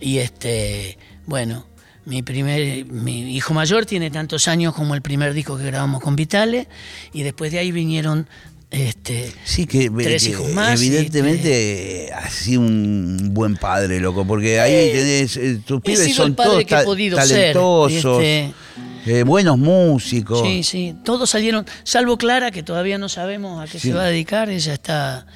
Y 0.00 0.18
este, 0.18 0.98
bueno, 1.26 1.66
mi 2.06 2.22
primer, 2.22 2.84
mi 2.86 3.34
hijo 3.34 3.54
mayor 3.54 3.86
tiene 3.86 4.10
tantos 4.10 4.48
años 4.48 4.74
como 4.74 4.94
el 4.94 5.02
primer 5.02 5.32
disco 5.32 5.56
que 5.56 5.64
grabamos 5.64 6.02
con 6.02 6.16
Vitale, 6.16 6.68
y 7.12 7.22
después 7.22 7.50
de 7.52 7.58
ahí 7.60 7.72
vinieron 7.72 8.28
este, 8.74 9.32
Sí, 9.44 9.66
que, 9.66 9.88
tres 9.90 10.24
que 10.24 10.30
hijos 10.30 10.50
más. 10.50 10.80
evidentemente 10.80 12.10
así 12.12 12.56
un 12.56 13.30
buen 13.32 13.56
padre, 13.56 14.00
loco, 14.00 14.26
porque 14.26 14.60
ahí 14.60 14.72
Eh, 14.72 14.90
tenés, 14.92 15.36
eh, 15.36 15.60
tus 15.64 15.80
pibes 15.80 16.14
son 16.14 16.34
todos 16.34 16.64
ta- 16.66 16.84
talentosos, 16.84 18.22
este. 18.22 18.52
eh, 19.06 19.22
buenos 19.22 19.58
músicos. 19.58 20.42
Sí, 20.46 20.62
sí, 20.62 20.94
todos 21.04 21.30
salieron, 21.30 21.64
salvo 21.84 22.18
Clara, 22.18 22.50
que 22.50 22.62
todavía 22.62 22.98
no 22.98 23.08
sabemos 23.08 23.62
a 23.62 23.70
qué 23.70 23.78
Sí. 23.78 23.88
se 23.88 23.94
va 23.94 24.02
a 24.04 24.06
dedicar, 24.06 24.50
ella 24.50 24.72
está, 24.74 25.26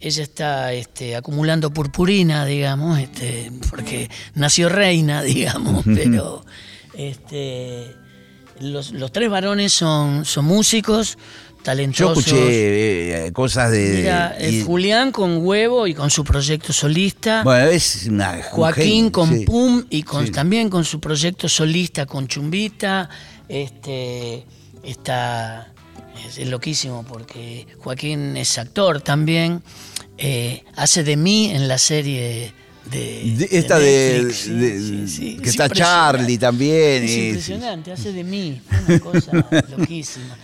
ella 0.00 0.22
está 0.22 0.72
este, 0.72 1.14
acumulando 1.16 1.72
purpurina, 1.72 2.44
digamos, 2.46 2.98
este, 2.98 3.50
porque 3.70 4.10
nació 4.34 4.68
reina, 4.68 5.22
digamos, 5.22 5.84
pero 5.84 6.44
este, 6.96 7.94
los, 8.60 8.90
los 8.92 9.12
tres 9.12 9.30
varones 9.30 9.72
son, 9.72 10.24
son 10.24 10.44
músicos, 10.46 11.16
Yo 11.58 11.62
talentosos. 11.64 12.18
escuché 12.26 13.26
eh, 13.26 13.32
cosas 13.32 13.70
de... 13.70 13.94
Mira, 13.98 14.36
eh, 14.38 14.50
y- 14.52 14.62
Julián 14.62 15.12
con 15.12 15.44
Huevo 15.44 15.86
y 15.86 15.92
con 15.94 16.08
su 16.10 16.24
proyecto 16.24 16.72
solista. 16.72 17.42
bueno, 17.42 17.66
es 17.66 18.06
una... 18.06 18.32
un 18.32 18.42
Joaquín 18.42 18.84
genio, 18.84 19.12
con 19.12 19.38
sí. 19.38 19.44
Pum 19.44 19.84
y 19.90 20.02
con, 20.02 20.26
Sí. 20.26 20.32
también 20.32 20.70
con 20.70 20.84
su 20.84 20.98
proyecto 20.98 21.48
solista 21.48 22.06
con 22.06 22.26
Chumbita. 22.26 23.08
Este 23.48 24.44
está 24.82 25.72
es, 26.26 26.38
es 26.38 26.48
loquísimo 26.48 27.04
porque 27.06 27.66
Joaquín 27.78 28.36
es 28.36 28.56
actor 28.58 29.00
también. 29.02 29.62
eh, 30.16 30.64
hace 30.76 31.04
de 31.04 31.16
mí 31.16 31.50
en 31.50 31.68
la 31.68 31.76
serie 31.78 32.52
de, 32.90 33.34
De- 33.36 33.48
esta 33.52 33.78
de, 33.78 34.20
Netflix, 34.22 34.36
sí, 34.38 34.50
de- 34.52 34.78
sí, 34.80 35.08
sí, 35.08 35.36
que 35.36 35.42
es 35.50 35.50
está. 35.50 35.68
Charlie 35.68 36.38
también. 36.38 37.04
Es 37.04 37.16
impresionante, 37.16 37.92
hace 37.92 38.12
de 38.12 38.24
mí, 38.24 38.60
una 38.88 38.98
cosa 39.00 39.32
loquísima. 39.76 40.36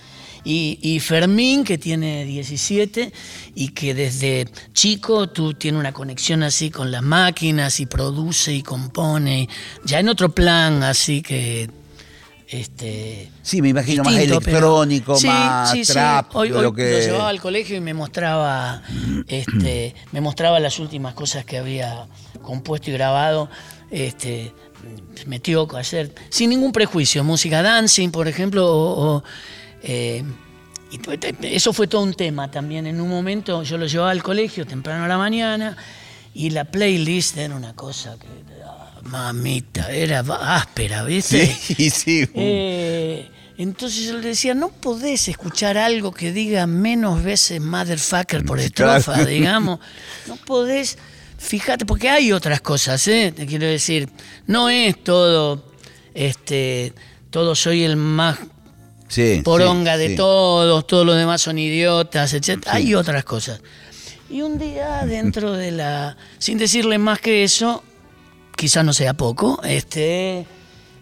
Y, 0.45 0.79
y 0.83 1.01
Fermín, 1.01 1.65
que 1.65 1.79
tiene 1.79 2.25
17 2.25 3.13
y 3.55 3.69
que 3.69 3.95
desde 3.95 4.47
chico 4.73 5.29
tú 5.29 5.55
tienes 5.55 5.81
una 5.81 5.93
conexión 5.93 6.43
así 6.43 6.71
con 6.71 6.91
las 6.91 7.03
máquinas 7.03 7.81
y 7.81 7.87
produce 7.87 8.53
y 8.53 8.63
compone, 8.63 9.49
ya 9.85 10.01
en 10.01 10.09
otro 10.09 10.31
plan, 10.31 10.83
así 10.83 11.23
que... 11.23 11.71
Este, 12.47 13.31
Sí, 13.43 13.63
me 13.63 13.71
imagino 13.71 14.05
más 14.05 14.15
distinto, 14.15 14.39
electrónico, 14.39 15.17
Sí, 15.17 15.27
más 15.27 15.71
sí, 15.71 15.85
sí. 15.85 15.93
trap, 15.95 16.37
Hoy, 16.37 16.53
hoy 16.53 16.63
lo 16.63 16.75
que... 16.75 16.93
lo 16.93 16.99
llevaba 16.99 17.29
al 17.31 17.41
colegio 17.41 17.77
y 17.77 17.81
me 17.81 17.95
mostraba, 17.95 18.83
este, 19.27 19.95
me 20.13 20.21
mostraba 20.21 20.61
las 20.61 20.79
últimas 20.79 21.15
cosas 21.15 21.45
que 21.47 21.57
había 21.57 22.07
compuesto 22.43 22.91
y 22.91 22.93
grabado. 22.93 23.49
Este, 23.91 24.53
metió 25.27 25.69
a 25.75 25.81
hacer 25.81 26.15
sin 26.29 26.51
ningún 26.51 26.73
prejuicio, 26.73 27.25
música 27.25 27.63
dancing, 27.63 28.11
por 28.11 28.29
ejemplo, 28.29 28.67
o, 28.67 29.17
o, 29.17 29.25
eh, 29.85 30.25
y 30.91 30.99
te- 30.99 31.35
eso 31.57 31.73
fue 31.73 31.87
todo 31.87 32.03
un 32.03 32.15
tema 32.15 32.51
también. 32.51 32.87
En 32.87 33.01
un 33.01 33.09
momento 33.09 33.63
yo 33.63 33.79
lo 33.79 33.87
llevaba 33.87 34.11
al 34.11 34.23
colegio 34.23 34.65
temprano 34.67 35.05
a 35.05 35.09
la 35.09 35.19
mañana 35.19 35.77
y 36.35 36.51
la 36.51 36.65
playlist 36.65 37.37
era 37.37 37.55
una 37.55 37.75
cosa 37.75 38.17
que, 38.19 38.27
ah, 38.65 39.01
mamita, 39.03 39.91
era 39.93 40.21
áspera, 40.21 41.05
¿viste? 41.05 41.47
Sí, 41.47 41.91
sí. 41.91 42.29
Eh, 42.35 43.29
entonces 43.59 44.05
yo 44.07 44.19
le 44.19 44.29
decía, 44.29 44.55
no 44.55 44.69
podés 44.71 45.29
escuchar 45.29 45.79
algo 45.79 46.13
que 46.13 46.33
diga 46.33 46.67
menos 46.67 47.23
veces 47.23 47.61
motherfucker 47.61 48.45
por 48.45 48.59
estrofa, 48.61 49.15
Claro. 49.15 49.27
digamos. 49.27 49.79
No 50.27 50.37
podés, 50.37 50.97
fíjate, 51.39 51.87
porque 51.87 52.09
hay 52.09 52.33
otras 52.33 52.61
cosas, 52.61 53.07
¿eh? 53.09 53.33
Te 53.35 53.47
quiero 53.47 53.67
decir, 53.67 54.09
no 54.47 54.69
es 54.69 55.03
todo, 55.05 55.65
este, 56.15 56.93
todo 57.31 57.55
soy 57.55 57.85
el 57.85 57.97
más 57.97 58.39
sí, 59.15 59.43
poronga 59.45 59.95
sí, 59.95 60.01
de 60.01 60.09
sí. 60.09 60.17
todos, 60.17 60.87
todos 60.87 61.07
los 61.07 61.17
demás 61.17 61.41
son 61.41 61.59
idiotas, 61.59 62.33
etc. 62.35 62.67
Hay 62.67 62.95
otras 62.95 63.25
cosas. 63.25 63.61
Y 64.31 64.43
un 64.43 64.59
día 64.59 65.05
dentro 65.07 65.53
de 65.53 65.71
la, 65.71 66.17
sin 66.39 66.59
decirle 66.59 66.99
más 66.99 67.21
que 67.21 67.45
eso, 67.45 67.85
quizás 68.57 68.85
no 68.85 68.93
sea 68.93 69.15
poco, 69.15 69.61
este 69.63 70.47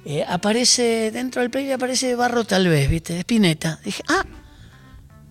eh, 0.05 0.25
aparece 0.29 1.11
dentro 1.13 1.41
del 1.43 1.51
play 1.51 1.71
aparece 1.71 2.15
Barro 2.17 2.45
tal 2.45 2.69
vez, 2.69 2.91
¿viste? 2.91 3.19
Spinetta. 3.21 3.81
Dije, 3.85 4.03
ah, 4.09 4.25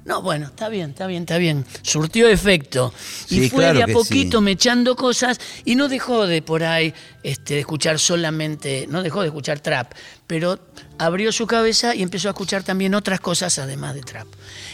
no, 0.06 0.22
bueno, 0.22 0.47
está 0.47 0.68
bien, 0.70 0.89
está 0.91 1.06
bien, 1.08 1.24
está 1.24 1.38
bien. 1.38 1.66
Surtió 1.84 2.28
efecto. 2.28 2.93
Y 3.30 3.36
Sí, 3.41 3.49
fue 3.49 3.60
claro 3.64 3.78
de 3.78 3.84
a 3.84 3.88
poquito 3.88 4.39
sí. 4.39 4.43
mechando 4.43 4.95
cosas 4.95 5.39
y 5.64 5.76
no 5.76 5.88
dejó 5.88 6.26
de 6.28 6.41
por 6.41 6.64
ahí 6.64 6.93
este, 7.24 7.54
de 7.56 7.60
escuchar 7.62 7.99
solamente, 7.99 8.88
no 8.89 9.04
dejó 9.04 9.22
de 9.22 9.28
escuchar 9.28 9.60
trap, 9.60 9.93
pero 10.28 10.60
abrió 10.97 11.32
su 11.32 11.45
cabeza 11.47 11.93
y 11.95 12.02
empezó 12.02 12.30
a 12.30 12.32
escuchar 12.32 12.64
también 12.64 12.95
otras 12.95 13.20
cosas 13.20 13.58
además 13.60 13.93
de 13.93 14.02
trap. 14.02 14.28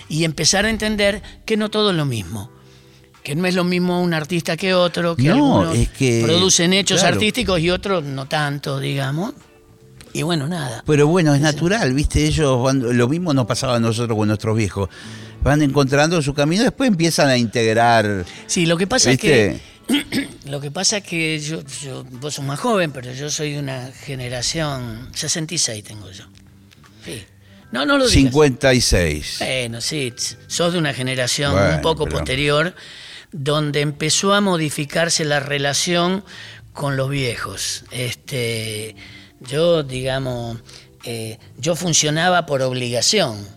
Y 0.10 0.24
empezar 0.24 0.66
a 0.66 0.70
entender 0.70 1.22
que 1.46 1.58
no 1.58 1.70
todo 1.70 1.92
es 1.92 1.96
lo 1.98 2.06
mismo. 2.06 2.50
Que 3.24 3.36
no 3.36 3.46
es 3.46 3.56
lo 3.56 3.66
mismo 3.66 4.02
un 4.02 4.14
artista 4.14 4.56
que 4.56 4.74
otro, 4.74 5.18
que 5.18 5.24
No, 5.24 5.34
algunos 5.60 5.76
es 5.78 5.90
que- 5.90 6.22
producen 6.24 6.72
hechos 6.72 7.02
claro. 7.02 7.16
artísticos 7.16 7.60
y 7.60 7.70
otros 7.70 8.02
no 8.06 8.26
tanto, 8.30 8.80
digamos. 8.80 9.34
Y 10.18 10.24
bueno, 10.24 10.48
nada. 10.48 10.84
Pero 10.86 11.08
bueno, 11.08 11.36
es 11.36 11.42
natural, 11.42 11.94
¿viste? 11.94 12.26
Ellos 12.26 12.62
van- 12.64 12.98
lo 12.98 13.08
mismo 13.08 13.34
nos 13.34 13.46
pasaba 13.46 13.76
a 13.76 13.80
nosotros 13.80 14.18
con 14.18 14.28
nuestros 14.28 14.58
viejos. 14.58 14.90
Van 15.44 15.62
encontrando 15.62 16.22
su 16.22 16.34
camino, 16.34 16.64
después 16.64 16.88
empiezan 16.88 17.28
a 17.30 17.38
integrar. 17.38 18.26
Sí, 18.48 18.66
lo 18.66 18.78
que 18.78 18.88
pasa 18.88 19.12
¿Viste? 19.12 19.46
es 19.48 19.62
que 20.24 20.30
lo 20.50 20.60
que 20.60 20.72
pasa 20.72 20.98
es 20.98 21.04
que 21.04 21.40
yo, 21.40 21.62
yo- 21.84 22.04
vos 22.04 22.34
sos 22.34 22.44
más 22.46 22.60
joven, 22.60 22.92
pero 22.92 23.14
yo 23.14 23.30
soy 23.30 23.54
de 23.54 23.60
una 23.60 23.92
generación 23.92 25.10
66 25.14 25.84
tengo 25.84 26.10
yo. 26.12 26.24
Sí. 27.06 27.24
No, 27.72 27.86
no 27.86 27.98
lo 27.98 28.06
digas. 28.08 28.14
56. 28.14 29.36
Bueno, 29.40 29.82
sí, 29.82 30.14
sos 30.48 30.74
de 30.74 30.80
una 30.80 30.94
generación 30.94 31.52
Bueno, 31.54 31.76
un 31.76 31.82
poco 31.82 32.06
pero- 32.06 32.18
posterior 32.18 32.74
donde 33.32 33.82
empezó 33.82 34.34
a 34.34 34.42
modificarse 34.42 35.26
la 35.26 35.40
relación 35.42 36.24
con 36.74 36.96
los 36.98 37.10
viejos. 37.10 37.84
Este, 37.92 38.96
yo, 39.42 39.84
digamos, 39.84 40.58
eh, 41.04 41.38
yo 41.58 41.76
funcionaba 41.76 42.46
por 42.46 42.62
obligación. 42.62 43.48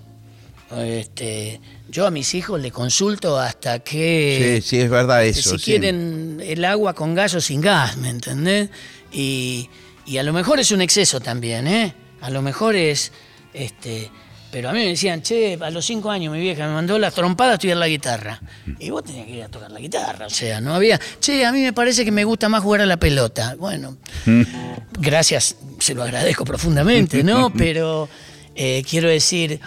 Este, 0.77 1.61
yo 1.89 2.07
a 2.07 2.11
mis 2.13 2.35
hijos 2.35 2.61
le 2.61 2.71
consulto 2.71 3.39
hasta 3.39 3.81
que 3.81 4.61
sí, 4.63 4.69
sí, 4.69 4.81
es 4.81 4.89
verdad 4.89 5.25
eso. 5.25 5.51
si 5.51 5.59
sí. 5.59 5.65
quieren 5.65 6.41
el 6.41 6.65
agua 6.65 6.95
con 6.95 7.15
gas 7.15 7.35
o 7.35 7.41
sin 7.41 7.61
gas, 7.61 7.97
¿me 7.97 8.11
entendés? 8.11 8.71
Y, 9.11 9.69
y 10.07 10.19
a 10.19 10.23
lo 10.23 10.33
mejor 10.33 10.61
es 10.61 10.71
un 10.71 10.81
exceso 10.81 11.19
también, 11.19 11.67
¿eh? 11.67 11.95
A 12.21 12.31
lo 12.31 12.43
mejor 12.43 12.77
es, 12.77 13.11
este, 13.53 14.11
pero 14.51 14.69
a 14.69 14.73
mí 14.73 14.81
me 14.81 14.87
decían, 14.89 15.23
che, 15.23 15.57
a 15.61 15.71
los 15.71 15.85
cinco 15.85 16.11
años 16.11 16.33
mi 16.33 16.41
vieja 16.41 16.67
me 16.67 16.75
mandó 16.75 16.99
la 16.99 17.11
trompada 17.11 17.53
a 17.53 17.55
estudiar 17.55 17.77
la 17.77 17.89
guitarra. 17.89 18.41
Y 18.79 18.91
vos 18.91 19.05
tenías 19.05 19.27
que 19.27 19.33
ir 19.33 19.43
a 19.43 19.49
tocar 19.49 19.71
la 19.71 19.79
guitarra, 19.81 20.27
o 20.27 20.31
sea, 20.31 20.61
no 20.61 20.75
había, 20.75 21.01
che, 21.21 21.45
a 21.47 21.53
mí 21.53 21.61
me 21.61 21.73
parece 21.73 22.05
que 22.05 22.11
me 22.13 22.25
gusta 22.25 22.49
más 22.49 22.63
jugar 22.63 22.81
a 22.83 22.87
la 22.87 22.97
pelota. 22.99 23.55
Bueno, 23.59 23.97
gracias, 24.99 25.57
se 25.79 25.95
lo 25.95 26.03
agradezco 26.03 26.45
profundamente, 26.45 27.23
¿no? 27.23 27.53
Pero 27.57 28.09
eh, 28.55 28.83
quiero 28.89 29.09
decir, 29.09 29.61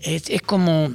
es, 0.00 0.28
es 0.28 0.42
como, 0.42 0.92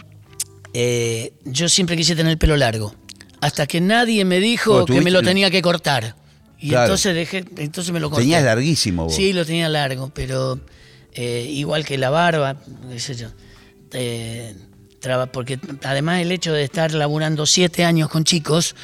eh, 0.74 1.34
yo 1.46 1.70
siempre 1.70 1.96
quise 1.96 2.16
tener 2.16 2.32
el 2.32 2.38
pelo 2.38 2.58
largo, 2.58 2.94
hasta 3.42 3.66
que 3.68 3.80
nadie 3.82 4.26
me 4.26 4.40
dijo 4.40 4.86
que 4.86 5.02
me 5.02 5.12
lo 5.12 5.22
tenía 5.22 5.50
que 5.50 5.62
cortar. 5.62 6.16
Y 6.62 6.70
Claro. 6.72 6.88
entonces 6.88 7.16
dejé, 7.16 7.46
entonces 7.58 7.94
me 7.94 8.02
lo 8.02 8.10
corté. 8.10 8.24
Tenías 8.24 8.44
larguísimo 8.44 9.06
vos. 9.06 9.16
Sí, 9.16 9.32
lo 9.32 9.46
tenía 9.46 9.70
largo, 9.70 10.12
pero 10.14 10.60
eh, 11.14 11.46
igual 11.50 11.86
que 11.86 11.98
la 11.98 12.10
barba, 12.10 12.58
qué 12.90 13.00
sé 13.00 13.16
yo. 13.16 13.28
eh, 13.94 14.56
porque 15.32 15.58
además 15.84 16.20
el 16.22 16.30
hecho 16.32 16.52
de 16.52 16.64
estar 16.64 16.92
laburando 16.94 17.46
siete 17.46 17.86
años 17.86 18.10
con 18.10 18.26
chicos, 18.26 18.76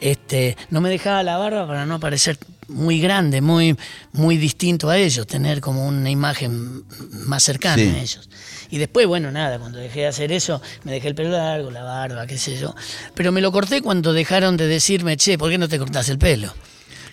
este, 0.00 0.56
no 0.70 0.80
me 0.80 0.90
dejaba 0.90 1.22
la 1.22 1.36
barba 1.36 1.64
para 1.64 1.86
no 1.86 2.00
parecer 2.00 2.38
muy 2.66 3.00
grande, 3.00 3.40
muy, 3.40 3.76
muy 4.12 4.36
distinto 4.36 4.90
a 4.90 4.98
ellos, 4.98 5.28
tener 5.28 5.60
como 5.60 5.86
una 5.86 6.10
imagen 6.10 6.82
más 7.26 7.44
cercana 7.44 7.76
Sí. 7.80 7.88
a 7.88 8.02
ellos. 8.02 8.28
Y 8.70 8.78
después, 8.78 9.06
bueno, 9.06 9.30
nada, 9.30 9.60
cuando 9.60 9.78
dejé 9.78 10.00
de 10.00 10.06
hacer 10.08 10.32
eso, 10.32 10.60
me 10.82 10.90
dejé 10.90 11.06
el 11.06 11.14
pelo 11.14 11.30
largo, 11.30 11.70
la 11.70 11.84
barba, 11.84 12.26
qué 12.26 12.36
sé 12.36 12.58
yo. 12.58 12.74
Pero 13.14 13.30
me 13.30 13.40
lo 13.40 13.52
corté 13.52 13.80
cuando 13.80 14.12
dejaron 14.12 14.56
de 14.56 14.66
decirme, 14.66 15.16
che, 15.16 15.38
¿por 15.38 15.50
qué 15.50 15.58
no 15.58 15.68
te 15.68 15.78
cortás 15.78 16.08
el 16.08 16.18
pelo? 16.18 16.52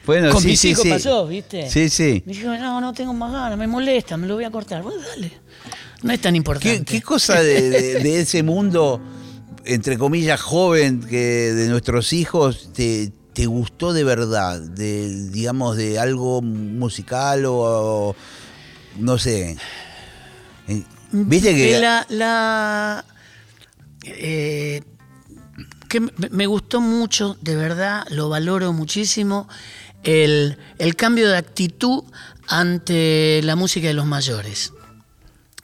Bueno, 0.08 0.32
Con 0.32 0.42
sí, 0.42 0.48
mis 0.48 0.60
sí, 0.60 0.70
hijos 0.70 0.82
sí. 0.84 0.90
pasó, 0.90 1.28
¿viste? 1.28 1.70
Sí, 1.70 1.90
sí. 1.90 2.24
Me 2.26 2.34
dijo, 2.34 2.48
no, 2.50 2.82
no 2.82 2.94
tengo 2.94 3.14
más 3.14 3.32
ganas, 3.32 3.58
me 3.60 3.68
molesta, 3.68 4.18
me 4.18 4.26
lo 4.26 4.34
voy 4.36 4.46
a 4.46 4.50
cortar. 4.52 4.82
Bueno, 4.82 5.00
dale. 5.02 5.32
No 6.02 6.12
es 6.14 6.20
tan 6.22 6.36
importante. 6.36 6.80
¿Qué, 6.86 6.86
qué 6.86 7.02
cosa 7.02 7.44
de, 7.44 7.70
de- 7.70 8.00
de 8.02 8.20
ese 8.22 8.42
mundo, 8.42 9.00
entre 9.66 9.98
comillas, 9.98 10.42
joven 10.42 11.02
que 11.02 11.54
de 11.54 11.68
nuestros 11.68 12.14
hijos, 12.14 12.72
te, 12.74 13.12
te 13.34 13.46
gustó 13.48 13.94
de 13.94 14.04
verdad? 14.04 14.60
De, 14.62 15.30
digamos, 15.30 15.76
de 15.78 16.00
algo 16.00 16.42
musical 16.42 17.46
o, 17.46 17.56
o 18.12 18.16
no 19.00 19.18
sé. 19.18 19.58
Eh, 20.70 20.84
Viste 21.12 21.54
que... 21.56 21.68
Que 21.74 21.80
la, 21.80 22.06
la- 22.10 23.06
eh, 24.06 24.82
que 25.90 26.02
me 26.32 26.46
gustó 26.48 26.82
mucho, 26.82 27.38
de 27.42 27.56
verdad, 27.56 28.04
lo 28.10 28.28
valoro 28.30 28.74
muchísimo, 28.74 29.48
el, 30.04 30.58
el 30.80 30.96
cambio 30.96 31.30
de 31.30 31.38
actitud 31.38 32.04
ante 32.48 33.42
la 33.44 33.56
música 33.56 33.88
de 33.88 33.94
los 33.94 34.06
mayores. 34.06 34.74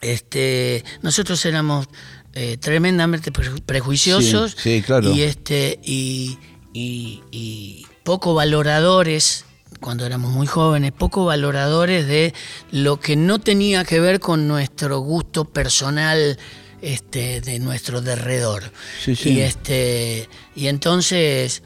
Este, 0.00 0.84
nosotros 1.02 1.44
éramos 1.46 1.86
eh, 2.34 2.56
tremendamente 2.58 3.32
pre- 3.32 3.50
prejuiciosos 3.64 4.52
Sí, 4.58 4.78
sí, 4.78 4.82
claro. 4.82 5.10
y 5.12 5.22
este 5.22 5.78
y, 5.82 6.38
y- 6.72 7.22
y 7.30 7.86
poco 8.02 8.34
valoradores 8.34 9.44
cuando 9.80 10.04
éramos 10.06 10.32
muy 10.32 10.46
jóvenes, 10.46 10.92
poco 10.92 11.24
valoradores 11.26 12.06
de 12.06 12.34
lo 12.70 12.98
que 13.00 13.16
no 13.16 13.38
tenía 13.38 13.84
que 13.84 14.00
ver 14.00 14.18
con 14.20 14.46
nuestro 14.48 14.98
gusto 15.00 15.44
personal 15.44 16.38
este, 16.82 17.40
de 17.40 17.58
nuestro 17.60 18.00
derredor. 18.02 18.62
Sí, 19.02 19.14
sí. 19.16 19.30
Y 19.34 19.40
este 19.40 20.28
y 20.54 20.66
entonces 20.68 21.62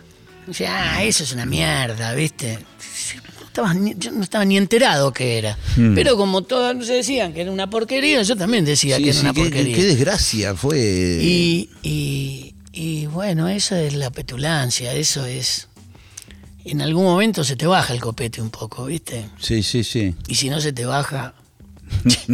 ah, 0.68 1.02
eso 1.04 1.24
es 1.24 1.32
una 1.32 1.46
mierda, 1.46 2.14
¿viste? 2.14 2.58
No 3.40 3.46
estaba 3.46 3.74
ni- 3.74 3.94
yo 3.98 4.10
no 4.12 4.22
estaba 4.22 4.44
ni 4.44 4.56
enterado 4.56 5.12
que 5.12 5.38
era. 5.38 5.56
Hmm. 5.76 5.94
Pero 5.94 6.16
como 6.16 6.42
todos 6.42 6.86
se 6.86 6.94
decían 6.94 7.32
que 7.32 7.40
era 7.42 7.50
una 7.50 7.68
porquería, 7.68 8.22
yo 8.22 8.36
también 8.36 8.64
decía 8.64 8.96
Sí, 8.96 9.02
que 9.04 9.10
era 9.10 9.18
sí, 9.18 9.24
una 9.24 9.32
qué, 9.34 9.40
porquería. 9.42 9.76
qué 9.76 9.84
desgracia 9.84 10.54
fue. 10.54 10.78
Y, 11.20 11.70
y- 11.82 12.54
y 12.72 13.06
bueno, 13.06 13.48
eso 13.48 13.74
es 13.74 13.94
la 13.94 14.10
petulancia, 14.10 14.92
eso 14.94 15.24
es... 15.26 15.68
En 16.64 16.80
algún 16.82 17.04
momento 17.04 17.42
se 17.44 17.56
te 17.56 17.66
baja 17.66 17.92
el 17.94 18.00
copete 18.00 18.40
un 18.42 18.50
poco, 18.50 18.84
¿viste? 18.84 19.24
Sí, 19.40 19.62
sí, 19.62 19.82
sí. 19.82 20.14
Y 20.28 20.34
si 20.34 20.50
no 20.50 20.60
se 20.60 20.72
te 20.72 20.84
baja, 20.84 21.34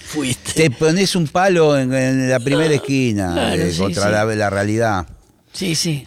fuiste. 0.00 0.52
Te 0.54 0.70
pones 0.70 1.14
un 1.14 1.28
palo 1.28 1.78
en, 1.78 1.92
en 1.92 2.30
la 2.30 2.40
primera 2.40 2.74
esquina 2.74 3.32
Claro, 3.32 3.62
eh, 3.62 3.72
sí, 3.72 3.78
contra 3.78 4.04
sí. 4.04 4.10
La, 4.10 4.24
la 4.24 4.50
realidad. 4.50 5.06
Sí, 5.52 5.74
sí. 5.74 6.06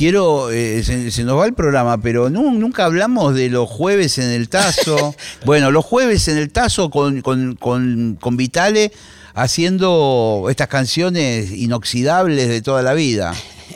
Quiero, 0.00 0.50
eh, 0.50 0.82
se, 0.82 1.10
se 1.10 1.24
nos 1.24 1.38
va 1.38 1.44
el 1.44 1.52
programa, 1.52 2.00
pero 2.00 2.30
nu- 2.30 2.52
nunca 2.52 2.86
hablamos 2.86 3.34
de 3.34 3.50
los 3.50 3.68
jueves 3.68 4.16
en 4.16 4.30
el 4.30 4.48
Tazo. 4.48 5.14
bueno, 5.44 5.70
los 5.70 5.84
jueves 5.84 6.26
en 6.28 6.38
el 6.38 6.50
Tazo 6.50 6.88
con, 6.88 7.20
con, 7.20 7.54
con, 7.56 8.16
con 8.18 8.36
Vitale 8.38 8.92
haciendo 9.34 10.46
estas 10.48 10.68
canciones 10.68 11.50
inoxidables 11.50 12.48
de 12.48 12.62
toda 12.62 12.80
la 12.80 12.94
vida. 12.94 13.34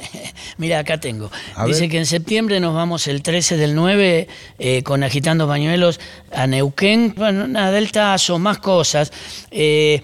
Mira, 0.56 0.78
acá 0.78 0.98
tengo. 0.98 1.30
A 1.56 1.66
Dice 1.66 1.82
ver. 1.82 1.90
que 1.90 1.98
en 1.98 2.06
septiembre 2.06 2.58
nos 2.58 2.74
vamos 2.74 3.06
el 3.06 3.20
13 3.20 3.58
del 3.58 3.74
9 3.74 4.26
eh, 4.58 4.82
con 4.82 5.02
Agitando 5.02 5.46
Pañuelos 5.46 6.00
a 6.32 6.46
Neuquén. 6.46 7.12
Bueno, 7.18 7.46
nada, 7.48 7.70
del 7.70 7.92
Tazo, 7.92 8.38
más 8.38 8.56
cosas. 8.60 9.12
Eh, 9.50 10.02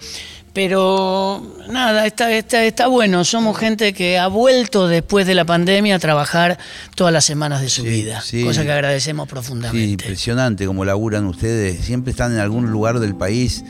pero 0.53 1.43
nada, 1.69 2.07
está, 2.07 2.31
está, 2.33 2.65
está 2.65 2.87
bueno. 2.89 3.25
Somos 3.25 3.57
gente 3.57 3.93
que 3.93 4.19
ha 4.19 4.27
vuelto 4.27 4.89
después 4.89 5.27
de 5.27 5.35
la 5.35 5.45
pandemia 5.45 5.97
a 5.97 5.99
trabajar 5.99 6.59
todas 6.95 7.13
las 7.13 7.25
semanas 7.25 7.61
de 7.61 7.69
su 7.69 7.83
Sí, 7.83 7.89
vida. 7.89 8.21
sí. 8.21 8.45
Cosa 8.45 8.65
que 8.65 8.73
agradecemos 8.73 9.27
Sí, 9.27 9.31
profundamente. 9.31 9.91
impresionante 9.93 10.67
como 10.67 10.85
laburan 10.85 11.27
ustedes. 11.27 11.85
Siempre 11.85 12.11
están 12.11 12.33
en 12.33 12.41
algún 12.41 12.71
lugar 12.71 12.99
del 13.01 13.15
país. 13.15 13.65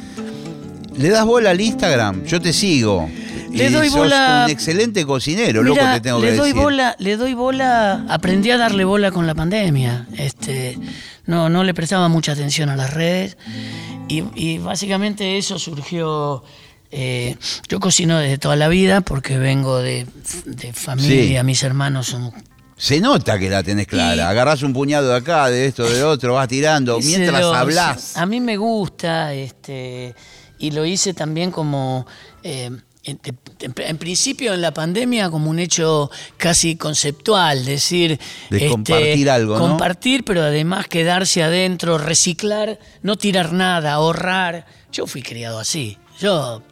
¿Le 0.96 1.08
das 1.10 1.24
bola 1.24 1.50
al 1.50 1.60
Instagram? 1.60 2.24
Yo 2.24 2.40
te 2.40 2.52
sigo. 2.52 3.08
Le 3.52 3.66
Y 3.66 3.72
doy 3.72 3.88
sos 3.88 3.98
bola- 3.98 4.42
un 4.46 4.50
excelente 4.50 5.04
cocinero, 5.04 5.62
loco 5.62 5.80
te 5.94 6.00
tengo 6.00 6.20
le 6.20 6.30
que 6.30 6.36
doy 6.36 6.48
decir. 6.50 6.62
bola, 6.62 6.94
le 6.98 7.16
doy 7.16 7.34
bola, 7.34 8.04
aprendí 8.08 8.50
a 8.52 8.56
darle 8.58 8.84
bola 8.84 9.10
con 9.10 9.26
la 9.26 9.34
pandemia. 9.34 10.06
Este, 10.16 10.78
no, 11.26 11.48
no 11.48 11.64
le 11.64 11.74
prestaba 11.74 12.08
mucha 12.08 12.32
atención 12.32 12.68
a 12.68 12.76
las 12.76 12.94
redes 12.94 13.36
y, 14.08 14.22
y 14.36 14.58
básicamente 14.58 15.36
eso 15.36 15.58
surgió. 15.58 16.44
Eh, 16.90 17.36
yo 17.68 17.78
cocino 17.80 18.18
desde 18.18 18.38
toda 18.38 18.56
la 18.56 18.68
vida 18.68 19.00
porque 19.00 19.38
vengo 19.38 19.78
de, 19.78 20.06
de 20.44 20.72
familia, 20.72 21.40
Sí. 21.40 21.46
mis 21.46 21.62
hermanos 21.62 22.08
son 22.08 22.32
Se 22.76 23.00
nota 23.00 23.38
que 23.38 23.48
la 23.50 23.62
tenés 23.62 23.86
clara. 23.86 24.16
Y- 24.16 24.26
Agarrás 24.26 24.62
un 24.62 24.72
puñado 24.72 25.08
de 25.10 25.16
acá, 25.16 25.48
de 25.50 25.66
esto, 25.66 25.84
de 25.88 26.02
otro, 26.02 26.34
vas 26.34 26.48
tirando. 26.48 26.98
Mientras 26.98 27.36
Celoso. 27.36 27.54
hablas. 27.54 28.16
A 28.16 28.26
mí 28.26 28.40
me 28.40 28.56
gusta, 28.56 29.34
este, 29.34 30.14
y 30.58 30.70
lo 30.72 30.84
hice 30.86 31.12
también 31.14 31.50
como, 31.50 32.06
eh, 32.42 32.70
en, 33.04 33.18
en- 33.60 33.74
en 33.76 33.96
principio 33.98 34.52
en 34.54 34.60
la 34.62 34.72
pandemia, 34.74 35.30
como 35.30 35.48
un 35.50 35.58
hecho 35.58 36.10
casi 36.38 36.76
conceptual, 36.76 37.64
decir... 37.64 38.12
este, 38.50 38.56
De 38.56 38.68
compartir 38.68 39.30
algo, 39.30 39.58
¿no? 39.58 39.68
Compartir, 39.68 40.24
pero 40.24 40.42
además 40.42 40.86
quedarse 40.88 41.42
adentro, 41.42 41.98
reciclar, 41.98 42.78
no 43.02 43.16
tirar 43.16 43.52
nada, 43.52 43.92
ahorrar. 43.92 44.66
Yo 44.90 45.06
fui 45.06 45.22
criado 45.22 45.58
así. 45.60 45.98
Yo... 46.18 46.62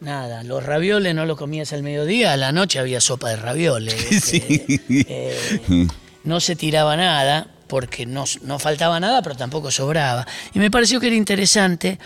Nada, 0.00 0.44
los 0.44 0.64
ravioles 0.64 1.14
no 1.14 1.26
los 1.26 1.36
comías 1.36 1.72
al 1.72 1.82
mediodía, 1.82 2.32
a 2.32 2.36
la 2.36 2.52
noche 2.52 2.78
había 2.78 3.00
sopa 3.00 3.30
de 3.30 3.36
ravioles. 3.36 3.94
este, 4.12 4.80
eh, 4.88 5.88
no 6.22 6.40
se 6.40 6.54
tiraba 6.54 6.96
nada 6.96 7.48
porque 7.66 8.06
no, 8.06 8.24
no 8.42 8.58
faltaba 8.58 8.98
nada, 9.00 9.22
pero 9.22 9.36
tampoco 9.36 9.70
sobraba. 9.70 10.26
Y 10.54 10.58
me 10.58 10.70
pareció 10.70 11.00
que 11.00 11.08
era 11.08 11.16
interesante. 11.16 11.98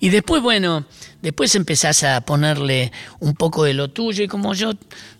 Y 0.00 0.10
después, 0.10 0.42
bueno, 0.42 0.84
después 1.22 1.54
empezás 1.54 2.02
a 2.02 2.20
ponerle 2.20 2.92
un 3.20 3.34
poco 3.34 3.64
de 3.64 3.74
lo 3.74 3.90
tuyo 3.90 4.24
y 4.24 4.28
como 4.28 4.52
yo 4.54 4.72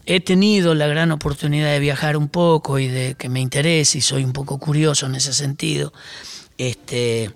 he 0.04 0.20
tenido 0.20 0.74
la 0.74 0.86
gran 0.86 1.12
oportunidad 1.12 1.70
de 1.70 1.80
viajar 1.80 2.16
un 2.16 2.28
poco 2.28 2.78
y 2.78 2.88
de 2.88 3.14
que 3.14 3.28
me 3.28 3.40
interese 3.40 3.98
y 3.98 4.00
soy 4.02 4.24
un 4.24 4.32
poco 4.32 4.58
curioso 4.58 5.06
en 5.06 5.14
ese 5.14 5.32
sentido, 5.32 5.92
este, 6.58 7.30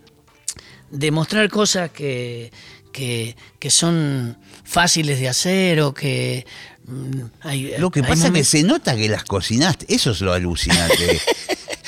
de 0.91 1.11
mostrar 1.11 1.49
cosas 1.49 1.91
que, 1.91 2.53
que, 2.93 3.37
que 3.59 3.71
son 3.71 4.37
fáciles 4.71 5.19
de 5.19 5.29
hacer 5.29 5.81
o 5.81 5.93
que... 5.93 6.47
mm, 6.87 7.21
hay- 7.43 7.73
Lo 7.79 7.91
que 7.91 8.03
pasa 8.03 8.29
es 8.29 8.33
que 8.33 8.45
se 8.45 8.63
nota 8.63 8.95
que 8.95 9.09
las 9.09 9.25
cocinaste. 9.25 9.87
Eso 9.93 10.13
es 10.13 10.21
lo 10.21 10.33
alucinante. 10.33 11.21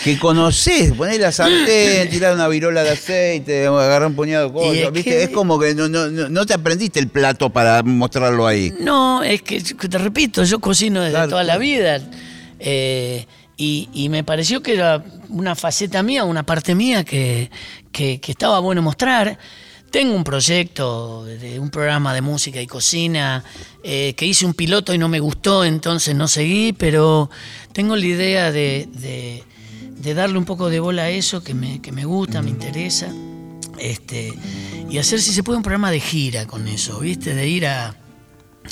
que 0.03 0.19
conocés, 0.19 0.93
ponés 0.95 1.21
la 1.21 1.31
sartén, 1.31 2.11
tirás 2.11 2.35
una 2.35 2.49
virola 2.49 2.83
de 2.83 2.91
aceite, 2.91 3.67
agarrar 3.69 4.09
un 4.09 4.17
puñado 4.17 4.49
de 4.49 4.53
cosas. 4.53 4.77
es 4.77 4.93
¿viste? 4.93 5.11
que- 5.11 5.23
Es 5.23 5.31
como 5.31 5.61
que 5.61 5.77
no, 5.77 5.89
no, 5.89 6.09
no- 6.09 6.29
no 6.29 6.45
te 6.45 6.55
aprendiste 6.55 6.99
el 6.99 7.07
plato 7.09 7.51
para 7.51 7.83
mostrarlo 7.85 8.47
ahí. 8.49 8.75
No, 8.81 9.23
es 9.23 9.43
que 9.43 9.61
te 9.61 9.99
repito, 9.99 10.43
yo 10.43 10.59
cocino 10.59 11.01
desde 11.03 11.13
Claro, 11.13 11.31
toda 11.31 11.45
la 11.45 11.57
vida. 11.59 12.01
eh, 12.59 13.27
y, 13.57 13.89
y 13.93 14.09
me 14.09 14.25
pareció 14.25 14.61
que 14.61 14.75
era 14.75 15.05
una 15.29 15.55
faceta 15.55 16.03
mía, 16.03 16.25
una 16.25 16.43
parte 16.43 16.75
mía 16.75 17.05
que, 17.05 17.49
que- 17.93 18.19
que 18.21 18.33
estaba 18.33 18.59
bueno 18.59 18.83
mostrar. 18.83 19.39
Tengo 19.93 20.15
un 20.15 20.25
proyecto 20.25 21.27
de 21.27 21.61
un 21.61 21.69
programa 21.69 22.15
de 22.15 22.23
música 22.23 22.63
y 22.63 22.67
cocina 22.67 23.45
eh, 23.85 24.15
que 24.17 24.25
hice 24.25 24.47
un 24.47 24.55
piloto 24.55 24.95
y 24.95 24.99
no 24.99 25.07
me 25.11 25.21
gustó, 25.21 25.67
entonces 25.67 26.17
no 26.17 26.29
seguí, 26.29 26.73
pero 26.73 27.29
tengo 27.73 27.95
la 27.95 28.07
idea 28.07 28.51
de, 28.51 29.45
darle 30.03 30.39
un 30.39 30.47
poco 30.47 30.71
de 30.71 30.81
bola 30.81 31.03
a 31.03 31.11
eso 31.11 31.45
que 31.45 31.53
me, 31.53 31.83
que 31.83 31.93
me 31.93 32.07
gusta, 32.07 32.41
me 32.41 32.49
interesa. 32.49 33.13
Este, 33.79 34.33
y 34.89 34.97
hacer 34.97 35.21
si 35.21 35.31
se 35.31 35.43
puede 35.43 35.59
un 35.59 35.63
programa 35.63 35.91
de 35.91 36.01
gira 36.01 36.47
con 36.47 36.69
eso, 36.69 37.01
¿viste? 37.01 37.35
De 37.35 37.47
ir 37.47 37.67
a, 37.67 37.95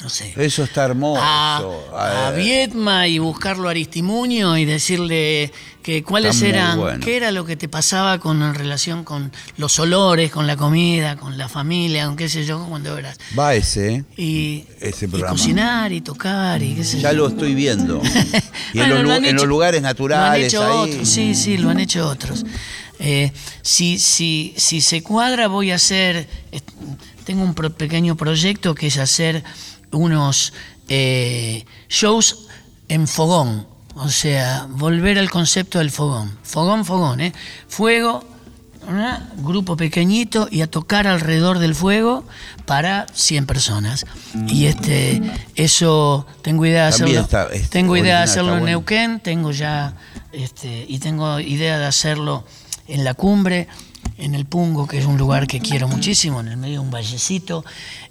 no 0.02 0.08
sé, 0.08 0.32
Eso 0.36 0.62
está 0.62 0.84
hermoso. 0.84 1.20
a, 1.22 2.28
a 2.28 2.30
Viedma 2.32 3.06
y 3.08 3.18
buscarlo 3.18 3.68
a 3.68 3.72
Aristimuño 3.72 4.56
y 4.56 4.64
decirle 4.64 5.52
que 5.82 6.02
cuáles 6.04 6.36
Está 6.36 6.48
eran, 6.48 6.78
bueno. 6.78 7.04
qué 7.04 7.16
era 7.16 7.32
lo 7.32 7.44
que 7.44 7.56
te 7.56 7.68
pasaba 7.68 8.18
con 8.18 8.40
en 8.42 8.54
relación 8.54 9.02
con 9.04 9.32
los 9.56 9.78
olores, 9.78 10.30
con 10.30 10.46
la 10.46 10.56
comida, 10.56 11.16
con 11.16 11.36
la 11.36 11.48
familia, 11.48 12.06
con 12.06 12.16
qué 12.16 12.28
sé 12.28 12.44
yo, 12.44 12.64
cuando 12.68 12.96
eras. 12.96 13.18
Va 13.38 13.54
ese, 13.54 13.94
¿eh? 13.94 14.04
Y, 14.16 14.64
Ese 14.80 15.06
y 15.06 15.08
programa. 15.08 15.32
cocinar 15.36 15.92
y 15.92 16.00
tocar 16.02 16.62
y 16.62 16.74
qué 16.76 16.84
sé 16.84 17.00
Ya 17.00 17.10
yo. 17.12 17.18
lo 17.18 17.28
estoy 17.28 17.54
viendo. 17.54 18.00
Y 18.72 18.78
en, 18.78 18.88
los, 18.90 18.98
lo 18.98 19.46
lugares 19.46 19.82
Lo 19.82 19.88
han 19.88 19.90
naturales, 19.92 20.46
hecho 20.46 20.64
ahí. 20.64 20.90
otros, 20.92 21.08
sí, 21.08 21.34
sí, 21.34 21.56
lo 21.58 21.70
han 21.70 21.80
hecho 21.80 22.08
otros. 22.08 22.44
Eh, 23.00 23.32
si, 23.62 23.98
si, 23.98 24.54
si 24.56 24.80
se 24.80 25.02
cuadra, 25.02 25.48
voy 25.48 25.72
a 25.72 25.74
hacer. 25.74 26.28
eh, 26.52 26.60
Tengo 27.24 27.42
un 27.42 27.54
pro- 27.54 27.72
pequeño 27.72 28.16
proyecto 28.16 28.74
que 28.76 28.86
es 28.86 28.98
hacer 28.98 29.42
unos 29.92 30.52
eh, 30.88 31.64
shows 31.88 32.46
en 32.88 33.06
fogón. 33.08 33.66
O 33.96 34.08
sea, 34.08 34.66
volver 34.70 35.18
al 35.18 35.30
concepto 35.30 35.78
del 35.78 35.90
fogón. 35.90 36.36
Fogón, 36.42 36.84
fogón, 36.84 37.20
¿eh? 37.20 37.32
Fuego, 37.68 38.24
¿verdad? 38.86 39.28
grupo 39.38 39.76
pequeñito 39.76 40.48
y 40.50 40.62
a 40.62 40.68
tocar 40.70 41.06
alrededor 41.06 41.58
del 41.58 41.74
fuego 41.74 42.24
para 42.66 43.06
100 43.12 43.46
personas. 43.46 44.06
Y 44.46 44.66
este 44.66 45.20
eso 45.56 46.26
tengo 46.42 46.64
idea 46.66 46.82
de 46.84 46.88
hacerlo. 46.88 47.20
está- 47.20 47.48
es 47.52 47.68
tengo 47.68 47.96
idea 47.96 48.18
de 48.18 48.22
hacerlo 48.24 48.52
en 48.52 48.60
bueno. 48.60 48.66
Neuquén, 48.78 49.20
tengo 49.20 49.50
ya 49.50 49.94
este 50.32 50.86
y 50.88 50.98
tengo 50.98 51.40
idea 51.40 51.78
de 51.78 51.86
hacerlo 51.86 52.44
en 52.86 53.04
la 53.04 53.14
cumbre, 53.14 53.68
en 54.18 54.34
el 54.34 54.46
Pungo, 54.46 54.86
que 54.86 54.98
es 54.98 55.04
un 55.06 55.18
lugar 55.18 55.46
que 55.46 55.60
quiero 55.60 55.88
muchísimo, 55.88 56.40
en 56.40 56.48
el 56.48 56.56
medio 56.56 56.74
de 56.74 56.78
un 56.80 56.90
vallecito. 56.90 57.64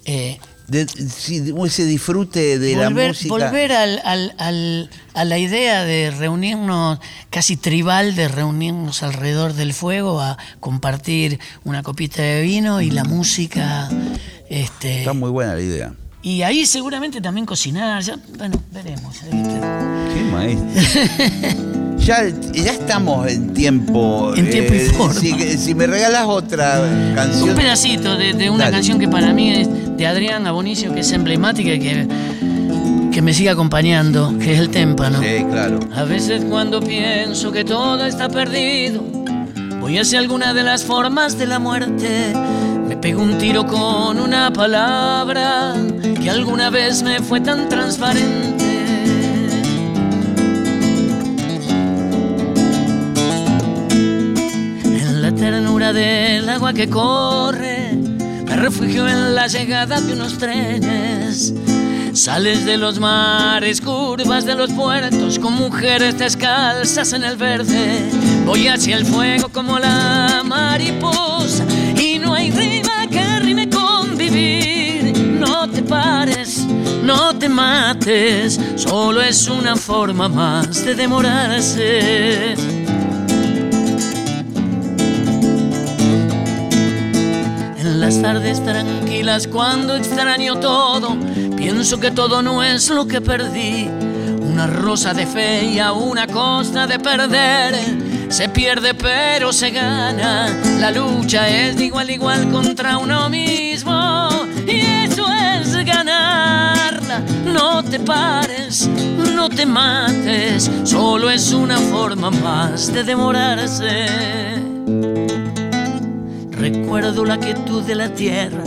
Eh, 0.05 0.39
De- 0.69 0.85
ese 1.65 1.85
disfrute 1.85 2.59
de 2.59 2.75
la 2.75 2.89
volver 2.89 3.07
música. 3.09 3.29
volver 3.33 3.71
al- 3.71 4.01
al- 4.05 4.33
al- 4.37 4.89
a 5.13 5.25
la 5.25 5.37
idea 5.37 5.83
de 5.83 6.11
reunirnos, 6.11 6.99
casi 7.29 7.57
tribal, 7.57 8.15
de 8.15 8.27
reunirnos 8.27 9.01
alrededor 9.03 9.53
del 9.53 9.73
fuego, 9.73 10.21
a 10.21 10.37
compartir 10.59 11.39
una 11.63 11.81
copita 11.83 12.21
de 12.21 12.41
vino 12.43 12.81
y 12.81 12.91
la 12.91 13.03
música. 13.03 13.89
Este, 14.49 14.99
Está 14.99 15.13
muy 15.13 15.29
buena 15.31 15.55
la 15.55 15.61
idea. 15.61 15.93
y 16.21 16.41
ahí 16.43 16.65
seguramente 16.65 17.19
también 17.21 17.45
cocinar. 17.45 18.01
ya- 18.03 18.17
bueno, 18.37 18.61
veremos. 18.71 19.15
Qué 19.19 20.21
maestro. 20.31 21.65
Ya, 21.99 22.23
ya 22.53 22.71
estamos 22.71 23.27
en 23.27 23.53
tiempo. 23.53 24.33
En 24.33 24.49
tiempo 24.49 24.73
y 24.73 24.79
forma. 24.79 25.13
Si, 25.19 25.57
si 25.57 25.75
me 25.75 25.85
regalas 25.85 26.23
otra 26.25 26.81
canción. 27.13 27.49
Un 27.49 27.55
pedacito 27.55 28.17
de, 28.17 28.33
de 28.33 28.49
una 28.49 28.63
Dale. 28.63 28.77
canción 28.77 28.97
que 28.99 29.07
para 29.09 29.33
mí 29.33 29.51
es 29.51 29.67
de 29.99 30.07
Adrián 30.07 30.47
Abonicio, 30.47 30.93
que 30.93 31.01
es 31.01 31.11
emblemática 31.11 31.73
y 31.73 31.79
que, 31.79 32.07
que 33.11 33.21
me 33.21 33.33
sigue 33.33 33.49
acompañando, 33.49 34.33
que 34.39 34.53
es 34.53 34.59
el 34.59 34.69
témpano. 34.69 35.19
Sí, 35.21 35.43
claro. 35.51 35.77
A 35.93 36.05
veces 36.05 36.45
cuando 36.45 36.79
pienso 36.79 37.51
que 37.51 37.65
todo 37.65 38.05
está 38.05 38.29
perdido, 38.29 39.01
voy 39.81 39.97
hacia 39.97 40.19
alguna 40.19 40.53
de 40.53 40.63
las 40.63 40.85
formas 40.85 41.37
de 41.37 41.47
la 41.47 41.59
muerte. 41.59 42.33
Me 42.87 42.95
pego 42.95 43.21
un 43.21 43.37
tiro 43.37 43.67
con 43.67 44.21
una 44.21 44.53
palabra 44.53 45.75
que 46.21 46.29
alguna 46.29 46.69
vez 46.69 47.03
me 47.03 47.19
fue 47.19 47.41
tan 47.41 47.67
transparente. 47.67 48.65
En 54.85 55.21
la 55.21 55.35
ternura 55.35 55.91
del 55.91 56.47
agua 56.47 56.71
que 56.71 56.89
corre, 56.89 58.08
refugio 58.59 59.07
en 59.07 59.35
la 59.35 59.47
llegada 59.47 60.01
de 60.01 60.13
unos 60.13 60.37
trenes. 60.37 61.53
Sales 62.13 62.65
de 62.65 62.77
los 62.77 62.99
mares, 62.99 63.79
curvas 63.79 64.45
de 64.45 64.55
los 64.55 64.71
puertos, 64.71 65.39
con 65.39 65.53
mujeres 65.53 66.17
descalzas 66.17 67.13
en 67.13 67.23
el 67.23 67.37
verde. 67.37 68.09
Voy 68.45 68.67
hacia 68.67 68.97
el 68.97 69.05
fuego 69.05 69.49
como 69.49 69.79
la 69.79 70.41
mariposa, 70.43 71.63
y 71.97 72.19
no 72.19 72.33
hay 72.33 72.51
rima 72.51 73.07
que 73.09 73.39
rime 73.39 73.69
con 73.69 74.17
vivir. 74.17 75.17
No 75.39 75.69
te 75.69 75.81
pares, 75.81 76.65
no 77.03 77.33
te 77.35 77.47
mates, 77.47 78.59
solo 78.75 79.21
es 79.21 79.47
una 79.47 79.75
forma 79.75 80.27
más 80.27 80.83
de 80.83 80.95
demorarse. 80.95 82.78
Las 88.09 88.23
tardes 88.23 88.63
tranquilas 88.63 89.45
cuando 89.45 89.95
extraño 89.95 90.55
todo, 90.55 91.15
pienso 91.55 91.99
que 91.99 92.09
todo 92.09 92.41
no 92.41 92.63
es 92.63 92.89
lo 92.89 93.07
que 93.07 93.21
perdí. 93.21 93.87
Una 94.41 94.65
rosa 94.65 95.13
de 95.13 95.27
fe 95.27 95.65
y 95.65 95.77
a 95.77 95.91
una 95.91 96.25
costa 96.25 96.87
de 96.87 96.97
perder. 96.97 97.75
Se 98.29 98.49
pierde 98.49 98.95
pero 98.95 99.53
se 99.53 99.69
gana. 99.69 100.47
La 100.79 100.89
lucha 100.89 101.47
es 101.49 101.77
de 101.77 101.85
igual 101.85 102.09
igual 102.09 102.49
contra 102.49 102.97
uno 102.97 103.29
mismo. 103.29 104.29
Y 104.65 104.79
eso 104.79 105.27
es 105.31 105.75
ganarla. 105.85 107.21
No 107.45 107.83
te 107.83 107.99
pares, 107.99 108.89
no 109.35 109.49
te 109.49 109.67
mates. 109.67 110.71
Solo 110.83 111.29
es 111.29 111.53
una 111.53 111.77
forma 111.77 112.31
más 112.31 112.91
de 112.91 113.03
demorarse. 113.03 114.68
Recuerdo 116.59 117.23
la 117.23 117.37
quietud 117.37 117.83
de 117.83 117.95
la 117.95 118.13
tierra, 118.13 118.65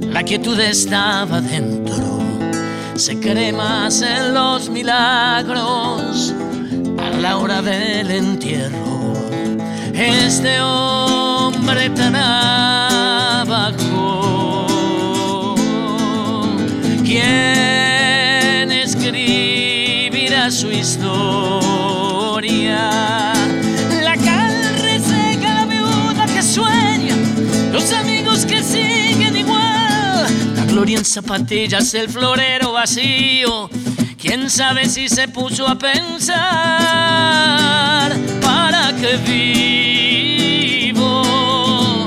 la 0.00 0.22
quietud 0.22 0.58
estaba 0.58 1.42
dentro. 1.42 2.18
Se 2.94 3.20
cree 3.20 3.52
más 3.52 4.00
en 4.00 4.32
los 4.32 4.70
milagros 4.70 6.32
a 6.96 7.10
la 7.20 7.36
hora 7.36 7.60
del 7.60 8.10
entierro. 8.10 9.12
Este 9.92 10.58
hombre 10.62 11.90
tan 11.90 12.16
abajo, 12.16 13.66
¿quién 17.04 18.72
escribirá 18.72 20.50
su 20.50 20.70
historia? 20.70 21.66
Gloria 30.86 30.98
en 31.00 31.04
zapatillas, 31.04 31.92
el 31.94 32.08
florero 32.08 32.70
vacío. 32.72 33.68
Quién 34.20 34.48
sabe 34.48 34.88
si 34.88 35.08
se 35.08 35.26
puso 35.26 35.66
a 35.66 35.76
pensar 35.76 36.36
para 38.40 38.94
qué 38.94 39.16
vivo. 40.86 42.06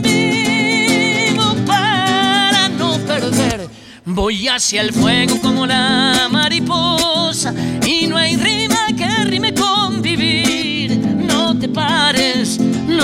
Vivo 0.00 1.56
para 1.66 2.68
no 2.68 2.98
perder. 2.98 3.68
Voy 4.04 4.46
hacia 4.46 4.82
el 4.82 4.92
fuego 4.92 5.40
como 5.40 5.66
la 5.66 6.28
mariposa 6.30 7.52
y 7.84 8.06
no 8.06 8.16
hay 8.16 8.36
rima 8.36 8.59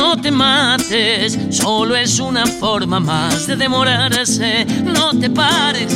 no 0.06 0.16
te 0.16 0.30
mates, 0.30 1.36
solo 1.50 1.96
es 1.96 2.20
una 2.20 2.46
forma 2.46 3.00
más 3.00 3.48
de 3.48 3.56
demorarse. 3.56 4.64
No 4.84 5.18
te 5.18 5.28
pares, 5.28 5.92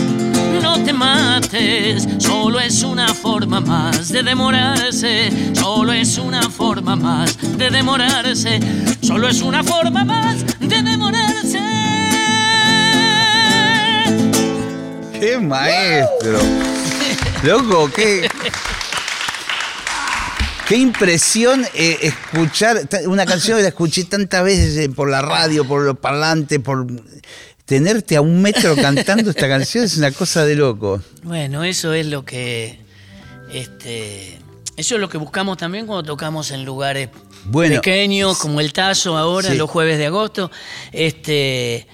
no 0.61 0.83
te 0.83 0.93
mates, 0.93 2.09
solo 2.19 2.59
es 2.59 2.83
una 2.83 3.15
forma 3.15 3.61
más 3.61 4.09
de 4.09 4.25
demorarse. 4.25 5.31
Solo 5.55 5.93
es 5.93 6.19
una 6.19 6.43
forma 6.43 6.97
más 6.97 7.37
de 7.57 7.71
demorarse. 7.71 8.59
Solo 9.01 9.29
es 9.29 9.43
una 9.43 9.63
forma 9.63 10.05
más 10.05 10.45
de 10.59 10.83
demorarse. 10.83 11.61
¡Qué 15.21 15.39
maestro! 15.39 16.41
Loco, 17.45 17.89
qué. 17.95 18.29
Qué 20.71 20.77
impresión 20.77 21.67
eh, 21.75 21.99
escuchar 22.01 22.89
una 23.07 23.27
canción 23.27 23.57
que 23.57 23.63
la 23.65 23.71
escuché 23.71 24.05
tantas 24.05 24.45
veces 24.45 24.77
eh, 24.77 24.89
por 24.89 25.11
la 25.11 25.21
radio, 25.21 25.67
por 25.67 25.83
los 25.83 25.99
parlantes, 25.99 26.61
por 26.61 26.87
tenerte 27.65 28.15
a 28.15 28.21
un 28.21 28.41
metro 28.41 28.77
cantando 28.77 29.31
esta 29.31 29.49
canción 29.49 29.83
es 29.83 29.97
una 29.97 30.13
cosa 30.13 30.45
de 30.45 30.55
loco. 30.55 31.03
Bueno, 31.25 31.65
eso 31.65 31.93
es 31.93 32.07
lo 32.07 32.25
que. 32.25 32.79
Este, 33.53 34.39
eso 34.77 34.95
es 34.95 35.01
lo 35.01 35.09
que 35.09 35.19
buscamos 35.19 35.59
también 35.59 35.89
cuando 35.89 36.05
tocamos 36.05 36.53
en 36.53 36.65
lugares 36.65 37.09
Bueno, 37.47 37.75
pequeños, 37.75 38.39
como 38.39 38.61
el 38.61 38.73
Tazo 38.73 39.19
ahora, 39.19 39.51
sí. 39.51 39.57
los 39.57 39.69
jueves 39.69 39.99
de 39.99 40.07
agosto. 40.07 40.53
Este. 40.93 41.89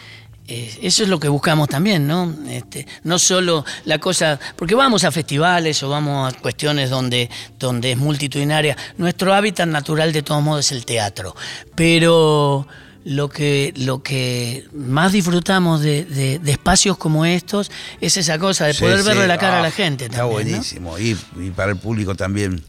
Eh, 0.49 0.78
Eso 0.82 1.03
es 1.03 1.09
lo 1.09 1.18
que 1.20 1.28
buscamos 1.28 1.68
también, 1.68 2.07
¿no? 2.07 2.34
Este, 2.49 2.86
no 3.05 3.18
solo 3.18 3.64
la 3.84 3.99
cosa, 3.99 4.38
porque 4.57 4.74
vamos 4.74 5.05
a 5.05 5.11
festivales 5.11 5.82
o 5.82 5.88
vamos 5.88 6.32
a 6.32 6.38
cuestiones 6.38 6.90
donde, 6.90 7.28
donde 7.59 7.92
es 7.92 7.99
multitudinaria. 7.99 8.76
Nuestro 8.99 9.34
hábitat 9.34 9.68
natural 9.68 10.12
de 10.12 10.22
todos 10.22 10.42
modos 10.42 10.66
es 10.66 10.72
el 10.72 10.84
teatro, 10.84 11.34
pero 11.74 12.66
lo 13.05 13.28
que, 13.28 13.72
lo 13.76 14.03
que 14.03 14.64
más 14.72 15.12
disfrutamos 15.12 15.80
de, 15.80 16.05
de- 16.05 16.38
de 16.40 16.51
espacios 16.53 16.97
como 16.99 17.24
estos 17.24 17.70
es 18.01 18.16
esa 18.16 18.38
cosa 18.38 18.66
de 18.66 18.74
poder 18.74 19.01
sí. 19.01 19.07
verle 19.07 19.28
la 19.28 19.38
cara 19.38 19.57
a 19.57 19.59
Ah, 19.61 19.62
la 19.62 19.70
gente. 19.70 20.07
Está 20.07 20.18
también, 20.18 20.38
¿no? 20.38 20.51
buenísimo. 20.51 20.99
Y, 20.99 21.16
y 21.40 21.51
para 21.51 21.70
el 21.72 21.78
público 21.78 22.14
también. 22.16 22.62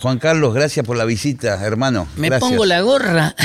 Juan 0.00 0.18
Carlos, 0.18 0.52
gracias 0.54 0.84
por 0.84 0.96
la 0.96 1.04
visita, 1.04 1.64
hermano. 1.64 2.06
Me 2.16 2.28
Gracias. 2.28 2.48
pongo 2.50 2.64
la 2.66 2.80
gorra. 2.82 3.34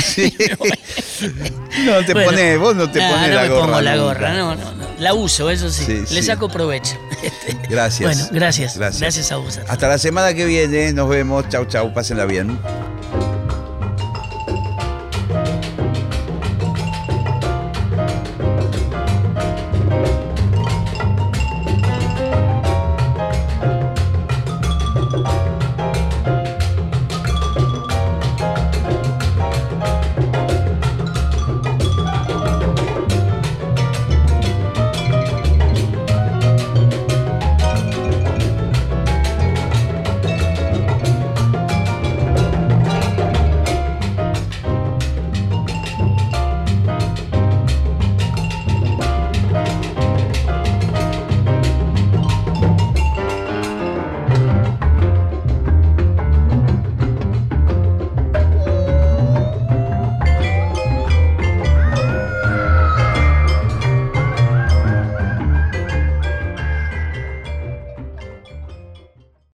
No 1.86 2.04
te 2.04 2.12
Bueno, 2.12 2.30
pones, 2.30 2.58
vos 2.58 2.76
no 2.76 2.90
te 2.90 2.98
nah, 2.98 3.10
pones 3.10 3.28
no 3.30 3.34
la 3.36 3.42
me 3.42 3.48
gorra. 3.48 3.62
pongo 3.66 3.80
la 3.80 3.90
nunca. 3.96 4.02
gorra, 4.04 4.32
no, 4.34 4.54
no, 4.56 4.72
no. 4.74 4.86
La 4.98 5.14
uso, 5.14 5.48
eso 5.50 5.70
sí. 5.70 5.84
Sí, 5.84 5.92
Le 6.14 6.20
sí. 6.20 6.22
saco 6.24 6.48
provecho. 6.48 6.96
Gracias. 7.70 8.16
Bueno, 8.16 8.28
gracias. 8.32 8.76
Gracias. 8.76 9.00
Gracias 9.00 9.32
a 9.32 9.36
vos. 9.36 9.58
Hasta 9.68 9.88
la 9.88 9.98
semana 9.98 10.34
que 10.34 10.44
viene, 10.44 10.92
nos 10.92 11.08
vemos. 11.08 11.48
Chau, 11.48 11.64
chau, 11.66 11.92
pásenla 11.94 12.24
bien. 12.26 12.58